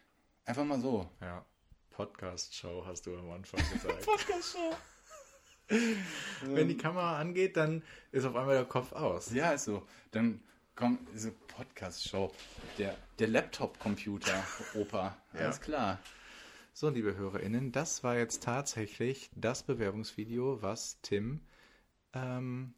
Einfach 0.45 0.65
mal 0.65 0.81
so. 0.81 1.09
Ja, 1.21 1.45
Podcast-Show 1.91 2.85
hast 2.87 3.07
du 3.07 3.19
am 3.19 3.31
Anfang 3.31 3.61
gesagt. 3.73 4.03
Podcast-Show. 4.07 4.77
Wenn 6.43 6.69
die 6.69 6.77
Kamera 6.77 7.19
angeht, 7.19 7.57
dann 7.57 7.83
ist 8.13 8.25
auf 8.25 8.37
einmal 8.37 8.55
der 8.55 8.65
Kopf 8.65 8.93
aus. 8.93 9.33
Ja, 9.33 9.53
ist 9.53 9.65
so. 9.65 9.87
Dann 10.13 10.41
kommt 10.75 11.01
diese 11.13 11.33
Podcast-Show. 11.33 12.33
Der, 12.79 12.97
der 13.19 13.29
Laptop-Computer, 13.29 14.45
Opa. 14.75 15.17
Alles 15.33 15.57
ja. 15.57 15.63
klar. 15.63 15.99
So, 16.73 16.91
liebe 16.91 17.17
HörerInnen, 17.17 17.73
das 17.73 18.05
war 18.05 18.17
jetzt 18.17 18.43
tatsächlich 18.43 19.31
das 19.35 19.63
Bewerbungsvideo, 19.63 20.61
was 20.61 21.01
Tim 21.01 21.41
ähm, 22.13 22.75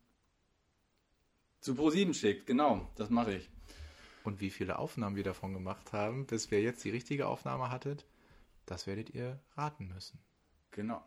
zu 1.61 1.73
Pro7 1.73 2.15
schickt. 2.15 2.47
Genau, 2.47 2.89
das 2.95 3.11
mache 3.11 3.35
ich. 3.35 3.51
Und 4.23 4.41
wie 4.41 4.51
viele 4.51 4.79
Aufnahmen 4.79 5.17
wir 5.17 5.25
davon 5.25 5.53
gemacht 5.53 5.93
haben, 5.93 6.27
bis 6.27 6.51
wir 6.51 6.63
jetzt 6.63 6.85
die 6.85 6.91
richtige 6.91 7.27
Aufnahme 7.27 7.71
hattet, 7.71 8.07
das 8.67 8.87
werdet 8.87 9.11
ihr 9.11 9.41
raten 9.57 9.89
müssen. 9.89 10.21
Genau. 10.71 11.03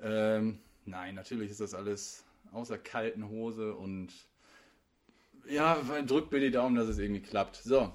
Ähm, 0.00 0.60
Nein, 0.84 1.14
natürlich 1.14 1.50
ist 1.50 1.60
das 1.60 1.74
alles 1.74 2.24
außer 2.52 2.78
kalten 2.78 3.28
Hose 3.28 3.74
und 3.74 4.12
ja, 5.48 5.80
drückt 6.02 6.32
mir 6.32 6.40
die 6.40 6.50
Daumen, 6.50 6.76
dass 6.76 6.88
es 6.88 6.98
irgendwie 6.98 7.22
klappt. 7.22 7.56
So, 7.56 7.92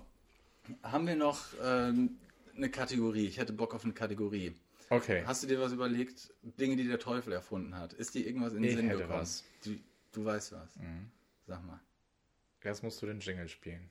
haben 0.84 1.08
wir 1.08 1.16
noch 1.16 1.46
ähm, 1.62 2.18
eine 2.56 2.70
Kategorie? 2.70 3.28
Ich 3.28 3.38
hätte 3.38 3.54
Bock 3.54 3.74
auf 3.74 3.84
eine 3.84 3.94
Kategorie. 3.94 4.56
Okay. 4.90 5.24
Hast 5.26 5.44
du 5.44 5.48
dir 5.48 5.60
was 5.60 5.72
überlegt? 5.72 6.34
Dinge, 6.44 6.76
die 6.76 6.88
der 6.88 7.00
Teufel 7.00 7.34
erfunden 7.34 7.76
hat. 7.76 7.94
Ist 7.94 8.14
dir 8.14 8.26
irgendwas 8.26 8.54
in 8.54 8.62
den 8.62 8.72
ich 8.72 8.78
Sinn 8.78 8.88
hätte 8.88 9.02
gekommen? 9.02 9.20
Was. 9.20 9.44
Du, 9.64 9.78
du 10.12 10.26
weißt 10.26 10.52
was. 10.54 10.76
Mhm. 10.78 11.12
Sag 11.48 11.66
mal. 11.66 11.80
Erst 12.62 12.84
musst 12.84 13.02
du 13.02 13.06
den 13.06 13.20
Jingle 13.20 13.48
spielen. 13.48 13.90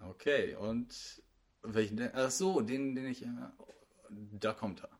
Okay, 0.00 0.54
und 0.54 1.22
welchen 1.62 1.96
denn? 1.96 2.10
Ach 2.14 2.30
so, 2.30 2.60
den, 2.60 2.94
den 2.94 3.06
ich. 3.06 3.22
Äh, 3.22 3.28
da 4.32 4.52
kommt 4.52 4.82
er. 4.82 4.90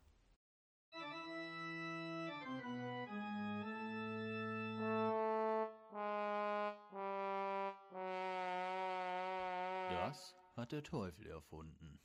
Der 10.75 10.83
Teufel 10.83 11.29
erfunden. 11.29 12.01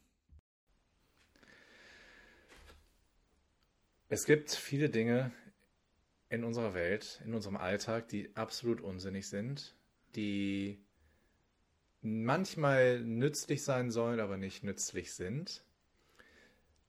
Es 4.09 4.25
gibt 4.25 4.51
viele 4.51 4.91
Dinge 4.91 5.31
in 6.29 6.43
unserer 6.43 6.75
Welt, 6.75 7.19
in 7.25 7.33
unserem 7.33 7.57
Alltag, 7.57 8.07
die 8.09 8.35
absolut 8.35 8.79
unsinnig 8.79 9.27
sind, 9.27 9.75
die 10.15 10.79
manchmal 12.01 12.99
nützlich 12.99 13.63
sein 13.63 13.89
sollen, 13.89 14.19
aber 14.19 14.37
nicht 14.37 14.63
nützlich 14.63 15.13
sind, 15.13 15.63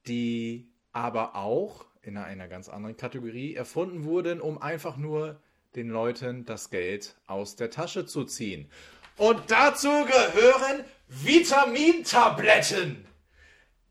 die 0.06 0.70
aber 0.92 1.36
auch 1.36 1.86
in 2.02 2.18
einer 2.18 2.48
ganz 2.48 2.68
anderen 2.68 2.98
Kategorie 2.98 3.54
erfunden 3.54 4.04
wurden, 4.04 4.42
um 4.42 4.60
einfach 4.60 4.98
nur 4.98 5.40
den 5.76 5.88
Leuten 5.88 6.44
das 6.44 6.68
Geld 6.68 7.16
aus 7.26 7.56
der 7.56 7.70
Tasche 7.70 8.04
zu 8.04 8.24
ziehen. 8.24 8.70
Und 9.16 9.50
dazu 9.50 9.88
gehören 9.88 10.84
Vitamintabletten. 11.10 13.04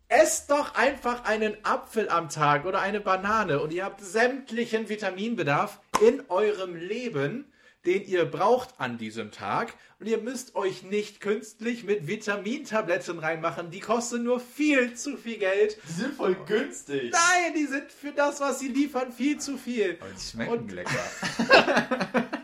Esst 0.07 0.49
doch 0.49 0.73
einfach 0.75 1.25
einen 1.25 1.55
Apfel 1.63 2.09
am 2.09 2.29
Tag 2.29 2.65
oder 2.65 2.79
eine 2.81 2.99
Banane 3.01 3.59
und 3.61 3.71
ihr 3.73 3.83
habt 3.85 4.01
sämtlichen 4.01 4.87
Vitaminbedarf 4.89 5.79
in 6.01 6.23
eurem 6.29 6.75
Leben, 6.75 7.51
den 7.85 8.03
ihr 8.07 8.25
braucht 8.25 8.69
an 8.79 8.97
diesem 8.97 9.31
Tag. 9.31 9.73
Und 9.99 10.07
ihr 10.07 10.17
müsst 10.19 10.55
euch 10.55 10.83
nicht 10.83 11.19
künstlich 11.19 11.83
mit 11.83 12.07
Vitamintabletten 12.07 13.19
reinmachen. 13.19 13.69
Die 13.69 13.81
kosten 13.81 14.23
nur 14.23 14.39
viel 14.39 14.93
zu 14.95 15.17
viel 15.17 15.37
Geld. 15.37 15.77
Die 15.89 15.91
sind 15.91 16.13
voll 16.15 16.35
günstig. 16.47 17.11
Nein, 17.11 17.53
die 17.55 17.65
sind 17.65 17.91
für 17.91 18.11
das, 18.13 18.39
was 18.39 18.59
sie 18.59 18.69
liefern, 18.69 19.11
viel 19.11 19.39
zu 19.39 19.57
viel. 19.57 19.97
Aber 19.99 20.09
die 20.11 20.21
schmecken 20.21 20.51
Und- 20.53 20.71
lecker. 20.71 21.03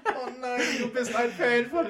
Du 0.80 0.90
bist 0.90 1.16
ein 1.16 1.32
Fan 1.32 1.70
von 1.70 1.86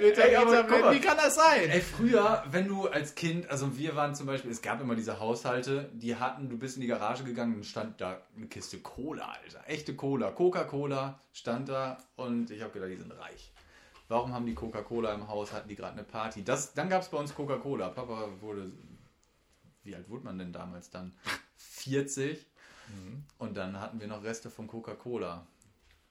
mal. 0.82 0.94
Wie 0.94 1.00
kann 1.00 1.18
das 1.18 1.36
sein? 1.36 1.70
Ey, 1.70 1.82
früher, 1.82 2.44
wenn 2.52 2.68
du 2.68 2.88
als 2.88 3.16
Kind, 3.16 3.50
also 3.50 3.78
wir 3.78 3.96
waren 3.96 4.16
zum 4.16 4.28
Beispiel, 4.28 4.52
es 4.52 4.62
gab 4.62 4.82
immer 4.82 4.96
diese 4.96 5.20
Haushalte, 5.20 5.90
die 5.94 6.16
hatten, 6.16 6.50
du 6.50 6.58
bist 6.58 6.76
in 6.76 6.82
die 6.82 6.88
Garage 6.88 7.24
gegangen 7.24 7.56
und 7.56 7.66
stand 7.66 8.02
da 8.02 8.22
eine 8.36 8.48
Kiste 8.48 8.80
Cola, 8.80 9.36
Alter. 9.44 9.64
Echte 9.68 9.96
Cola. 9.96 10.32
Coca-Cola 10.32 11.20
stand 11.34 11.70
da 11.70 11.98
und 12.16 12.52
ich 12.52 12.62
habe 12.62 12.74
gedacht, 12.74 12.92
die 12.92 12.98
sind 12.98 13.12
reich. 13.12 13.52
Warum 14.08 14.34
haben 14.34 14.46
die 14.46 14.54
Coca-Cola 14.54 15.14
im 15.14 15.28
Haus? 15.28 15.52
Hatten 15.52 15.68
die 15.70 15.76
gerade 15.76 15.94
eine 15.94 16.04
Party? 16.04 16.44
Das, 16.44 16.74
dann 16.74 16.90
gab 16.90 17.02
es 17.02 17.10
bei 17.10 17.18
uns 17.18 17.34
Coca-Cola. 17.34 17.90
Papa 17.90 18.30
wurde, 18.40 18.72
wie 19.84 19.96
alt 19.96 20.10
wurde 20.10 20.26
man 20.26 20.38
denn 20.38 20.54
damals 20.54 20.90
dann? 20.90 21.14
40. 21.58 22.46
Und 23.40 23.58
dann 23.58 23.80
hatten 23.80 24.00
wir 24.00 24.08
noch 24.08 24.24
Reste 24.24 24.50
von 24.50 24.68
Coca-Cola. 24.68 25.46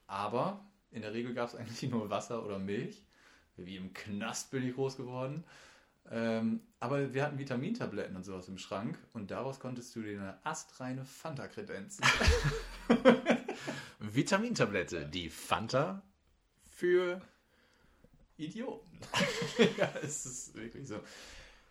Aber 0.07 0.59
in 0.95 1.01
der 1.01 1.13
Regel 1.13 1.33
gab 1.33 1.49
es 1.49 1.55
eigentlich 1.55 1.89
nur 1.91 2.09
Wasser 2.09 2.45
oder 2.45 2.57
Milch. 2.57 3.03
Wie 3.57 3.77
im 3.77 3.93
Knast 3.93 4.51
bin 4.51 4.67
ich 4.67 4.75
groß 4.75 4.97
geworden. 4.97 5.43
Ähm, 6.11 6.61
aber 6.79 7.13
wir 7.13 7.23
hatten 7.23 7.37
Vitamintabletten 7.37 8.15
und 8.15 8.23
sowas 8.23 8.47
im 8.47 8.57
Schrank 8.57 8.97
und 9.13 9.31
daraus 9.31 9.59
konntest 9.59 9.95
du 9.95 10.01
dir 10.01 10.19
eine 10.19 10.45
astreine 10.45 11.03
Fanta 11.03 11.47
kredenzen. 11.47 12.05
Vitamintablette, 13.99 15.07
die 15.07 15.29
Fanta 15.29 16.03
für 16.69 17.21
Idioten. 18.37 18.99
ja, 19.77 19.91
es 20.03 20.25
ist 20.25 20.55
wirklich 20.55 20.87
so. 20.87 20.99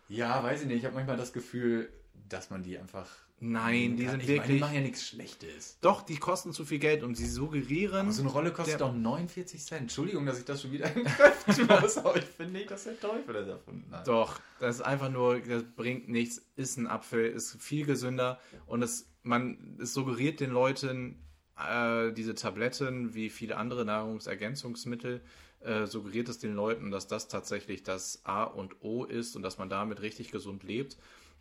Ja, 0.09 0.43
weiß 0.43 0.63
ich 0.63 0.67
nicht. 0.67 0.79
Ich 0.79 0.85
habe 0.85 0.97
manchmal 0.97 1.17
das 1.17 1.33
Gefühl, 1.33 1.93
dass 2.29 2.51
man 2.51 2.63
die 2.63 2.79
einfach. 2.79 3.24
Nein, 3.40 3.97
die 3.97 4.05
kann. 4.05 4.12
sind 4.12 4.23
ich 4.23 4.29
Meine, 4.29 4.29
die 4.29 4.29
wirklich- 4.49 4.61
machen 4.61 4.75
ja 4.75 4.81
nichts 4.81 5.07
Schlechtes. 5.07 5.79
Doch, 5.81 6.03
die 6.03 6.16
kosten 6.16 6.53
zu 6.53 6.64
viel 6.64 6.79
Geld 6.79 7.03
und 7.03 7.14
sie 7.16 7.27
suggerieren. 7.27 8.01
Aber 8.07 8.12
so 8.12 8.23
eine 8.23 8.31
Rolle 8.31 8.53
kostet 8.53 8.81
Der- 8.81 8.87
doch 8.88 8.94
49 8.94 9.62
Cent. 9.64 9.81
Entschuldigung, 9.83 10.25
dass 10.25 10.38
ich 10.38 10.44
das 10.44 10.62
schon 10.62 10.73
wieder 10.73 10.85
entkräften 10.97 11.66
muss, 11.66 11.99
aber 11.99 12.16
ich 12.16 12.25
finde 12.25 12.53
nicht, 12.53 12.70
dass 12.70 12.85
der 12.85 12.99
Teufel 12.99 13.35
das 13.35 13.49
erfunden 13.49 13.90
hat. 13.94 14.07
Doch, 14.09 14.40
das 14.61 14.77
ist 14.77 14.83
einfach 14.83 15.11
nur, 15.11 15.40
das 15.40 15.64
bringt 15.77 16.09
nichts, 16.09 16.40
ist 16.57 16.79
ein 16.79 16.87
Apfel, 16.87 17.27
ist 17.27 17.61
viel 17.61 17.85
gesünder 17.85 18.40
und 18.66 18.83
es, 18.83 19.11
man, 19.23 19.77
es 19.81 19.92
suggeriert 19.92 20.40
den 20.40 20.51
Leuten, 20.51 21.23
äh, 21.59 22.12
diese 22.12 22.35
Tabletten 22.35 23.14
wie 23.14 23.29
viele 23.31 23.57
andere 23.59 23.85
Nahrungsergänzungsmittel, 23.85 25.23
äh, 25.61 25.87
suggeriert 25.87 26.29
es 26.29 26.38
den 26.38 26.55
Leuten, 26.55 26.90
dass 26.90 27.07
das 27.09 27.29
tatsächlich 27.29 27.83
das 27.83 28.20
A 28.25 28.44
und 28.44 28.77
O 28.83 29.05
ist 29.05 29.35
und 29.37 29.42
dass 29.42 29.59
man 29.59 29.68
damit 29.68 30.01
richtig 30.03 30.31
gesund 30.31 30.62
lebt. 30.62 30.97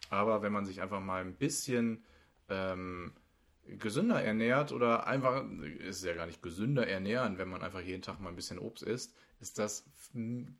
Aber 0.10 0.42
wenn 0.42 0.54
man 0.54 0.66
sich 0.66 0.82
einfach 0.82 1.00
mal 1.00 1.22
ein 1.22 1.36
bisschen 1.36 2.04
ähm, 2.50 3.14
gesünder 3.68 4.22
ernährt 4.22 4.72
oder 4.72 5.08
einfach, 5.08 5.46
ist 5.80 6.04
ja 6.04 6.14
gar 6.14 6.26
nicht 6.26 6.42
gesünder 6.42 6.88
ernähren, 6.88 7.38
wenn 7.38 7.48
man 7.48 7.62
einfach 7.62 7.82
jeden 7.82 8.02
Tag 8.02 8.20
mal 8.20 8.30
ein 8.30 8.36
bisschen 8.36 8.60
Obst 8.60 8.84
isst, 8.84 9.16
ist 9.40 9.58
das 9.58 9.86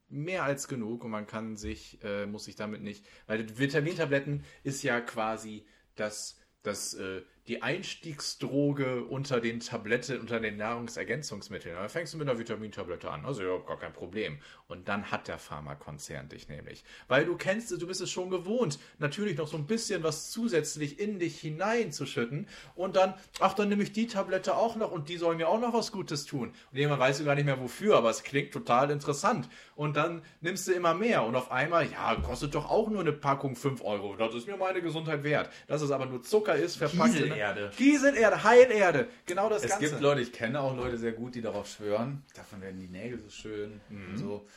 mehr 0.10 0.44
als 0.44 0.68
genug 0.68 1.04
und 1.04 1.12
man 1.12 1.28
kann 1.28 1.56
sich, 1.56 2.00
äh, 2.04 2.26
muss 2.26 2.46
sich 2.46 2.56
damit 2.56 2.82
nicht, 2.82 3.06
weil 3.28 3.58
Vitamintabletten 3.58 4.44
ist 4.64 4.84
ja 4.84 5.02
quasi 5.02 5.66
das, 5.96 6.40
das, 6.64 6.94
äh, 6.94 7.22
die 7.48 7.62
Einstiegsdroge 7.62 9.04
unter 9.04 9.42
den 9.42 9.60
Tabletten, 9.60 10.20
unter 10.22 10.40
den 10.40 10.58
Nahrungsergänzungsmitteln. 10.58 11.76
Da 11.76 11.88
fängst 11.90 12.14
du 12.14 12.18
mit 12.18 12.30
einer 12.30 12.40
Vitamintablette 12.40 13.10
an, 13.12 13.26
also 13.26 13.44
ja, 13.44 13.58
gar 13.60 13.78
kein 13.78 13.92
Problem. 13.94 14.38
Und 14.68 14.88
dann 14.88 15.12
hat 15.12 15.28
der 15.28 15.38
Pharmakonzern 15.38 16.30
dich 16.30 16.48
nämlich. 16.48 16.84
Weil 17.08 17.26
du 17.26 17.36
kennst 17.36 17.72
es, 17.72 17.80
du 17.80 17.88
bist 17.88 18.02
es 18.02 18.10
schon 18.10 18.30
gewohnt, 18.30 18.80
natürlich 18.98 19.38
noch 19.38 19.48
so 19.48 19.58
ein 19.58 19.66
bisschen 19.68 20.04
was 20.04 20.32
zusätzlich 20.32 21.00
in 21.00 21.20
dich 21.20 21.40
hineinzuschütten 21.40 22.48
und 22.76 22.96
dann, 22.96 23.14
ach, 23.40 23.54
dann 23.54 23.70
nehme 23.70 23.84
ich 23.84 23.92
die 23.92 24.08
Tablette 24.08 24.56
auch 24.56 24.76
noch 24.76 24.92
und 24.92 25.10
die 25.10 25.18
soll 25.18 25.36
mir 25.36 25.50
auch 25.50 25.60
noch 25.60 25.74
was 25.74 25.92
Gutes 25.92 26.26
tun. 26.26 26.54
Und 26.72 26.78
irgendwann 26.78 27.00
weißt 27.00 27.20
du 27.20 27.26
gar 27.26 27.36
nicht 27.36 27.46
mehr 27.46 27.60
wofür, 27.60 27.98
aber 27.98 28.10
es 28.10 28.24
klingt 28.24 28.54
total 28.54 28.90
interessant. 28.90 29.50
Und 29.76 29.98
dann 29.98 30.22
nimmst 30.42 30.68
du 30.68 30.72
immer 30.72 30.94
mehr 30.94 31.24
und 31.24 31.36
auf 31.36 31.52
einmal, 31.52 31.92
ja, 31.92 32.16
kostet 32.16 32.56
doch 32.56 32.70
auch 32.70 32.90
nur 32.90 33.02
eine 33.02 33.12
Packung 33.12 33.56
5 33.56 33.82
Euro. 33.84 34.16
Das 34.16 34.34
ist 34.34 34.48
mir 34.48 34.56
meine 34.56 34.82
Gesundheit 34.82 35.24
wert. 35.24 35.50
Dass 35.68 35.82
es 35.82 35.92
aber 35.92 36.06
nur 36.06 36.22
Zucker 36.24 36.56
ist, 36.56 36.78
verpackt 36.78 37.16
in- 37.26 37.33
Kieselerde. 37.34 37.72
Kieselerde, 37.76 38.44
Heilerde. 38.44 39.08
Genau 39.26 39.50
das 39.50 39.64
Es 39.64 39.72
Ganze. 39.72 39.90
gibt 39.90 40.02
Leute, 40.02 40.22
ich 40.22 40.32
kenne 40.32 40.60
auch 40.60 40.76
Leute 40.76 40.98
sehr 40.98 41.12
gut, 41.14 41.36
die 41.36 41.42
darauf 41.42 41.68
schwören. 41.70 42.24
Davon 42.36 42.62
werden 42.62 42.80
die 42.80 42.88
Nägel 42.88 43.20
so 43.20 43.30
schön 43.30 43.82
Mhm. 43.90 44.18
so. 44.18 44.48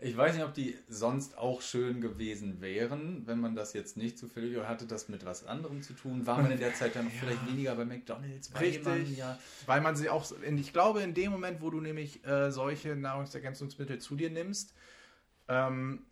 Ich 0.00 0.16
weiß 0.16 0.34
nicht, 0.34 0.44
ob 0.44 0.52
die 0.52 0.76
sonst 0.88 1.38
auch 1.38 1.62
schön 1.62 2.00
gewesen 2.00 2.60
wären, 2.60 3.22
wenn 3.26 3.38
man 3.38 3.54
das 3.54 3.72
jetzt 3.74 3.96
nicht 3.96 4.18
zufällig 4.18 4.56
oder 4.56 4.68
hatte 4.68 4.86
das 4.86 5.08
mit 5.08 5.24
was 5.24 5.46
anderem 5.46 5.82
zu 5.82 5.92
tun. 5.94 6.26
War 6.26 6.42
man 6.42 6.50
in 6.50 6.58
der 6.58 6.74
Zeit 6.74 6.96
dann 6.96 7.08
vielleicht 7.20 7.46
weniger 7.46 7.74
bei 7.76 7.84
McDonalds, 7.84 8.50
Richtig. 8.60 8.84
man 8.84 9.16
ja 9.16 9.38
Weil 9.66 9.80
man 9.80 9.94
sie 9.94 10.10
auch, 10.10 10.26
in, 10.42 10.58
ich 10.58 10.72
glaube, 10.72 11.00
in 11.00 11.14
dem 11.14 11.30
Moment, 11.30 11.62
wo 11.62 11.70
du 11.70 11.80
nämlich 11.80 12.26
äh, 12.26 12.50
solche 12.50 12.96
Nahrungsergänzungsmittel 12.96 13.98
zu 14.00 14.16
dir 14.16 14.30
nimmst, 14.30 14.74
ähm, 15.48 16.04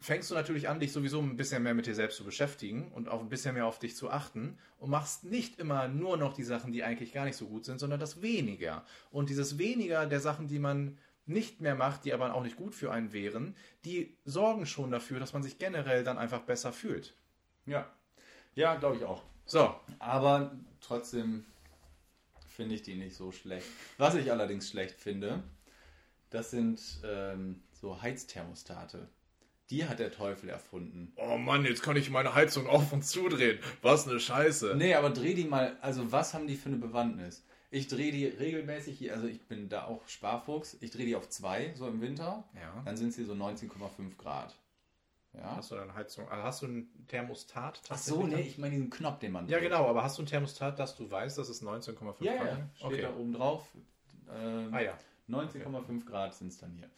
fängst 0.00 0.30
du 0.30 0.34
natürlich 0.34 0.68
an, 0.68 0.80
dich 0.80 0.92
sowieso 0.92 1.20
ein 1.20 1.36
bisschen 1.36 1.62
mehr 1.62 1.74
mit 1.74 1.86
dir 1.86 1.94
selbst 1.94 2.16
zu 2.16 2.24
beschäftigen 2.24 2.90
und 2.92 3.08
auch 3.08 3.20
ein 3.20 3.28
bisschen 3.28 3.54
mehr 3.54 3.66
auf 3.66 3.78
dich 3.78 3.96
zu 3.96 4.10
achten 4.10 4.58
und 4.78 4.90
machst 4.90 5.24
nicht 5.24 5.58
immer 5.58 5.88
nur 5.88 6.16
noch 6.16 6.32
die 6.32 6.42
Sachen, 6.42 6.72
die 6.72 6.82
eigentlich 6.82 7.12
gar 7.12 7.26
nicht 7.26 7.36
so 7.36 7.46
gut 7.46 7.64
sind, 7.64 7.78
sondern 7.78 8.00
das 8.00 8.22
weniger. 8.22 8.84
Und 9.10 9.28
dieses 9.28 9.58
weniger 9.58 10.06
der 10.06 10.20
Sachen, 10.20 10.48
die 10.48 10.58
man 10.58 10.98
nicht 11.26 11.60
mehr 11.60 11.74
macht, 11.74 12.04
die 12.04 12.12
aber 12.12 12.34
auch 12.34 12.42
nicht 12.42 12.56
gut 12.56 12.74
für 12.74 12.90
einen 12.90 13.12
wären, 13.12 13.54
die 13.84 14.16
sorgen 14.24 14.66
schon 14.66 14.90
dafür, 14.90 15.20
dass 15.20 15.32
man 15.32 15.42
sich 15.42 15.58
generell 15.58 16.02
dann 16.02 16.18
einfach 16.18 16.40
besser 16.40 16.72
fühlt. 16.72 17.14
Ja, 17.66 17.86
ja 18.54 18.74
glaube 18.76 18.96
ich 18.96 19.04
auch. 19.04 19.22
So, 19.44 19.74
Aber 19.98 20.52
trotzdem 20.80 21.44
finde 22.48 22.74
ich 22.76 22.82
die 22.82 22.94
nicht 22.94 23.16
so 23.16 23.32
schlecht. 23.32 23.66
Was 23.98 24.14
ich 24.14 24.30
allerdings 24.30 24.68
schlecht 24.70 25.00
finde, 25.00 25.42
das 26.30 26.52
sind 26.52 26.80
ähm, 27.04 27.62
so 27.72 28.00
Heizthermostate. 28.00 29.08
Die 29.70 29.86
hat 29.86 29.98
der 30.00 30.10
Teufel 30.10 30.48
erfunden. 30.50 31.12
oh 31.16 31.36
Mann, 31.38 31.64
jetzt 31.64 31.82
kann 31.82 31.96
ich 31.96 32.10
meine 32.10 32.34
Heizung 32.34 32.66
auf 32.66 32.92
und 32.92 33.04
zudrehen. 33.04 33.58
Was 33.82 34.08
eine 34.08 34.18
Scheiße. 34.18 34.74
Nee, 34.76 34.94
aber 34.94 35.10
dreh 35.10 35.34
die 35.34 35.44
mal, 35.44 35.76
also 35.80 36.10
was 36.12 36.34
haben 36.34 36.46
die 36.46 36.56
für 36.56 36.68
eine 36.68 36.78
Bewandtnis? 36.78 37.44
Ich 37.70 37.86
drehe 37.86 38.10
die 38.10 38.26
regelmäßig, 38.26 38.98
hier, 38.98 39.14
also 39.14 39.28
ich 39.28 39.40
bin 39.42 39.68
da 39.68 39.84
auch 39.84 40.06
Sparfuchs, 40.08 40.76
ich 40.80 40.90
drehe 40.90 41.06
die 41.06 41.14
auf 41.14 41.28
2, 41.28 41.74
so 41.76 41.86
im 41.86 42.00
Winter, 42.00 42.42
Ja. 42.56 42.82
dann 42.84 42.96
sind 42.96 43.12
sie 43.14 43.24
so 43.24 43.32
19,5 43.32 44.16
Grad. 44.18 44.56
Ja. 45.34 45.54
Hast 45.54 45.70
du 45.70 45.76
eine 45.76 45.94
Heizung? 45.94 46.28
Also 46.28 46.42
hast 46.42 46.62
du 46.62 46.66
ein 46.66 46.88
Thermostat? 47.06 47.80
Ach 47.88 47.96
so, 47.96 48.26
nee, 48.26 48.40
ich 48.40 48.58
meine 48.58 48.74
diesen 48.74 48.90
Knopf, 48.90 49.20
den 49.20 49.30
man 49.30 49.48
Ja, 49.48 49.58
dreht. 49.58 49.68
genau, 49.68 49.86
aber 49.86 50.02
hast 50.02 50.18
du 50.18 50.22
ein 50.22 50.26
Thermostat, 50.26 50.80
dass 50.80 50.96
du 50.96 51.08
weißt, 51.08 51.38
dass 51.38 51.48
es 51.48 51.62
19,5 51.62 52.24
Ja, 52.24 52.34
Grad 52.36 52.46
ja, 52.46 52.52
ist? 52.54 52.76
steht 52.78 52.86
Okay. 52.90 53.02
da 53.02 53.14
oben 53.14 53.32
drauf. 53.32 53.68
Ähm, 54.34 54.74
Ah 54.74 54.80
ja. 54.80 54.98
19,5 55.28 56.04
Grad 56.06 56.34
sind 56.34 56.48
es 56.48 56.58
dann 56.58 56.72
hier. 56.72 56.90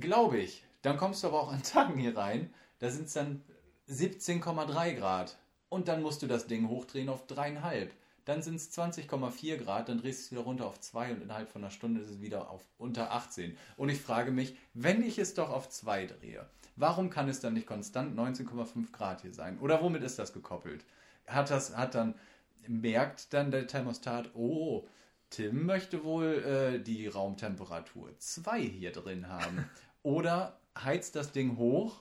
Glaube 0.00 0.38
ich. 0.38 0.64
Dann 0.84 0.98
kommst 0.98 1.22
du 1.22 1.28
aber 1.28 1.40
auch 1.40 1.52
an 1.52 1.62
Tagen 1.62 1.98
hier 1.98 2.14
rein, 2.14 2.52
da 2.78 2.90
sind 2.90 3.06
es 3.06 3.14
dann 3.14 3.42
17,3 3.88 4.94
Grad. 4.94 5.38
Und 5.70 5.88
dann 5.88 6.02
musst 6.02 6.20
du 6.20 6.26
das 6.26 6.46
Ding 6.46 6.68
hochdrehen 6.68 7.08
auf 7.08 7.26
3,5. 7.26 7.88
Dann 8.26 8.42
sind 8.42 8.56
es 8.56 8.70
20,4 8.76 9.56
Grad, 9.56 9.88
dann 9.88 9.98
drehst 9.98 10.20
du 10.20 10.24
es 10.24 10.32
wieder 10.32 10.42
runter 10.42 10.66
auf 10.66 10.78
2 10.78 11.12
und 11.12 11.22
innerhalb 11.22 11.48
von 11.48 11.62
einer 11.62 11.70
Stunde 11.70 12.02
ist 12.02 12.10
es 12.10 12.20
wieder 12.20 12.50
auf 12.50 12.62
unter 12.76 13.12
18. 13.12 13.56
Und 13.78 13.88
ich 13.88 13.98
frage 13.98 14.30
mich, 14.30 14.56
wenn 14.74 15.02
ich 15.02 15.18
es 15.18 15.32
doch 15.32 15.48
auf 15.48 15.70
2 15.70 16.06
drehe, 16.06 16.46
warum 16.76 17.08
kann 17.08 17.30
es 17.30 17.40
dann 17.40 17.54
nicht 17.54 17.66
konstant 17.66 18.14
19,5 18.18 18.92
Grad 18.92 19.22
hier 19.22 19.32
sein? 19.32 19.58
Oder 19.60 19.82
womit 19.82 20.02
ist 20.02 20.18
das 20.18 20.34
gekoppelt? 20.34 20.84
Hat 21.26 21.50
das, 21.50 21.74
hat 21.74 21.94
dann, 21.94 22.14
merkt 22.68 23.32
dann 23.32 23.50
der 23.50 23.66
Thermostat, 23.66 24.34
oh, 24.34 24.86
Tim 25.30 25.64
möchte 25.64 26.04
wohl 26.04 26.44
äh, 26.44 26.78
die 26.78 27.08
Raumtemperatur 27.08 28.18
2 28.18 28.60
hier 28.60 28.92
drin 28.92 29.28
haben. 29.28 29.70
Oder 30.02 30.58
heizt 30.76 31.16
das 31.16 31.32
Ding 31.32 31.56
hoch, 31.56 32.00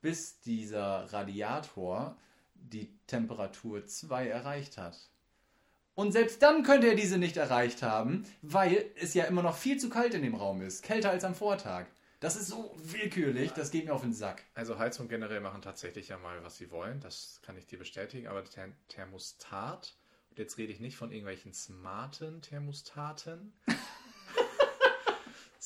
bis 0.00 0.40
dieser 0.40 1.12
Radiator 1.12 2.16
die 2.54 2.90
Temperatur 3.06 3.86
2 3.86 4.28
erreicht 4.28 4.78
hat. 4.78 4.98
Und 5.94 6.12
selbst 6.12 6.42
dann 6.42 6.62
könnte 6.62 6.88
er 6.88 6.94
diese 6.94 7.16
nicht 7.16 7.38
erreicht 7.38 7.82
haben, 7.82 8.24
weil 8.42 8.84
es 9.00 9.14
ja 9.14 9.24
immer 9.24 9.42
noch 9.42 9.56
viel 9.56 9.78
zu 9.78 9.88
kalt 9.88 10.12
in 10.14 10.22
dem 10.22 10.34
Raum 10.34 10.60
ist. 10.60 10.82
Kälter 10.82 11.10
als 11.10 11.24
am 11.24 11.34
Vortag. 11.34 11.86
Das 12.20 12.36
ist 12.36 12.48
so 12.48 12.74
willkürlich, 12.76 13.52
das 13.52 13.70
geht 13.70 13.86
mir 13.86 13.94
auf 13.94 14.02
den 14.02 14.12
Sack. 14.12 14.42
Also 14.54 14.78
Heizung 14.78 15.08
generell 15.08 15.40
machen 15.40 15.62
tatsächlich 15.62 16.08
ja 16.08 16.18
mal, 16.18 16.42
was 16.44 16.56
sie 16.56 16.70
wollen. 16.70 17.00
Das 17.00 17.40
kann 17.42 17.56
ich 17.56 17.66
dir 17.66 17.78
bestätigen. 17.78 18.26
Aber 18.26 18.42
der 18.42 18.72
Thermostat, 18.88 19.94
und 20.30 20.38
jetzt 20.38 20.58
rede 20.58 20.72
ich 20.72 20.80
nicht 20.80 20.96
von 20.96 21.10
irgendwelchen 21.10 21.54
smarten 21.54 22.42
Thermostaten. 22.42 23.52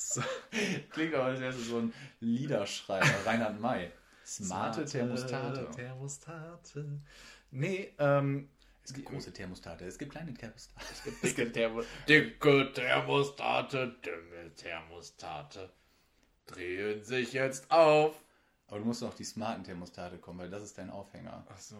So, 0.00 0.22
Klingt 0.90 1.14
aber, 1.14 1.24
als 1.24 1.40
wäre 1.40 1.52
es 1.52 1.66
so 1.66 1.78
ein 1.78 1.92
Liederschreiber, 2.20 3.06
Reinhard 3.26 3.60
May. 3.60 3.90
Smarte 4.24 4.84
Thermostate. 4.84 5.70
Thermostate. 5.72 7.00
Nee, 7.50 7.92
ähm, 7.98 8.48
Es 8.84 8.94
gibt 8.94 9.08
große 9.08 9.32
Thermostate, 9.32 9.84
es 9.84 9.98
gibt 9.98 10.12
kleine 10.12 10.32
Thermostate. 10.34 10.84
dicke, 11.22 11.52
Thermo 11.52 11.82
dicke 12.08 12.72
Thermostate, 12.72 13.96
dünne 14.04 14.54
Thermostate 14.56 15.70
drehen 16.46 17.04
sich 17.04 17.32
jetzt 17.32 17.70
auf. 17.70 18.14
Aber 18.68 18.78
du 18.78 18.84
musst 18.84 19.02
noch 19.02 19.08
auf 19.08 19.14
die 19.16 19.24
smarten 19.24 19.64
Thermostate 19.64 20.18
kommen, 20.18 20.38
weil 20.38 20.50
das 20.50 20.62
ist 20.62 20.78
dein 20.78 20.90
Aufhänger. 20.90 21.44
Ach 21.48 21.58
so. 21.58 21.76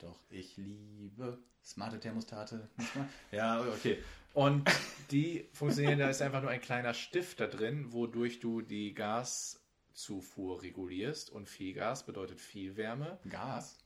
Doch, 0.00 0.18
ich 0.30 0.56
liebe 0.56 1.38
smarte 1.62 2.00
Thermostate. 2.00 2.68
Ja, 3.32 3.60
okay. 3.60 4.02
Und 4.32 4.68
die 5.10 5.48
funktionieren, 5.52 5.98
da 5.98 6.08
ist 6.08 6.22
einfach 6.22 6.40
nur 6.40 6.50
ein 6.50 6.60
kleiner 6.60 6.94
Stift 6.94 7.40
da 7.40 7.46
drin, 7.46 7.92
wodurch 7.92 8.40
du 8.40 8.62
die 8.62 8.94
Gaszufuhr 8.94 10.62
regulierst. 10.62 11.30
Und 11.30 11.48
viel 11.48 11.74
Gas 11.74 12.06
bedeutet 12.06 12.40
viel 12.40 12.76
Wärme. 12.76 13.18
Gas. 13.28 13.78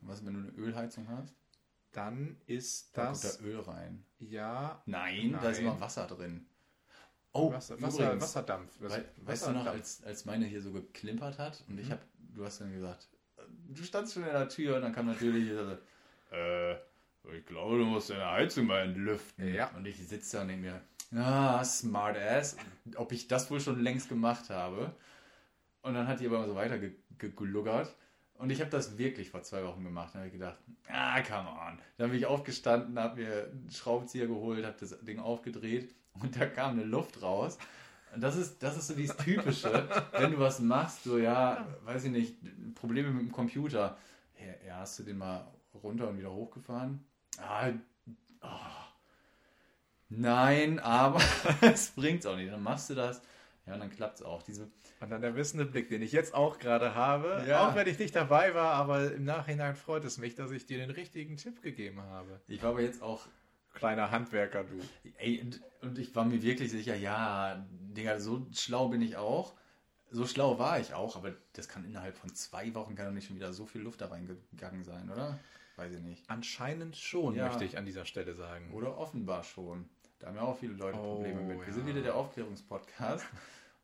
Was, 0.00 0.24
wenn 0.24 0.34
du 0.34 0.40
eine 0.40 0.50
Ölheizung 0.52 1.06
hast? 1.08 1.34
Dann 1.92 2.36
ist 2.46 2.96
Da 2.96 3.08
das. 3.08 3.22
kommt 3.38 3.40
da 3.40 3.44
Öl 3.50 3.60
rein. 3.60 4.04
ja. 4.18 4.82
Nein, 4.86 5.32
da 5.40 5.50
ist 5.50 5.58
Nein. 5.58 5.66
immer 5.66 5.80
Wasser 5.80 6.06
drin. 6.06 6.46
Oh, 7.32 7.52
Wasser, 7.52 7.80
Wasser, 7.82 8.04
übrigens, 8.04 8.22
Wasserdampf. 8.22 8.80
Wasser- 8.80 9.04
weißt 9.22 9.46
du 9.46 9.50
noch, 9.50 9.60
Wasserdampf. 9.60 9.68
als, 9.76 10.04
als 10.04 10.24
meine 10.24 10.46
hier 10.46 10.62
so 10.62 10.72
geklimpert 10.72 11.38
hat 11.38 11.62
und 11.68 11.74
Mhm. 11.74 11.80
ich 11.80 11.90
hab, 11.90 12.00
du 12.34 12.44
hast 12.44 12.60
dann 12.62 12.72
gesagt, 12.72 13.08
du 13.68 13.82
standst 13.82 14.14
schon 14.14 14.24
in 14.24 14.30
der 14.32 14.48
Tür 14.48 14.76
und 14.76 14.82
dann 14.82 14.92
kam 14.92 15.06
natürlich 15.06 15.50
so, 15.50 16.34
äh, 16.34 16.74
ich 17.36 17.44
glaube, 17.46 17.78
du 17.78 17.84
musst 17.84 18.10
deine 18.10 18.30
Heizung 18.30 18.66
mal 18.66 18.82
entlüften. 18.82 19.52
Ja. 19.52 19.68
Und 19.76 19.86
ich 19.86 19.96
sitze 20.06 20.36
da 20.36 20.42
und 20.42 20.48
denke 20.48 20.80
mir, 21.12 21.20
ah, 21.20 21.64
smart 21.64 22.16
ass, 22.16 22.56
ob 22.96 23.12
ich 23.12 23.26
das 23.28 23.50
wohl 23.50 23.60
schon 23.60 23.80
längst 23.80 24.08
gemacht 24.08 24.50
habe. 24.50 24.92
Und 25.82 25.94
dann 25.94 26.06
hat 26.06 26.20
die 26.20 26.26
aber 26.26 26.46
so 26.46 26.54
weiter 26.54 26.78
ge- 26.78 26.94
ge- 27.18 27.32
geluggert. 27.34 27.94
Und 28.34 28.50
ich 28.50 28.60
habe 28.60 28.70
das 28.70 28.98
wirklich 28.98 29.30
vor 29.30 29.42
zwei 29.42 29.64
Wochen 29.64 29.82
gemacht. 29.82 30.10
Dann 30.14 30.20
habe 30.20 30.26
ich 30.28 30.34
gedacht, 30.34 30.58
ah, 30.88 31.20
come 31.22 31.48
on. 31.48 31.78
Dann 31.96 32.10
bin 32.10 32.18
ich 32.18 32.26
aufgestanden, 32.26 32.98
habe 32.98 33.22
mir 33.22 33.44
einen 33.50 33.70
Schraubenzieher 33.72 34.26
geholt, 34.26 34.64
habe 34.64 34.76
das 34.78 34.98
Ding 35.00 35.18
aufgedreht 35.18 35.94
und 36.20 36.38
da 36.38 36.46
kam 36.46 36.72
eine 36.72 36.84
Luft 36.84 37.22
raus. 37.22 37.56
Das 38.20 38.36
ist, 38.36 38.62
das 38.62 38.76
ist 38.76 38.88
so 38.88 38.94
dieses 38.94 39.16
Typische, 39.16 39.88
wenn 40.12 40.32
du 40.32 40.38
was 40.38 40.60
machst, 40.60 41.04
so, 41.04 41.18
ja, 41.18 41.66
weiß 41.84 42.04
ich 42.04 42.10
nicht, 42.10 42.34
Probleme 42.74 43.10
mit 43.10 43.22
dem 43.22 43.32
Computer. 43.32 43.96
Ja, 44.38 44.66
ja, 44.68 44.76
hast 44.78 44.98
du 44.98 45.02
den 45.02 45.18
mal 45.18 45.46
runter 45.82 46.08
und 46.08 46.18
wieder 46.18 46.32
hochgefahren? 46.32 47.04
Ah, 47.38 47.70
ah. 48.40 48.86
Nein, 50.08 50.78
aber 50.78 51.20
es 51.62 51.90
bringt's 51.90 52.26
auch 52.26 52.36
nicht. 52.36 52.52
Dann 52.52 52.62
machst 52.62 52.90
du 52.90 52.94
das, 52.94 53.20
ja, 53.66 53.74
und 53.74 53.80
dann 53.80 53.90
klappt's 53.90 54.22
auch. 54.22 54.42
Diese, 54.42 54.68
Und 55.00 55.10
dann 55.10 55.20
der 55.20 55.34
wissende 55.34 55.64
Blick, 55.64 55.88
den 55.88 56.00
ich 56.02 56.12
jetzt 56.12 56.32
auch 56.34 56.58
gerade 56.58 56.94
habe, 56.94 57.44
Ja. 57.48 57.68
auch 57.68 57.74
wenn 57.74 57.88
ich 57.88 57.98
nicht 57.98 58.14
dabei 58.14 58.54
war, 58.54 58.74
aber 58.74 59.12
im 59.12 59.24
Nachhinein 59.24 59.74
freut 59.74 60.04
es 60.04 60.18
mich, 60.18 60.34
dass 60.36 60.50
ich 60.52 60.66
dir 60.66 60.78
den 60.78 60.90
richtigen 60.90 61.36
Tipp 61.36 61.60
gegeben 61.62 62.00
habe. 62.02 62.40
ich 62.46 62.62
war 62.62 62.70
aber 62.70 62.82
jetzt 62.82 63.02
auch 63.02 63.26
Kleiner 63.76 64.10
Handwerker, 64.10 64.64
du. 64.64 64.80
Ey, 65.18 65.40
und, 65.82 65.98
ich 65.98 66.14
war 66.16 66.24
mir 66.24 66.42
wirklich 66.42 66.70
sicher, 66.70 66.96
ja, 66.96 67.64
Digga, 67.70 68.18
so 68.18 68.46
schlau 68.52 68.88
bin 68.88 69.02
ich 69.02 69.16
auch. 69.16 69.54
So 70.10 70.26
schlau 70.26 70.58
war 70.58 70.80
ich 70.80 70.94
auch, 70.94 71.14
aber 71.16 71.32
das 71.52 71.68
kann 71.68 71.84
innerhalb 71.84 72.16
von 72.16 72.34
zwei 72.34 72.74
Wochen 72.74 72.94
kann 72.96 73.06
doch 73.06 73.12
nicht 73.12 73.26
schon 73.26 73.36
wieder 73.36 73.52
so 73.52 73.66
viel 73.66 73.82
Luft 73.82 74.00
da 74.00 74.06
reingegangen 74.06 74.82
sein, 74.82 75.10
oder? 75.10 75.38
Weiß 75.76 75.92
ich 75.92 76.00
nicht. 76.02 76.24
Anscheinend 76.28 76.96
schon, 76.96 77.34
Ja. 77.34 77.46
möchte 77.48 77.64
ich 77.64 77.76
an 77.76 77.84
dieser 77.84 78.04
Stelle 78.06 78.34
sagen. 78.34 78.72
Oder 78.72 78.96
offenbar 78.96 79.44
schon. 79.44 79.88
Da 80.20 80.28
haben 80.28 80.36
ja 80.36 80.42
auch 80.42 80.58
viele 80.58 80.72
Leute 80.72 80.98
Oh, 80.98 81.16
Probleme 81.16 81.42
mit. 81.42 81.58
Wir 81.60 81.66
ja. 81.68 81.72
sind 81.72 81.86
wieder 81.86 82.00
der 82.00 82.14
Aufklärungspodcast. 82.14 83.26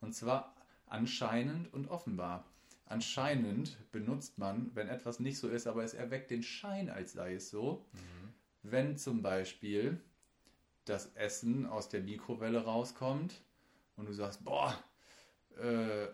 Und 0.01 0.15
zwar 0.15 0.55
anscheinend 0.87 1.73
und 1.75 1.89
offenbar. 1.89 2.45
Anscheinend 2.87 3.77
benutzt 3.93 4.39
man, 4.39 4.71
wenn 4.75 4.89
etwas 4.89 5.21
nicht 5.21 5.39
so 5.39 5.49
ist, 5.49 5.67
aber 5.67 5.83
es 5.85 5.93
erweckt 5.95 6.31
den 6.31 6.43
Schein, 6.43 6.89
als 6.89 7.13
sei 7.13 7.35
es 7.35 7.51
so, 7.51 7.85
Mhm. 7.93 8.22
Wenn 8.63 8.97
zum 8.97 9.23
Beispiel 9.23 10.01
das 10.85 11.07
Essen 11.15 11.67
aus 11.67 11.89
der 11.89 12.01
Mikrowelle 12.03 12.65
rauskommt 12.65 13.43
und 13.97 14.09
du 14.09 14.13
sagst, 14.13 14.45
boah, 14.45 14.77
äh, 15.59 16.09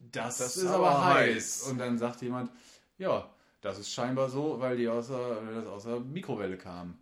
das, 0.00 0.38
Das 0.38 0.56
ist 0.56 0.66
aber 0.66 1.04
heiß. 1.04 1.34
heiß. 1.34 1.62
Und 1.70 1.78
dann 1.78 1.98
sagt 1.98 2.22
jemand, 2.22 2.50
ja, 2.98 3.32
das 3.60 3.78
ist 3.78 3.92
scheinbar 3.92 4.28
so, 4.30 4.58
weil 4.60 4.76
die 4.76 4.88
außer, 4.88 5.46
weil 5.46 5.54
das 5.54 5.66
aus 5.66 5.84
der 5.84 6.00
Mikrowelle 6.00 6.58
kam. 6.58 6.98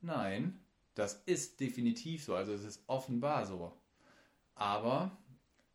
Nein, 0.00 0.60
das 0.94 1.22
ist 1.26 1.60
definitiv 1.60 2.24
so, 2.24 2.34
also 2.34 2.52
es 2.52 2.64
ist 2.64 2.82
offenbar 2.86 3.46
so. 3.46 3.72
Aber 4.54 5.16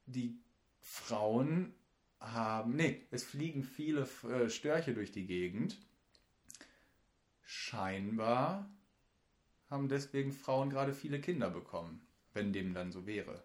die 0.05 0.39
Frauen 0.81 1.73
haben, 2.19 2.75
nee, 2.75 3.05
es 3.11 3.23
fliegen 3.23 3.63
viele 3.63 4.07
äh, 4.29 4.49
Störche 4.49 4.93
durch 4.93 5.11
die 5.11 5.25
Gegend. 5.25 5.77
Scheinbar 7.51 8.69
haben 9.71 9.89
deswegen 9.89 10.31
Frauen 10.31 10.69
gerade 10.69 10.93
viele 10.93 11.19
Kinder 11.19 11.49
bekommen, 11.49 11.99
wenn 12.31 12.53
dem 12.53 12.75
dann 12.75 12.91
so 12.91 13.07
wäre. 13.07 13.43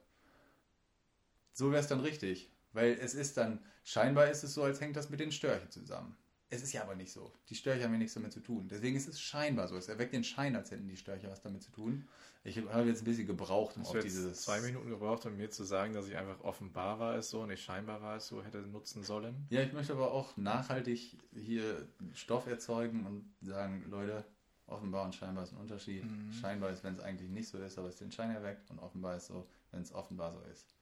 So 1.55 1.71
wäre 1.71 1.81
es 1.81 1.89
dann 1.89 2.01
richtig, 2.01 2.53
weil 2.75 2.99
es 3.01 3.15
ist 3.15 3.39
dann, 3.39 3.65
scheinbar 3.83 4.29
ist 4.29 4.45
es 4.45 4.53
so, 4.53 4.63
als 4.63 4.83
hängt 4.83 4.97
das 4.97 5.09
mit 5.09 5.21
den 5.21 5.33
Störchen 5.33 5.71
zusammen. 5.71 6.19
Es 6.51 6.63
ist 6.63 6.73
ja 6.73 6.83
aber 6.83 6.95
nicht 6.95 7.11
so. 7.11 7.33
Die 7.49 7.55
Störche 7.55 7.85
haben 7.85 7.93
ja 7.93 7.99
nichts 7.99 8.15
damit 8.15 8.33
zu 8.33 8.41
tun. 8.41 8.69
Deswegen 8.69 8.97
ist 8.97 9.09
es 9.09 9.21
scheinbar 9.21 9.67
so. 9.67 9.77
Es 9.77 9.89
erweckt 9.89 10.13
den 10.13 10.25
Schein, 10.25 10.55
als 10.55 10.71
hätten 10.71 10.87
die 10.87 10.97
Störche 10.97 11.29
was 11.29 11.43
damit 11.43 11.63
zu 11.63 11.73
tun. 11.73 12.07
Ich 12.45 12.59
habe 12.59 12.87
jetzt 12.89 13.03
ein 13.03 13.07
bisschen 13.07 13.27
gebraucht, 13.27 13.77
um 13.77 13.83
Ich 13.83 13.89
auf 13.89 13.99
dieses. 13.99 14.43
zwei 14.43 14.61
Minuten 14.61 14.91
gebraucht, 14.91 15.25
um 15.27 15.37
mir 15.37 15.51
zu 15.51 15.65
sagen, 15.65 15.95
dass 15.95 16.07
ich 16.07 16.17
einfach 16.17 16.41
offenbar 16.43 16.99
war 17.01 17.17
es 17.17 17.31
so 17.31 17.41
und 17.41 17.49
nicht 17.49 17.65
scheinbar 17.65 18.03
war 18.03 18.17
es 18.17 18.27
so 18.27 18.45
hätte 18.45 18.59
nutzen 18.59 19.03
sollen. 19.03 19.47
Ja, 19.49 19.63
ich 19.63 19.73
möchte 19.73 19.95
aber 19.95 20.13
auch 20.13 20.37
nachhaltig 20.37 21.19
hier 21.35 21.89
Stoff 22.13 22.47
erzeugen 22.47 23.07
und 23.07 23.35
sagen, 23.41 23.85
Leute, 23.89 24.25
offenbar 24.67 25.07
und 25.07 25.15
scheinbar 25.15 25.45
ist 25.45 25.53
ein 25.53 25.59
Unterschied. 25.59 26.05
Scheinbar 26.41 26.71
ist, 26.71 26.85
wenn 26.85 26.95
es 26.95 27.01
eigentlich 27.01 27.31
nicht 27.31 27.49
so 27.49 27.59
ist, 27.59 27.79
aber 27.79 27.89
es 27.89 27.97
den 27.97 28.13
Schein 28.13 28.31
erweckt 28.31 28.71
und 28.71 28.79
offenbar 28.79 29.17
ist 29.17 29.27
so, 29.27 29.49
wenn 29.73 29.83
es 29.83 29.93
offenbar 29.93 30.31
so 30.33 30.41
ist. 30.53 30.75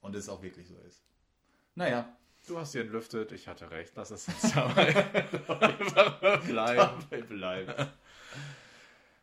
Und 0.00 0.14
es 0.14 0.28
auch 0.28 0.42
wirklich 0.42 0.68
so 0.68 0.76
ist. 0.86 1.02
Naja, 1.76 2.14
Du 2.46 2.58
hast 2.58 2.74
dir 2.74 2.82
entlüftet, 2.82 3.32
ich 3.32 3.48
hatte 3.48 3.70
recht. 3.70 3.92
Lass 3.96 4.10
es 4.10 4.26
jetzt 4.26 4.54
dabei 4.54 4.92
bleiben. 6.46 6.76
dabei 6.76 7.22
bleiben. 7.22 7.88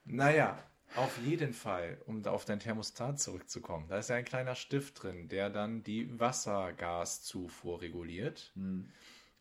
Naja, 0.05 0.57
auf 0.95 1.17
jeden 1.19 1.53
Fall, 1.53 2.01
um 2.05 2.25
auf 2.25 2.45
dein 2.45 2.59
Thermostat 2.59 3.19
zurückzukommen, 3.19 3.87
da 3.87 3.97
ist 3.99 4.09
ja 4.09 4.15
ein 4.15 4.25
kleiner 4.25 4.55
Stift 4.55 5.03
drin, 5.03 5.27
der 5.29 5.49
dann 5.49 5.83
die 5.83 6.19
Wassergaszufuhr 6.19 7.81
reguliert. 7.81 8.51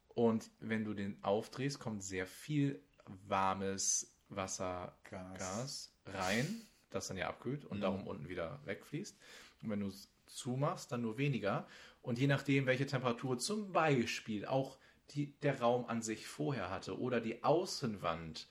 Und 0.09 0.51
wenn 0.61 0.85
du 0.85 0.93
den 0.95 1.17
aufdrehst, 1.25 1.79
kommt 1.79 2.03
sehr 2.05 2.27
viel 2.27 2.83
warmes 3.27 4.15
Wassergas 4.29 5.39
Gas. 5.39 5.93
rein, 6.07 6.67
das 6.91 7.09
dann 7.09 7.17
ja 7.17 7.29
abkühlt 7.29 7.65
und 7.65 7.81
darum 7.81 8.07
unten 8.07 8.29
wieder 8.29 8.61
wegfließt. 8.65 9.17
Und 9.63 9.71
wenn 9.71 9.81
du 9.81 9.89
es 9.89 10.09
zumachst, 10.27 10.93
dann 10.93 11.03
nur 11.03 11.19
weniger. 11.19 11.67
Und 12.03 12.19
je 12.19 12.27
nachdem, 12.27 12.67
welche 12.67 12.87
Temperatur 12.87 13.39
zum 13.39 13.73
Beispiel 13.73 14.47
auch 14.47 14.79
die, 15.11 15.39
der 15.41 15.61
Raum 15.61 15.85
an 15.87 16.03
sich 16.03 16.27
vorher 16.27 16.71
hatte 16.71 16.99
oder 16.99 17.21
die 17.21 17.43
Außenwand, 17.45 18.49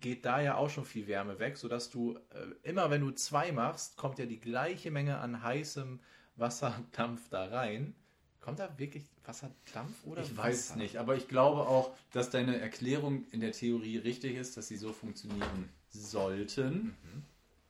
geht 0.00 0.24
da 0.24 0.40
ja 0.40 0.56
auch 0.56 0.70
schon 0.70 0.84
viel 0.84 1.06
Wärme 1.06 1.38
weg, 1.38 1.56
sodass 1.56 1.90
du 1.90 2.16
äh, 2.30 2.68
immer, 2.68 2.90
wenn 2.90 3.00
du 3.00 3.10
zwei 3.10 3.52
machst, 3.52 3.96
kommt 3.96 4.18
ja 4.18 4.26
die 4.26 4.38
gleiche 4.40 4.90
Menge 4.90 5.18
an 5.18 5.42
heißem 5.42 6.00
Wasserdampf 6.36 7.28
da 7.28 7.46
rein. 7.46 7.94
Kommt 8.40 8.60
da 8.60 8.78
wirklich 8.78 9.04
Wasserdampf 9.24 10.04
oder 10.04 10.22
Ich 10.22 10.36
weiß 10.36 10.70
Wasser? 10.70 10.78
nicht, 10.78 10.96
aber 10.96 11.16
ich 11.16 11.28
glaube 11.28 11.62
auch, 11.62 11.94
dass 12.12 12.30
deine 12.30 12.58
Erklärung 12.60 13.26
in 13.32 13.40
der 13.40 13.52
Theorie 13.52 13.98
richtig 13.98 14.36
ist, 14.36 14.56
dass 14.56 14.68
sie 14.68 14.76
so 14.76 14.92
funktionieren 14.92 15.68
sollten. 15.90 16.96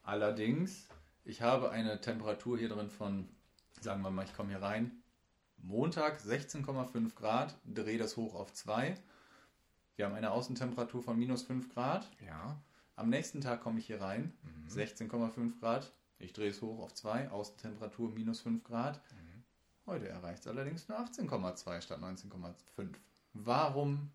Allerdings, 0.02 0.86
ich 1.24 1.42
habe 1.42 1.70
eine 1.70 2.00
Temperatur 2.00 2.58
hier 2.58 2.68
drin 2.68 2.90
von, 2.90 3.28
sagen 3.80 4.02
wir 4.02 4.10
mal, 4.10 4.24
ich 4.24 4.34
komme 4.34 4.50
hier 4.50 4.62
rein, 4.62 5.02
Montag 5.62 6.20
16,5 6.20 7.14
Grad, 7.14 7.54
drehe 7.64 7.98
das 7.98 8.16
hoch 8.16 8.34
auf 8.34 8.52
2. 8.52 8.96
Wir 9.96 10.06
haben 10.06 10.14
eine 10.14 10.30
Außentemperatur 10.30 11.02
von 11.02 11.18
minus 11.18 11.42
5 11.42 11.74
Grad. 11.74 12.08
Ja. 12.26 12.60
Am 12.96 13.10
nächsten 13.10 13.40
Tag 13.40 13.62
komme 13.62 13.78
ich 13.78 13.86
hier 13.86 14.00
rein, 14.00 14.32
16,5 14.70 15.60
Grad. 15.60 15.92
Ich 16.18 16.32
drehe 16.32 16.50
es 16.50 16.62
hoch 16.62 16.80
auf 16.80 16.94
2, 16.94 17.30
Außentemperatur 17.30 18.10
minus 18.10 18.40
5 18.40 18.64
Grad. 18.64 19.00
Heute 19.86 20.08
erreicht 20.08 20.40
es 20.40 20.46
allerdings 20.46 20.88
nur 20.88 20.98
18,2 20.98 21.80
statt 21.80 22.00
19,5. 22.00 22.94
Warum 23.32 24.10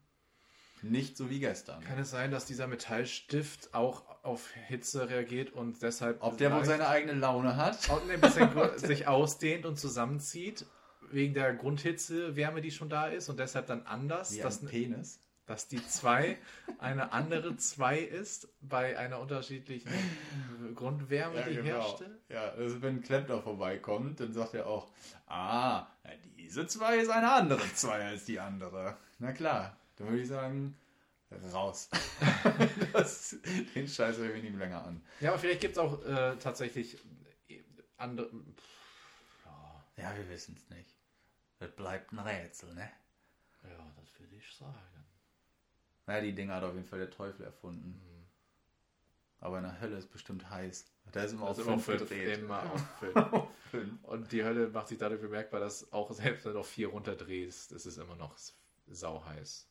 nicht 0.81 1.15
so 1.17 1.29
wie 1.29 1.39
gestern? 1.39 1.81
Kann 1.83 1.97
es 1.97 2.11
sein, 2.11 2.29
dass 2.29 2.45
dieser 2.45 2.67
Metallstift 2.67 3.73
auch 3.73 4.03
auf 4.23 4.51
Hitze 4.51 5.09
reagiert 5.09 5.51
und 5.51 5.81
deshalb 5.81 6.21
Ob 6.21 6.37
der 6.37 6.53
wohl 6.53 6.65
seine 6.65 6.89
eigene 6.89 7.13
Laune 7.13 7.55
hat? 7.55 7.89
und 7.89 8.09
ein 8.11 8.19
bisschen 8.21 8.49
sich 8.77 9.07
ausdehnt 9.07 9.65
und 9.65 9.79
zusammenzieht 9.79 10.65
wegen 11.13 11.33
der 11.33 11.53
Grundhitze, 11.53 12.35
Wärme, 12.35 12.61
die 12.61 12.71
schon 12.71 12.89
da 12.89 13.07
ist 13.07 13.29
und 13.29 13.39
deshalb 13.39 13.67
dann 13.67 13.83
anders, 13.83 14.33
Wie 14.33 14.41
dass, 14.41 14.61
ein 14.61 14.67
Penis? 14.67 15.19
dass 15.45 15.67
die 15.67 15.85
2 15.85 16.37
eine 16.79 17.11
andere 17.11 17.55
2 17.57 17.99
ist 17.99 18.47
bei 18.61 18.97
einer 18.97 19.19
unterschiedlichen 19.19 19.91
Grundwärme, 20.75 21.43
die 21.49 21.61
herrscht. 21.61 21.99
genau. 21.99 22.11
Ja, 22.29 22.49
also 22.51 22.81
wenn 22.81 22.97
ein 22.97 23.01
Klempner 23.03 23.41
vorbeikommt, 23.41 24.19
dann 24.19 24.33
sagt 24.33 24.53
er 24.53 24.67
auch, 24.67 24.91
ah, 25.27 25.87
diese 26.37 26.67
zwei 26.67 26.97
ist 26.97 27.09
eine 27.09 27.31
andere 27.31 27.61
zwei 27.73 28.05
als 28.05 28.25
die 28.25 28.39
andere. 28.39 28.97
Na 29.19 29.31
klar, 29.31 29.77
dann 29.95 30.09
würde 30.09 30.21
ich 30.21 30.27
sagen, 30.27 30.75
raus. 31.51 31.89
das, 32.93 33.37
den 33.75 33.87
Scheiß 33.87 34.17
höre 34.17 34.35
ich 34.35 34.43
nicht 34.43 34.55
mehr 34.55 34.67
länger 34.67 34.85
an. 34.85 35.01
Ja, 35.19 35.31
aber 35.31 35.39
vielleicht 35.39 35.61
gibt 35.61 35.73
es 35.73 35.77
auch 35.77 36.03
äh, 36.05 36.35
tatsächlich 36.37 36.97
andere. 37.97 38.29
Ja, 39.97 40.15
wir 40.17 40.29
wissen 40.29 40.55
es 40.57 40.75
nicht. 40.75 40.89
Das 41.63 41.71
bleibt 41.77 42.11
ein 42.11 42.19
Rätsel, 42.19 42.73
ne? 42.73 42.89
Ja, 43.63 43.93
das 43.95 44.19
würde 44.19 44.35
ich 44.35 44.53
sagen. 44.53 45.05
Naja, 46.05 46.21
die 46.21 46.35
Dinger 46.35 46.55
hat 46.55 46.63
auf 46.65 46.73
jeden 46.73 46.85
Fall 46.85 46.99
der 46.99 47.09
Teufel 47.09 47.45
erfunden. 47.45 48.01
Aber 49.39 49.59
in 49.59 49.63
der 49.63 49.79
Hölle 49.79 49.95
ist 49.97 50.11
bestimmt 50.11 50.49
heiß. 50.49 50.85
Da 51.13 51.23
ist 51.23 51.31
immer 51.31 51.47
Das 51.47 51.59
auf 51.59 51.59
ist 51.59 51.67
immer 51.67 51.79
5 51.79 51.85
fünf, 51.99 52.09
gedreht. 52.09 52.39
immer 52.39 52.69
auf 52.69 52.81
fünf. 52.99 53.47
Fünf. 53.71 54.03
Und 54.03 54.31
die 54.33 54.43
Hölle 54.43 54.67
macht 54.69 54.89
sich 54.89 54.97
dadurch 54.97 55.21
bemerkbar, 55.21 55.61
dass 55.61 55.91
auch 55.93 56.11
selbst 56.11 56.45
wenn 56.45 56.51
du 56.53 56.59
auf 56.59 56.67
vier 56.67 56.89
runterdrehst, 56.89 57.71
ist 57.71 57.85
es 57.85 57.97
immer 57.97 58.17
noch 58.17 58.37
sauheiß. 58.87 59.69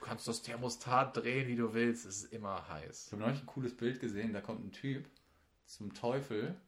Du 0.00 0.04
kannst 0.06 0.26
das 0.26 0.42
Thermostat 0.42 1.16
drehen, 1.16 1.46
wie 1.46 1.54
du 1.54 1.72
willst, 1.72 2.04
es 2.04 2.24
ist 2.24 2.32
immer 2.32 2.68
heiß. 2.68 3.06
Ich 3.06 3.12
habe 3.12 3.22
neulich 3.22 3.40
ein 3.40 3.46
cooles 3.46 3.76
Bild 3.76 4.00
gesehen, 4.00 4.32
da 4.32 4.40
kommt 4.40 4.64
ein 4.64 4.72
Typ 4.72 5.08
zum 5.66 5.94
Teufel, 5.94 6.60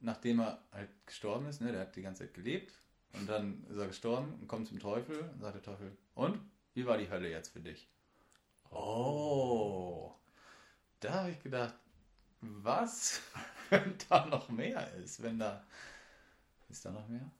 nachdem 0.00 0.40
er 0.40 0.62
halt 0.70 0.90
gestorben 1.06 1.46
ist, 1.46 1.62
ne? 1.62 1.72
Der 1.72 1.80
hat 1.80 1.96
die 1.96 2.02
ganze 2.02 2.24
Zeit 2.24 2.34
gelebt 2.34 2.74
und 3.12 3.28
dann 3.28 3.64
ist 3.68 3.76
er 3.76 3.86
gestorben 3.86 4.34
und 4.40 4.48
kommt 4.48 4.68
zum 4.68 4.78
Teufel 4.78 5.18
und 5.18 5.40
sagt 5.40 5.56
der 5.56 5.62
Teufel, 5.62 5.96
und? 6.14 6.40
Wie 6.74 6.86
war 6.86 6.96
die 6.96 7.10
Hölle 7.10 7.28
jetzt 7.28 7.48
für 7.48 7.60
dich? 7.60 7.88
Oh. 8.70 10.14
Da 11.00 11.14
habe 11.14 11.30
ich 11.32 11.42
gedacht, 11.42 11.74
was, 12.40 13.20
wenn 13.70 13.96
da 14.08 14.26
noch 14.26 14.48
mehr 14.48 14.92
ist, 14.94 15.22
wenn 15.22 15.38
da. 15.38 15.64
Ist 16.68 16.84
da 16.84 16.92
noch 16.92 17.08
mehr? 17.08 17.30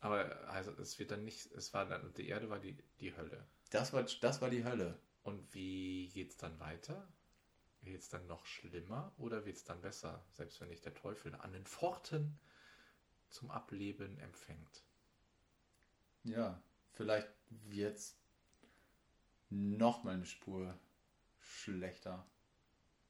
Aber 0.00 0.48
also 0.48 0.72
es 0.72 0.98
wird 0.98 1.10
dann 1.10 1.24
nicht, 1.24 1.52
es 1.52 1.72
war 1.74 1.86
dann, 1.86 2.12
die 2.14 2.28
Erde 2.28 2.48
war 2.50 2.58
die, 2.58 2.76
die 3.00 3.16
Hölle. 3.16 3.46
Das 3.70 3.92
war, 3.92 4.02
das 4.02 4.40
war 4.40 4.50
die 4.50 4.64
Hölle. 4.64 4.98
Und 5.22 5.54
wie 5.54 6.08
geht's 6.08 6.36
dann 6.36 6.58
weiter? 6.58 7.08
Geht's 7.82 8.08
dann 8.08 8.26
noch 8.26 8.46
schlimmer 8.46 9.12
oder 9.16 9.44
wird's 9.44 9.64
dann 9.64 9.80
besser, 9.80 10.24
selbst 10.32 10.60
wenn 10.60 10.70
dich 10.70 10.80
der 10.80 10.94
Teufel 10.94 11.34
an 11.34 11.52
den 11.52 11.66
Pforten 11.66 12.38
zum 13.28 13.50
Ableben 13.50 14.18
empfängt? 14.18 14.84
Ja, 16.24 16.60
vielleicht 16.92 17.28
wird's 17.68 18.16
noch 19.50 20.04
mal 20.04 20.14
eine 20.14 20.26
Spur 20.26 20.74
schlechter. 21.40 22.24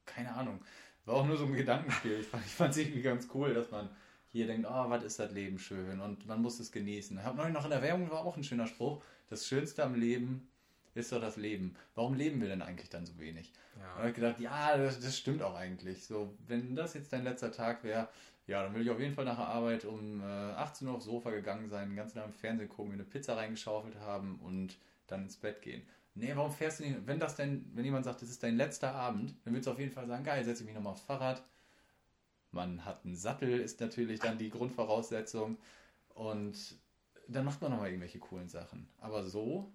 Keine 0.05 0.33
Ahnung. 0.33 0.63
War 1.05 1.15
auch 1.15 1.25
nur 1.25 1.37
so 1.37 1.45
ein 1.45 1.53
Gedankenspiel. 1.53 2.19
Ich 2.19 2.27
fand 2.27 2.71
es 2.71 2.77
irgendwie 2.77 3.01
ganz 3.01 3.27
cool, 3.33 3.53
dass 3.53 3.71
man 3.71 3.89
hier 4.29 4.47
denkt, 4.47 4.67
oh, 4.67 4.89
was 4.89 5.03
ist 5.03 5.19
das 5.19 5.31
Leben 5.31 5.59
schön 5.59 5.99
und 5.99 6.25
man 6.25 6.41
muss 6.41 6.59
es 6.59 6.71
genießen. 6.71 7.17
Ich 7.17 7.23
habe 7.23 7.37
neulich 7.37 7.53
noch 7.53 7.65
in 7.65 7.69
der 7.69 7.81
Werbung 7.81 8.09
war 8.09 8.25
auch 8.25 8.35
ein 8.35 8.43
schöner 8.43 8.67
Spruch. 8.67 9.03
Das 9.29 9.47
Schönste 9.47 9.83
am 9.83 9.95
Leben 9.95 10.49
ist 10.95 11.11
doch 11.11 11.21
das 11.21 11.37
Leben. 11.37 11.75
Warum 11.95 12.15
leben 12.15 12.41
wir 12.41 12.47
denn 12.47 12.61
eigentlich 12.61 12.89
dann 12.89 13.05
so 13.05 13.17
wenig? 13.19 13.51
Ja. 13.75 13.81
Und 13.81 13.89
da 13.91 13.97
habe 13.97 14.09
ich 14.09 14.15
gedacht, 14.15 14.39
ja, 14.39 14.77
das, 14.77 14.99
das 14.99 15.17
stimmt 15.17 15.41
auch 15.43 15.55
eigentlich. 15.55 16.05
So, 16.05 16.35
wenn 16.47 16.75
das 16.75 16.93
jetzt 16.93 17.13
dein 17.13 17.23
letzter 17.23 17.51
Tag 17.51 17.83
wäre, 17.83 18.09
ja, 18.47 18.63
dann 18.63 18.73
will 18.73 18.81
ich 18.81 18.89
auf 18.89 18.99
jeden 18.99 19.13
Fall 19.13 19.25
nach 19.25 19.37
der 19.37 19.47
Arbeit 19.47 19.85
um 19.85 20.21
äh, 20.21 20.23
18 20.25 20.87
Uhr 20.87 20.95
aufs 20.95 21.05
Sofa 21.05 21.31
gegangen 21.31 21.69
sein, 21.69 21.89
den 21.89 21.95
ganzen 21.95 22.17
Tag 22.17 22.25
im 22.27 22.33
Fernsehen 22.33 22.69
gucken, 22.69 22.89
mir 22.89 22.95
eine 22.95 23.03
Pizza 23.03 23.37
reingeschaufelt 23.37 23.97
haben 23.99 24.39
und 24.39 24.77
dann 25.07 25.23
ins 25.23 25.37
Bett 25.37 25.61
gehen. 25.61 25.83
Nee, 26.15 26.31
warum 26.35 26.51
fährst 26.51 26.79
du 26.79 26.83
nicht? 26.83 27.07
Wenn 27.07 27.19
das 27.19 27.35
denn, 27.35 27.65
wenn 27.73 27.85
jemand 27.85 28.05
sagt, 28.05 28.21
das 28.21 28.29
ist 28.29 28.43
dein 28.43 28.55
letzter 28.57 28.93
Abend, 28.93 29.33
dann 29.43 29.53
willst 29.53 29.67
du 29.67 29.71
auf 29.71 29.79
jeden 29.79 29.91
Fall 29.91 30.05
sagen, 30.05 30.23
geil, 30.23 30.43
setze 30.43 30.61
ich 30.61 30.67
mich 30.67 30.75
nochmal 30.75 30.93
aufs 30.93 31.01
Fahrrad. 31.01 31.43
Man 32.51 32.85
hat 32.85 33.03
einen 33.03 33.15
Sattel, 33.15 33.59
ist 33.59 33.79
natürlich 33.79 34.19
dann 34.19 34.37
die 34.37 34.51
Grundvoraussetzung. 34.51 35.57
Und 36.09 36.75
dann 37.27 37.45
macht 37.45 37.61
man 37.61 37.71
nochmal 37.71 37.87
irgendwelche 37.87 38.19
coolen 38.19 38.47
Sachen. 38.47 38.87
Aber 38.99 39.23
so 39.23 39.71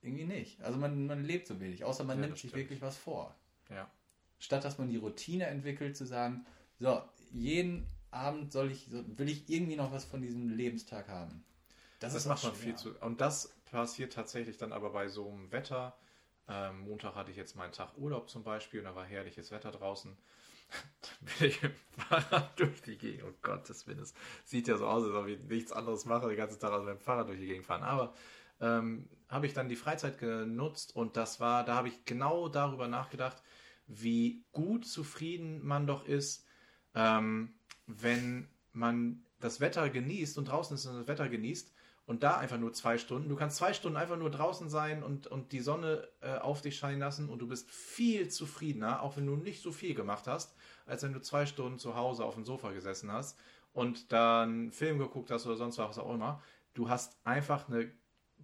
irgendwie 0.00 0.24
nicht. 0.24 0.60
Also 0.62 0.78
man, 0.78 1.06
man 1.06 1.24
lebt 1.24 1.48
so 1.48 1.58
wenig, 1.60 1.84
außer 1.84 2.04
man 2.04 2.18
Ja, 2.18 2.26
nimmt 2.26 2.38
sich 2.38 2.50
stimmt. 2.50 2.62
wirklich 2.62 2.80
was 2.80 2.96
vor. 2.96 3.34
Ja. 3.68 3.90
Statt 4.38 4.64
dass 4.64 4.78
man 4.78 4.88
die 4.88 4.96
Routine 4.96 5.46
entwickelt, 5.46 5.96
zu 5.96 6.06
sagen, 6.06 6.46
so, 6.78 7.02
jeden 7.32 7.86
Abend 8.10 8.52
soll 8.52 8.70
ich, 8.70 8.88
so, 8.90 9.02
will 9.18 9.28
ich 9.28 9.48
irgendwie 9.48 9.76
noch 9.76 9.92
was 9.92 10.04
von 10.04 10.22
diesem 10.22 10.48
Lebenstag 10.48 11.08
haben. 11.08 11.44
Das, 12.00 12.14
ist 12.14 12.26
macht 12.26 12.42
man 12.44 12.54
schwer. 12.54 12.62
viel 12.62 12.76
zu. 12.76 12.90
Und 13.00 13.20
das 13.20 13.54
passiert 13.70 14.12
tatsächlich 14.12 14.56
dann 14.56 14.72
aber 14.72 14.90
bei 14.90 15.08
so 15.08 15.28
einem 15.28 15.50
Wetter. 15.52 15.96
Ähm, 16.48 16.80
Montag 16.80 17.14
hatte 17.14 17.30
ich 17.30 17.36
jetzt 17.36 17.56
meinen 17.56 17.72
Tag 17.72 17.96
Urlaub 17.98 18.30
zum 18.30 18.42
Beispiel 18.42 18.80
und 18.80 18.86
da 18.86 18.94
war 18.94 19.04
herrliches 19.04 19.50
Wetter 19.50 19.70
draußen. 19.70 20.16
Dann 21.00 21.38
bin 21.38 21.48
ich 21.48 21.62
mit 21.62 21.72
dem 21.72 22.02
Fahrrad 22.02 22.58
durch 22.60 22.82
die 22.82 22.96
Gegend. 22.96 23.24
Oh 23.26 23.34
Gottes 23.42 23.86
Willen, 23.86 24.00
es 24.00 24.14
sieht 24.44 24.68
ja 24.68 24.76
so 24.76 24.86
aus, 24.86 25.04
als 25.04 25.14
ob 25.14 25.26
ich 25.26 25.38
nichts 25.40 25.72
anderes 25.72 26.04
mache, 26.04 26.28
den 26.28 26.36
ganzen 26.36 26.60
Tag 26.60 26.72
als 26.72 26.84
mit 26.84 26.94
dem 26.94 27.00
Fahrrad 27.00 27.28
durch 27.28 27.40
die 27.40 27.46
Gegend 27.46 27.66
fahren. 27.66 27.82
Aber 27.82 28.14
ähm, 28.60 29.08
habe 29.28 29.46
ich 29.46 29.52
dann 29.52 29.68
die 29.68 29.76
Freizeit 29.76 30.18
genutzt 30.18 30.94
und 30.96 31.16
das 31.16 31.40
war, 31.40 31.64
da 31.64 31.74
habe 31.74 31.88
ich 31.88 32.04
genau 32.04 32.48
darüber 32.48 32.88
nachgedacht, 32.88 33.42
wie 33.86 34.44
gut 34.52 34.86
zufrieden 34.86 35.64
man 35.64 35.86
doch 35.86 36.06
ist, 36.06 36.46
ähm, 36.98 37.54
wenn 37.86 38.48
man 38.72 39.24
das 39.40 39.60
Wetter 39.60 39.88
genießt 39.88 40.36
und 40.36 40.46
draußen 40.46 40.74
ist 40.74 40.86
und 40.86 40.98
das 40.98 41.06
Wetter 41.06 41.28
genießt 41.28 41.72
und 42.06 42.22
da 42.22 42.38
einfach 42.38 42.58
nur 42.58 42.72
zwei 42.72 42.98
Stunden. 42.98 43.28
Du 43.28 43.36
kannst 43.36 43.56
zwei 43.56 43.72
Stunden 43.72 43.96
einfach 43.96 44.16
nur 44.16 44.30
draußen 44.30 44.68
sein 44.68 45.02
und, 45.02 45.26
und 45.28 45.52
die 45.52 45.60
Sonne 45.60 46.08
äh, 46.20 46.38
auf 46.38 46.60
dich 46.60 46.76
scheinen 46.76 47.00
lassen 47.00 47.28
und 47.28 47.38
du 47.38 47.46
bist 47.46 47.70
viel 47.70 48.28
zufriedener, 48.28 49.02
auch 49.02 49.16
wenn 49.16 49.26
du 49.26 49.36
nicht 49.36 49.62
so 49.62 49.70
viel 49.70 49.94
gemacht 49.94 50.26
hast, 50.26 50.56
als 50.86 51.02
wenn 51.02 51.12
du 51.12 51.20
zwei 51.20 51.46
Stunden 51.46 51.78
zu 51.78 51.94
Hause 51.94 52.24
auf 52.24 52.34
dem 52.34 52.44
Sofa 52.44 52.72
gesessen 52.72 53.12
hast 53.12 53.38
und 53.72 54.10
dann 54.12 54.48
einen 54.48 54.72
Film 54.72 54.98
geguckt 54.98 55.30
hast 55.30 55.46
oder 55.46 55.56
sonst 55.56 55.78
was 55.78 55.98
auch 55.98 56.12
immer. 56.12 56.42
Du 56.74 56.88
hast 56.88 57.16
einfach 57.24 57.68
eine 57.68 57.92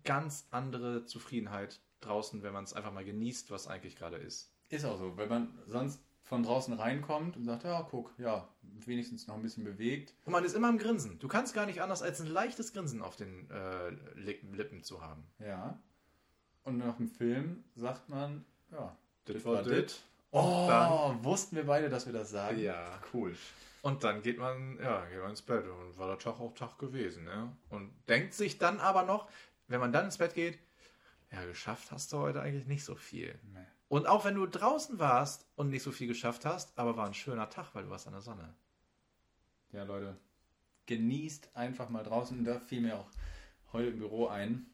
ganz 0.04 0.46
andere 0.50 1.06
Zufriedenheit 1.06 1.80
draußen, 2.02 2.42
wenn 2.42 2.52
man 2.52 2.64
es 2.64 2.74
einfach 2.74 2.92
mal 2.92 3.04
genießt, 3.04 3.50
was 3.50 3.66
eigentlich 3.66 3.96
gerade 3.96 4.16
ist. 4.16 4.52
Ist 4.68 4.84
auch 4.84 4.98
so, 4.98 5.16
wenn 5.16 5.28
man 5.28 5.58
sonst 5.66 6.00
von 6.24 6.42
draußen 6.42 6.74
reinkommt 6.74 7.36
und 7.36 7.44
sagt, 7.44 7.64
ja, 7.64 7.86
guck, 7.88 8.12
ja, 8.18 8.48
wenigstens 8.62 9.26
noch 9.26 9.36
ein 9.36 9.42
bisschen 9.42 9.64
bewegt. 9.64 10.14
Und 10.24 10.32
man 10.32 10.44
ist 10.44 10.54
immer 10.54 10.68
am 10.68 10.78
Grinsen. 10.78 11.18
Du 11.18 11.28
kannst 11.28 11.54
gar 11.54 11.66
nicht 11.66 11.82
anders, 11.82 12.02
als 12.02 12.20
ein 12.20 12.26
leichtes 12.26 12.72
Grinsen 12.72 13.02
auf 13.02 13.16
den 13.16 13.48
äh, 13.50 13.90
Lippen, 14.18 14.82
zu 14.82 15.02
haben. 15.02 15.24
Ja. 15.38 15.78
Und 16.64 16.78
nach 16.78 16.96
dem 16.96 17.08
Film 17.08 17.62
sagt 17.76 18.08
man, 18.08 18.44
ja, 18.72 18.96
Das 19.26 19.44
war 19.44 19.62
das. 19.62 20.02
Oh, 20.30 21.14
wussten 21.22 21.56
wir 21.56 21.64
beide, 21.64 21.88
dass 21.88 22.06
wir 22.06 22.12
das 22.12 22.30
sagen? 22.30 22.58
Ja. 22.58 23.00
Cool. 23.12 23.36
Und 23.82 24.02
dann 24.02 24.22
geht 24.22 24.38
man, 24.38 24.78
ja, 24.82 25.04
geht 25.04 25.20
man 25.20 25.30
ins 25.30 25.42
Bett 25.42 25.64
und 25.66 25.98
war 25.98 26.08
der 26.08 26.18
Tag 26.18 26.40
auch 26.40 26.54
Tag 26.54 26.78
gewesen, 26.78 27.24
ne? 27.24 27.52
Und 27.68 27.92
denkt 28.08 28.32
sich 28.32 28.58
dann 28.58 28.80
aber 28.80 29.02
noch, 29.04 29.28
wenn 29.68 29.78
man 29.78 29.92
dann 29.92 30.06
ins 30.06 30.18
Bett 30.18 30.34
geht, 30.34 30.58
ja, 31.30 31.44
geschafft 31.44 31.92
hast 31.92 32.12
du 32.12 32.18
heute 32.18 32.40
eigentlich 32.40 32.66
nicht 32.66 32.84
so 32.84 32.94
viel. 32.94 33.38
Nee. 33.52 33.66
Und 33.94 34.08
auch 34.08 34.24
wenn 34.24 34.34
du 34.34 34.44
draußen 34.44 34.98
warst 34.98 35.46
und 35.54 35.70
nicht 35.70 35.84
so 35.84 35.92
viel 35.92 36.08
geschafft 36.08 36.44
hast, 36.44 36.76
aber 36.76 36.96
war 36.96 37.06
ein 37.06 37.14
schöner 37.14 37.48
Tag, 37.48 37.76
weil 37.76 37.84
du 37.84 37.90
warst 37.90 38.08
an 38.08 38.14
der 38.14 38.22
Sonne. 38.22 38.52
Ja, 39.70 39.84
Leute, 39.84 40.16
genießt 40.86 41.54
einfach 41.54 41.90
mal 41.90 42.02
draußen. 42.02 42.42
Da 42.42 42.58
fiel 42.58 42.80
mir 42.80 42.98
auch 42.98 43.08
heute 43.72 43.90
im 43.90 44.00
Büro 44.00 44.26
ein. 44.26 44.66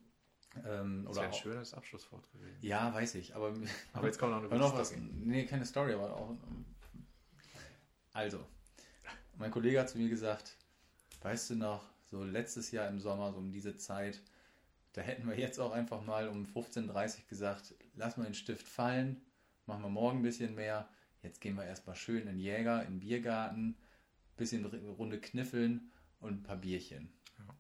Ähm, 0.67 1.05
Das 1.05 1.17
wäre 1.17 1.27
ein 1.27 1.33
auch, 1.33 1.39
schönes 1.39 1.75
Abschlusswort 1.75 2.33
gewesen. 2.33 2.57
ja, 2.63 2.95
weiß 2.95 3.17
ich, 3.17 3.37
aber, 3.37 3.53
Aber 3.93 4.07
jetzt 4.07 4.19
kommt 4.19 4.33
noch 4.33 4.39
eine 4.39 4.47
aber 4.47 4.57
noch 4.57 4.71
gute 4.71 4.81
was. 4.81 4.95
Nee, 4.97 5.45
keine 5.45 5.67
Story, 5.67 5.93
aber 5.93 6.17
auch. 6.17 6.35
Also, 8.15 8.43
mein 9.37 9.51
Kollege 9.51 9.81
hat 9.81 9.91
zu 9.91 9.99
mir 9.99 10.09
gesagt, 10.09 10.57
weißt 11.21 11.51
du 11.51 11.57
noch, 11.57 11.85
so 12.11 12.25
letztes 12.25 12.71
Jahr 12.71 12.89
im 12.89 12.99
Sommer, 12.99 13.33
so 13.33 13.39
um 13.39 13.53
diese 13.53 13.77
Zeit, 13.77 14.23
da 14.95 15.03
hätten 15.03 15.29
wir 15.29 15.39
jetzt 15.39 15.61
auch 15.61 15.73
einfach 15.73 16.03
mal 16.07 16.27
um 16.29 16.47
15.30 16.47 16.89
Uhr 17.19 17.25
gesagt, 17.29 17.75
lass 18.01 18.17
mal 18.17 18.25
den 18.25 18.35
Stift 18.35 18.67
fallen, 18.67 19.21
machen 19.67 19.83
wir 19.83 19.91
morgen 19.91 20.19
ein 20.19 20.23
bisschen 20.23 20.55
mehr. 20.55 20.89
Jetzt 21.23 21.41
gehen 21.41 21.55
wir 21.57 21.65
erstmal 21.65 21.95
schön 21.95 22.23
in 22.23 22.27
den 22.27 22.39
Jäger, 22.39 22.83
in 22.83 22.95
den 22.95 23.01
Biergarten, 23.01 23.77
bisschen 24.37 24.65
Runde 24.65 25.21
kniffeln 25.21 25.93
und 26.19 26.41
ein 26.41 26.43
paar 26.43 26.57
Bierchen. 26.57 27.13
Ja. 27.39 27.55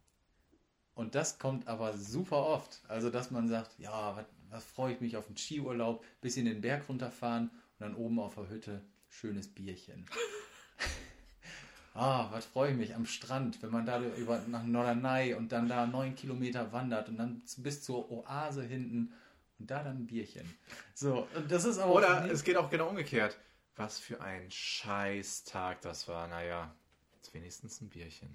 Und 0.95 1.15
das 1.15 1.39
kommt 1.39 1.69
aber 1.69 1.97
super 1.97 2.47
oft. 2.47 2.81
Also, 2.89 3.11
dass 3.11 3.31
man 3.31 3.49
sagt, 3.49 3.79
ja, 3.79 4.17
was, 4.17 4.25
was 4.49 4.65
freue 4.65 4.95
ich 4.95 5.01
mich 5.01 5.17
auf 5.17 5.27
einen 5.27 5.37
Skiurlaub, 5.37 6.05
bisschen 6.23 6.47
den 6.47 6.63
Berg 6.63 6.89
runterfahren 6.89 7.51
und 7.51 7.81
dann 7.81 7.95
oben 7.95 8.19
auf 8.19 8.35
der 8.35 8.49
Hütte 8.49 8.83
schönes 9.11 9.49
Bierchen. 9.49 10.07
ah, 11.95 12.33
was 12.33 12.47
freue 12.47 12.71
ich 12.71 12.79
mich 12.79 12.95
am 12.95 13.05
Strand, 13.05 13.63
wenn 13.63 13.71
man 13.71 13.85
da 13.85 14.03
über 14.03 14.41
nach 14.49 14.65
Norderney 14.65 15.35
und 15.35 15.53
dann 15.53 15.69
da 15.69 15.87
neun 15.87 16.15
Kilometer 16.15 16.73
wandert 16.73 17.11
und 17.11 17.19
dann 17.19 17.43
bis 17.59 17.83
zur 17.83 18.11
Oase 18.11 18.63
hinten 18.63 19.13
und 19.61 19.71
da 19.71 19.83
dann 19.85 19.99
ein 19.99 20.07
Bierchen. 20.07 20.49
So, 20.95 21.29
und 21.37 21.51
das 21.51 21.65
ist 21.65 21.79
aber 21.79 21.95
Oder 21.95 22.31
es 22.31 22.43
geht 22.43 22.57
auch 22.57 22.71
genau 22.71 22.89
umgekehrt. 22.89 23.39
Was 23.77 23.99
für 23.99 24.21
ein 24.21 24.51
Scheißtag 24.51 25.81
das 25.83 26.09
war. 26.09 26.27
Naja, 26.29 26.75
jetzt 27.17 27.33
wenigstens 27.35 27.81
ein 27.81 27.89
Bierchen. 27.89 28.29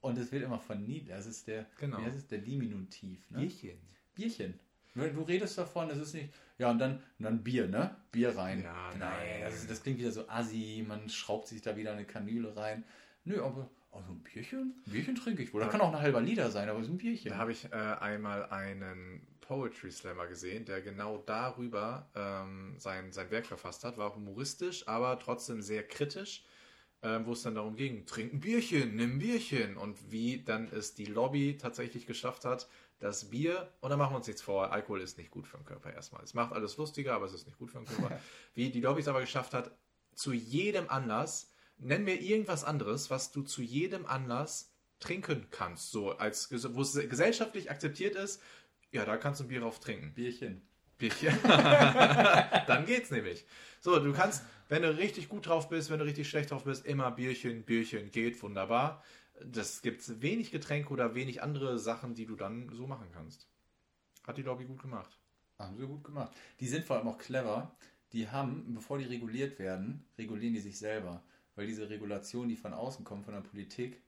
und 0.00 0.18
es 0.18 0.30
wird 0.30 0.44
immer 0.44 0.58
verniedlicht. 0.60 1.10
Das 1.10 1.26
ist 1.26 1.46
der, 1.48 1.66
Genau. 1.78 1.98
heißt 1.98 2.16
es, 2.16 2.26
der 2.28 2.38
Diminutiv. 2.38 3.28
Ne? 3.30 3.38
Bierchen. 3.40 3.78
Bierchen. 4.14 4.58
Du 4.94 5.22
redest 5.22 5.58
davon, 5.58 5.90
es 5.90 5.98
ist 5.98 6.14
nicht, 6.14 6.32
ja, 6.56 6.70
und 6.70 6.78
dann, 6.78 6.96
und 7.18 7.24
dann 7.24 7.44
Bier, 7.44 7.68
ne? 7.68 7.94
Bier 8.12 8.34
rein. 8.34 8.62
Ja, 8.62 8.88
nein. 8.92 8.98
nein. 9.00 9.40
Das, 9.42 9.56
ist, 9.56 9.70
das 9.70 9.82
klingt 9.82 9.98
wieder 9.98 10.10
so 10.10 10.26
assi, 10.28 10.82
man 10.88 11.10
schraubt 11.10 11.48
sich 11.48 11.60
da 11.60 11.76
wieder 11.76 11.92
eine 11.92 12.06
Kanüle 12.06 12.56
rein. 12.56 12.82
Nö, 13.24 13.42
aber, 13.42 13.68
Also 13.96 14.12
ein 14.12 14.22
Bierchen? 14.22 14.74
Ein 14.86 14.92
Bierchen 14.92 15.14
trinke 15.14 15.42
ich 15.42 15.52
wohl. 15.52 15.60
Da 15.60 15.68
kann 15.68 15.80
auch 15.80 15.92
ein 15.92 16.00
halber 16.00 16.20
Liter 16.20 16.50
sein, 16.50 16.68
aber 16.68 16.78
es 16.78 16.86
ist 16.86 16.92
ein 16.92 16.98
Bierchen. 16.98 17.30
Da 17.30 17.38
habe 17.38 17.52
ich 17.52 17.64
äh, 17.66 17.76
einmal 17.76 18.46
einen 18.46 19.26
Poetry 19.40 19.90
Slammer 19.90 20.26
gesehen, 20.26 20.64
der 20.64 20.82
genau 20.82 21.18
darüber 21.18 22.08
ähm, 22.14 22.74
sein, 22.78 23.12
sein 23.12 23.30
Werk 23.30 23.46
verfasst 23.46 23.84
hat. 23.84 23.96
War 23.96 24.14
humoristisch, 24.14 24.86
aber 24.88 25.18
trotzdem 25.18 25.62
sehr 25.62 25.86
kritisch, 25.86 26.44
ähm, 27.02 27.26
wo 27.26 27.32
es 27.32 27.42
dann 27.42 27.54
darum 27.54 27.76
ging, 27.76 28.06
trink 28.06 28.32
ein 28.34 28.40
Bierchen, 28.40 28.96
nimm 28.96 29.14
ein 29.14 29.18
Bierchen. 29.18 29.76
Und 29.76 30.10
wie 30.10 30.42
dann 30.42 30.68
es 30.68 30.94
die 30.94 31.06
Lobby 31.06 31.56
tatsächlich 31.56 32.06
geschafft 32.06 32.44
hat, 32.44 32.68
das 32.98 33.30
Bier, 33.30 33.72
und 33.80 33.90
da 33.90 33.96
machen 33.96 34.12
wir 34.12 34.16
uns 34.16 34.26
nichts 34.26 34.42
vor, 34.42 34.72
Alkohol 34.72 35.00
ist 35.00 35.18
nicht 35.18 35.30
gut 35.30 35.46
für 35.46 35.58
den 35.58 35.66
Körper 35.66 35.92
erstmal. 35.92 36.24
Es 36.24 36.34
macht 36.34 36.52
alles 36.52 36.76
lustiger, 36.76 37.14
aber 37.14 37.26
es 37.26 37.34
ist 37.34 37.46
nicht 37.46 37.58
gut 37.58 37.70
für 37.70 37.78
den 37.78 37.86
Körper. 37.86 38.18
wie 38.54 38.70
die 38.70 38.80
Lobby 38.80 39.00
es 39.00 39.08
aber 39.08 39.20
geschafft 39.20 39.54
hat, 39.54 39.70
zu 40.14 40.32
jedem 40.32 40.88
Anlass 40.88 41.50
nenn 41.78 42.04
mir 42.04 42.20
irgendwas 42.20 42.64
anderes, 42.64 43.10
was 43.10 43.32
du 43.32 43.42
zu 43.42 43.62
jedem 43.62 44.06
Anlass 44.06 44.72
trinken 44.98 45.46
kannst. 45.50 45.90
So, 45.90 46.12
als 46.12 46.50
wo 46.74 46.82
es 46.82 46.94
gesellschaftlich 46.94 47.70
akzeptiert 47.70 48.14
ist, 48.14 48.42
ja, 48.92 49.04
da 49.04 49.16
kannst 49.16 49.40
du 49.40 49.44
ein 49.44 49.48
Bier 49.48 49.60
drauf 49.60 49.80
trinken. 49.80 50.14
Bierchen. 50.14 50.62
Bierchen. 50.98 51.38
Dann 51.42 52.86
geht's 52.86 53.10
nämlich. 53.10 53.44
So, 53.80 53.98
du 53.98 54.12
kannst, 54.12 54.44
wenn 54.68 54.82
du 54.82 54.96
richtig 54.96 55.28
gut 55.28 55.46
drauf 55.46 55.68
bist, 55.68 55.90
wenn 55.90 55.98
du 55.98 56.04
richtig 56.04 56.28
schlecht 56.28 56.50
drauf 56.50 56.64
bist, 56.64 56.86
immer 56.86 57.10
Bierchen, 57.10 57.64
Bierchen 57.64 58.10
geht, 58.10 58.42
wunderbar. 58.42 59.02
Das 59.44 59.82
gibt 59.82 60.22
wenig 60.22 60.50
Getränke 60.50 60.90
oder 60.90 61.14
wenig 61.14 61.42
andere 61.42 61.78
Sachen, 61.78 62.14
die 62.14 62.24
du 62.24 62.36
dann 62.36 62.70
so 62.72 62.86
machen 62.86 63.08
kannst. 63.12 63.48
Hat 64.26 64.38
die 64.38 64.42
Lobby 64.42 64.64
gut 64.64 64.80
gemacht. 64.80 65.20
Haben 65.58 65.76
sie 65.76 65.86
gut 65.86 66.04
gemacht. 66.04 66.32
Die 66.60 66.68
sind 66.68 66.84
vor 66.84 66.96
allem 66.96 67.08
auch 67.08 67.18
clever. 67.18 67.76
Die 68.12 68.28
haben, 68.28 68.74
bevor 68.74 68.98
die 68.98 69.04
reguliert 69.04 69.58
werden, 69.58 70.06
regulieren 70.16 70.54
die 70.54 70.60
sich 70.60 70.78
selber 70.78 71.22
weil 71.56 71.66
diese 71.66 71.90
Regulation, 71.90 72.48
die 72.48 72.56
von 72.56 72.72
außen 72.72 73.04
kommt, 73.04 73.24
von 73.24 73.34
der 73.34 73.40
Politik, 73.40 74.00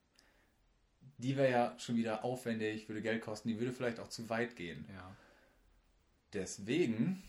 die 1.16 1.36
wäre 1.36 1.50
ja 1.50 1.78
schon 1.78 1.96
wieder 1.96 2.24
aufwendig, 2.24 2.88
würde 2.88 3.02
Geld 3.02 3.22
kosten, 3.22 3.48
die 3.48 3.58
würde 3.58 3.72
vielleicht 3.72 3.98
auch 3.98 4.08
zu 4.08 4.28
weit 4.28 4.54
gehen. 4.54 4.84
Ja. 4.92 5.16
Deswegen 6.32 7.22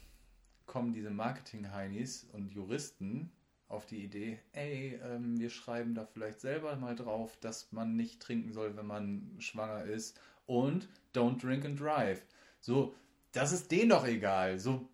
kommen 0.66 0.94
diese 0.94 1.10
Marketing-Heinis 1.10 2.28
und 2.34 2.54
Juristen 2.54 3.32
auf 3.68 3.86
die 3.86 4.04
Idee, 4.04 4.40
ey, 4.52 5.00
ähm, 5.04 5.40
wir 5.40 5.50
schreiben 5.50 5.94
da 5.94 6.06
vielleicht 6.06 6.42
selber 6.42 6.76
mal 6.76 6.96
drauf, 6.96 7.38
dass 7.40 7.72
man 7.72 7.96
nicht 7.96 8.20
trinken 8.20 8.52
soll, 8.52 8.76
wenn 8.76 8.88
man 8.88 9.36
schwanger 9.40 9.84
ist 9.84 10.20
und 10.48 10.90
don't 11.14 11.40
drink 11.40 11.66
and 11.66 11.80
drive. 11.80 12.22
So, 12.62 12.96
das 13.32 13.52
ist 13.52 13.72
denen 13.72 13.90
doch 13.90 14.06
egal. 14.06 14.60
So 14.60 14.90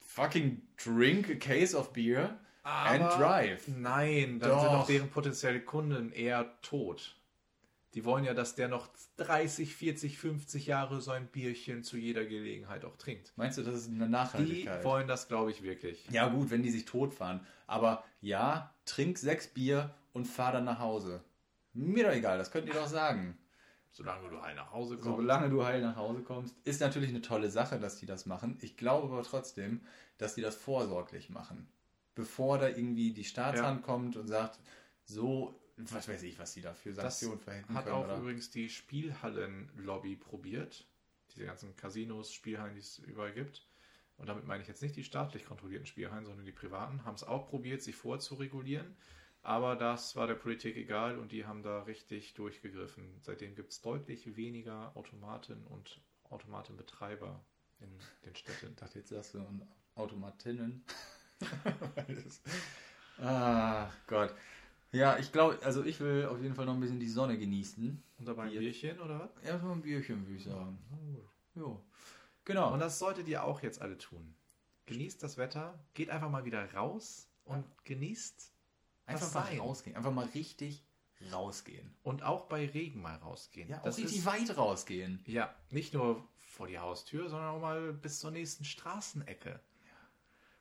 fucking 0.00 0.60
drink 0.76 1.30
a 1.30 1.34
case 1.34 1.76
of 1.76 1.92
beer 1.92 2.38
And 2.62 3.04
Drive. 3.18 3.68
Nein, 3.68 4.38
dann 4.38 4.50
Doch. 4.50 4.60
sind 4.62 4.70
auch 4.70 4.86
deren 4.86 5.10
potenzielle 5.10 5.60
Kunden 5.60 6.12
eher 6.12 6.60
tot. 6.62 7.16
Die 7.94 8.04
wollen 8.04 8.24
ja, 8.24 8.34
dass 8.34 8.54
der 8.54 8.68
noch 8.68 8.88
30, 9.16 9.74
40, 9.74 10.18
50 10.18 10.66
Jahre 10.66 11.00
so 11.00 11.10
ein 11.10 11.26
Bierchen 11.26 11.82
zu 11.82 11.96
jeder 11.96 12.24
Gelegenheit 12.24 12.84
auch 12.84 12.96
trinkt. 12.96 13.32
Meinst 13.36 13.58
du, 13.58 13.62
das 13.62 13.74
ist 13.74 13.88
eine 13.88 14.08
Nachhaltigkeit? 14.08 14.80
Die 14.80 14.84
wollen 14.84 15.08
das, 15.08 15.26
glaube 15.26 15.50
ich, 15.50 15.62
wirklich. 15.62 16.08
Ja, 16.10 16.28
gut, 16.28 16.50
wenn 16.50 16.62
die 16.62 16.70
sich 16.70 16.84
totfahren. 16.84 17.44
Aber 17.66 18.04
ja, 18.20 18.72
trink 18.84 19.18
sechs 19.18 19.48
Bier 19.48 19.92
und 20.12 20.26
fahr 20.26 20.52
dann 20.52 20.64
nach 20.64 20.78
Hause. 20.78 21.24
Mir 21.72 22.04
doch 22.04 22.12
egal, 22.12 22.38
das 22.38 22.52
könnt 22.52 22.68
ihr 22.68 22.74
doch 22.74 22.86
sagen. 22.86 23.36
Solange 23.90 24.28
du 24.28 24.40
heil 24.40 24.54
nach 24.54 24.70
Hause 24.70 24.96
kommst. 24.96 25.16
Solange 25.16 25.50
du 25.50 25.64
heil 25.64 25.80
nach 25.80 25.96
Hause 25.96 26.22
kommst. 26.22 26.54
Ist 26.62 26.80
natürlich 26.80 27.10
eine 27.10 27.22
tolle 27.22 27.50
Sache, 27.50 27.80
dass 27.80 27.96
die 27.96 28.06
das 28.06 28.24
machen. 28.24 28.56
Ich 28.60 28.76
glaube 28.76 29.12
aber 29.12 29.24
trotzdem, 29.24 29.80
dass 30.16 30.36
die 30.36 30.42
das 30.42 30.54
vorsorglich 30.54 31.28
machen 31.28 31.68
bevor 32.14 32.58
da 32.58 32.68
irgendwie 32.68 33.12
die 33.12 33.24
Staatshand 33.24 33.80
ja. 33.80 33.86
kommt 33.86 34.16
und 34.16 34.28
sagt, 34.28 34.58
so, 35.04 35.60
was 35.76 36.08
weiß 36.08 36.22
ich, 36.22 36.38
was 36.38 36.52
sie 36.52 36.60
da 36.60 36.74
für 36.74 36.92
Sanktionen 36.92 37.40
verhängen 37.40 37.68
hat 37.68 37.84
können. 37.84 37.96
Hat 37.96 38.04
auch 38.04 38.04
oder? 38.04 38.18
übrigens 38.18 38.50
die 38.50 38.68
Spielhallen-Lobby 38.68 40.16
probiert. 40.16 40.86
Diese 41.34 41.46
ganzen 41.46 41.76
Casinos, 41.76 42.32
Spielhallen, 42.32 42.74
die 42.74 42.80
es 42.80 42.98
überall 42.98 43.32
gibt. 43.32 43.66
Und 44.16 44.28
damit 44.28 44.46
meine 44.46 44.62
ich 44.62 44.68
jetzt 44.68 44.82
nicht 44.82 44.96
die 44.96 45.04
staatlich 45.04 45.46
kontrollierten 45.46 45.86
Spielhallen, 45.86 46.26
sondern 46.26 46.44
die 46.44 46.52
privaten, 46.52 47.04
haben 47.04 47.14
es 47.14 47.24
auch 47.24 47.48
probiert, 47.48 47.82
sich 47.82 47.96
vorzuregulieren. 47.96 48.94
Aber 49.42 49.76
das 49.76 50.16
war 50.16 50.26
der 50.26 50.34
Politik 50.34 50.76
egal 50.76 51.18
und 51.18 51.32
die 51.32 51.46
haben 51.46 51.62
da 51.62 51.84
richtig 51.84 52.34
durchgegriffen. 52.34 53.18
Seitdem 53.22 53.54
gibt 53.54 53.72
es 53.72 53.80
deutlich 53.80 54.36
weniger 54.36 54.94
Automaten 54.94 55.64
und 55.68 56.02
Automatenbetreiber 56.24 57.42
in 57.80 57.88
den 58.26 58.34
Städten. 58.34 58.72
Ich 58.72 58.76
dachte, 58.76 58.98
jetzt 58.98 59.08
sagst 59.08 59.34
du 59.34 59.46
Automatinnen. 59.94 60.84
ah, 63.22 63.88
Gott. 64.06 64.34
Ja, 64.92 65.18
ich 65.18 65.30
glaube, 65.30 65.58
also 65.62 65.84
ich 65.84 66.00
will 66.00 66.26
auf 66.26 66.40
jeden 66.40 66.54
Fall 66.54 66.66
noch 66.66 66.74
ein 66.74 66.80
bisschen 66.80 66.98
die 66.98 67.08
Sonne 67.08 67.38
genießen. 67.38 68.02
Und 68.18 68.26
dabei 68.26 68.44
ein 68.44 68.50
Bierchen, 68.50 69.00
oder 69.00 69.20
was? 69.20 69.44
Ja, 69.44 69.58
so 69.58 69.70
ein 69.70 69.82
Bierchen, 69.82 70.26
würde 70.26 70.36
ich 70.36 70.44
sagen. 70.44 70.78
Ja. 71.54 71.80
Genau. 72.44 72.72
Und 72.72 72.80
das 72.80 72.98
solltet 72.98 73.28
ihr 73.28 73.44
auch 73.44 73.62
jetzt 73.62 73.80
alle 73.80 73.98
tun. 73.98 74.34
Genießt 74.86 75.22
das 75.22 75.36
Wetter, 75.36 75.78
geht 75.94 76.10
einfach 76.10 76.30
mal 76.30 76.44
wieder 76.44 76.72
raus 76.74 77.28
und 77.44 77.64
ja. 77.64 77.70
genießt 77.84 78.52
einfach 79.06 79.32
mal 79.32 79.46
sein. 79.46 79.60
rausgehen. 79.60 79.96
Einfach 79.96 80.12
mal 80.12 80.26
richtig 80.34 80.84
rausgehen. 81.32 81.94
Und 82.02 82.22
auch 82.22 82.46
bei 82.46 82.66
Regen 82.66 83.00
mal 83.00 83.16
rausgehen. 83.16 83.68
Ja, 83.68 83.78
das 83.84 83.94
auch 83.94 83.98
richtig 83.98 84.18
ist, 84.18 84.26
weit 84.26 84.56
rausgehen. 84.56 85.22
Ja, 85.26 85.54
nicht 85.70 85.94
nur 85.94 86.26
vor 86.38 86.66
die 86.66 86.78
Haustür, 86.78 87.28
sondern 87.28 87.50
auch 87.50 87.60
mal 87.60 87.92
bis 87.92 88.18
zur 88.18 88.32
nächsten 88.32 88.64
Straßenecke. 88.64 89.60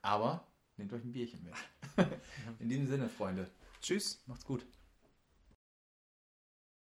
Aber 0.01 0.47
Nehmt 0.79 0.93
euch 0.93 1.03
ein 1.03 1.11
Bierchen 1.11 1.43
mit. 1.43 1.53
In 2.59 2.69
diesem 2.69 2.87
Sinne, 2.87 3.09
Freunde. 3.09 3.49
Tschüss. 3.81 4.23
Macht's 4.27 4.45
gut. 4.45 4.65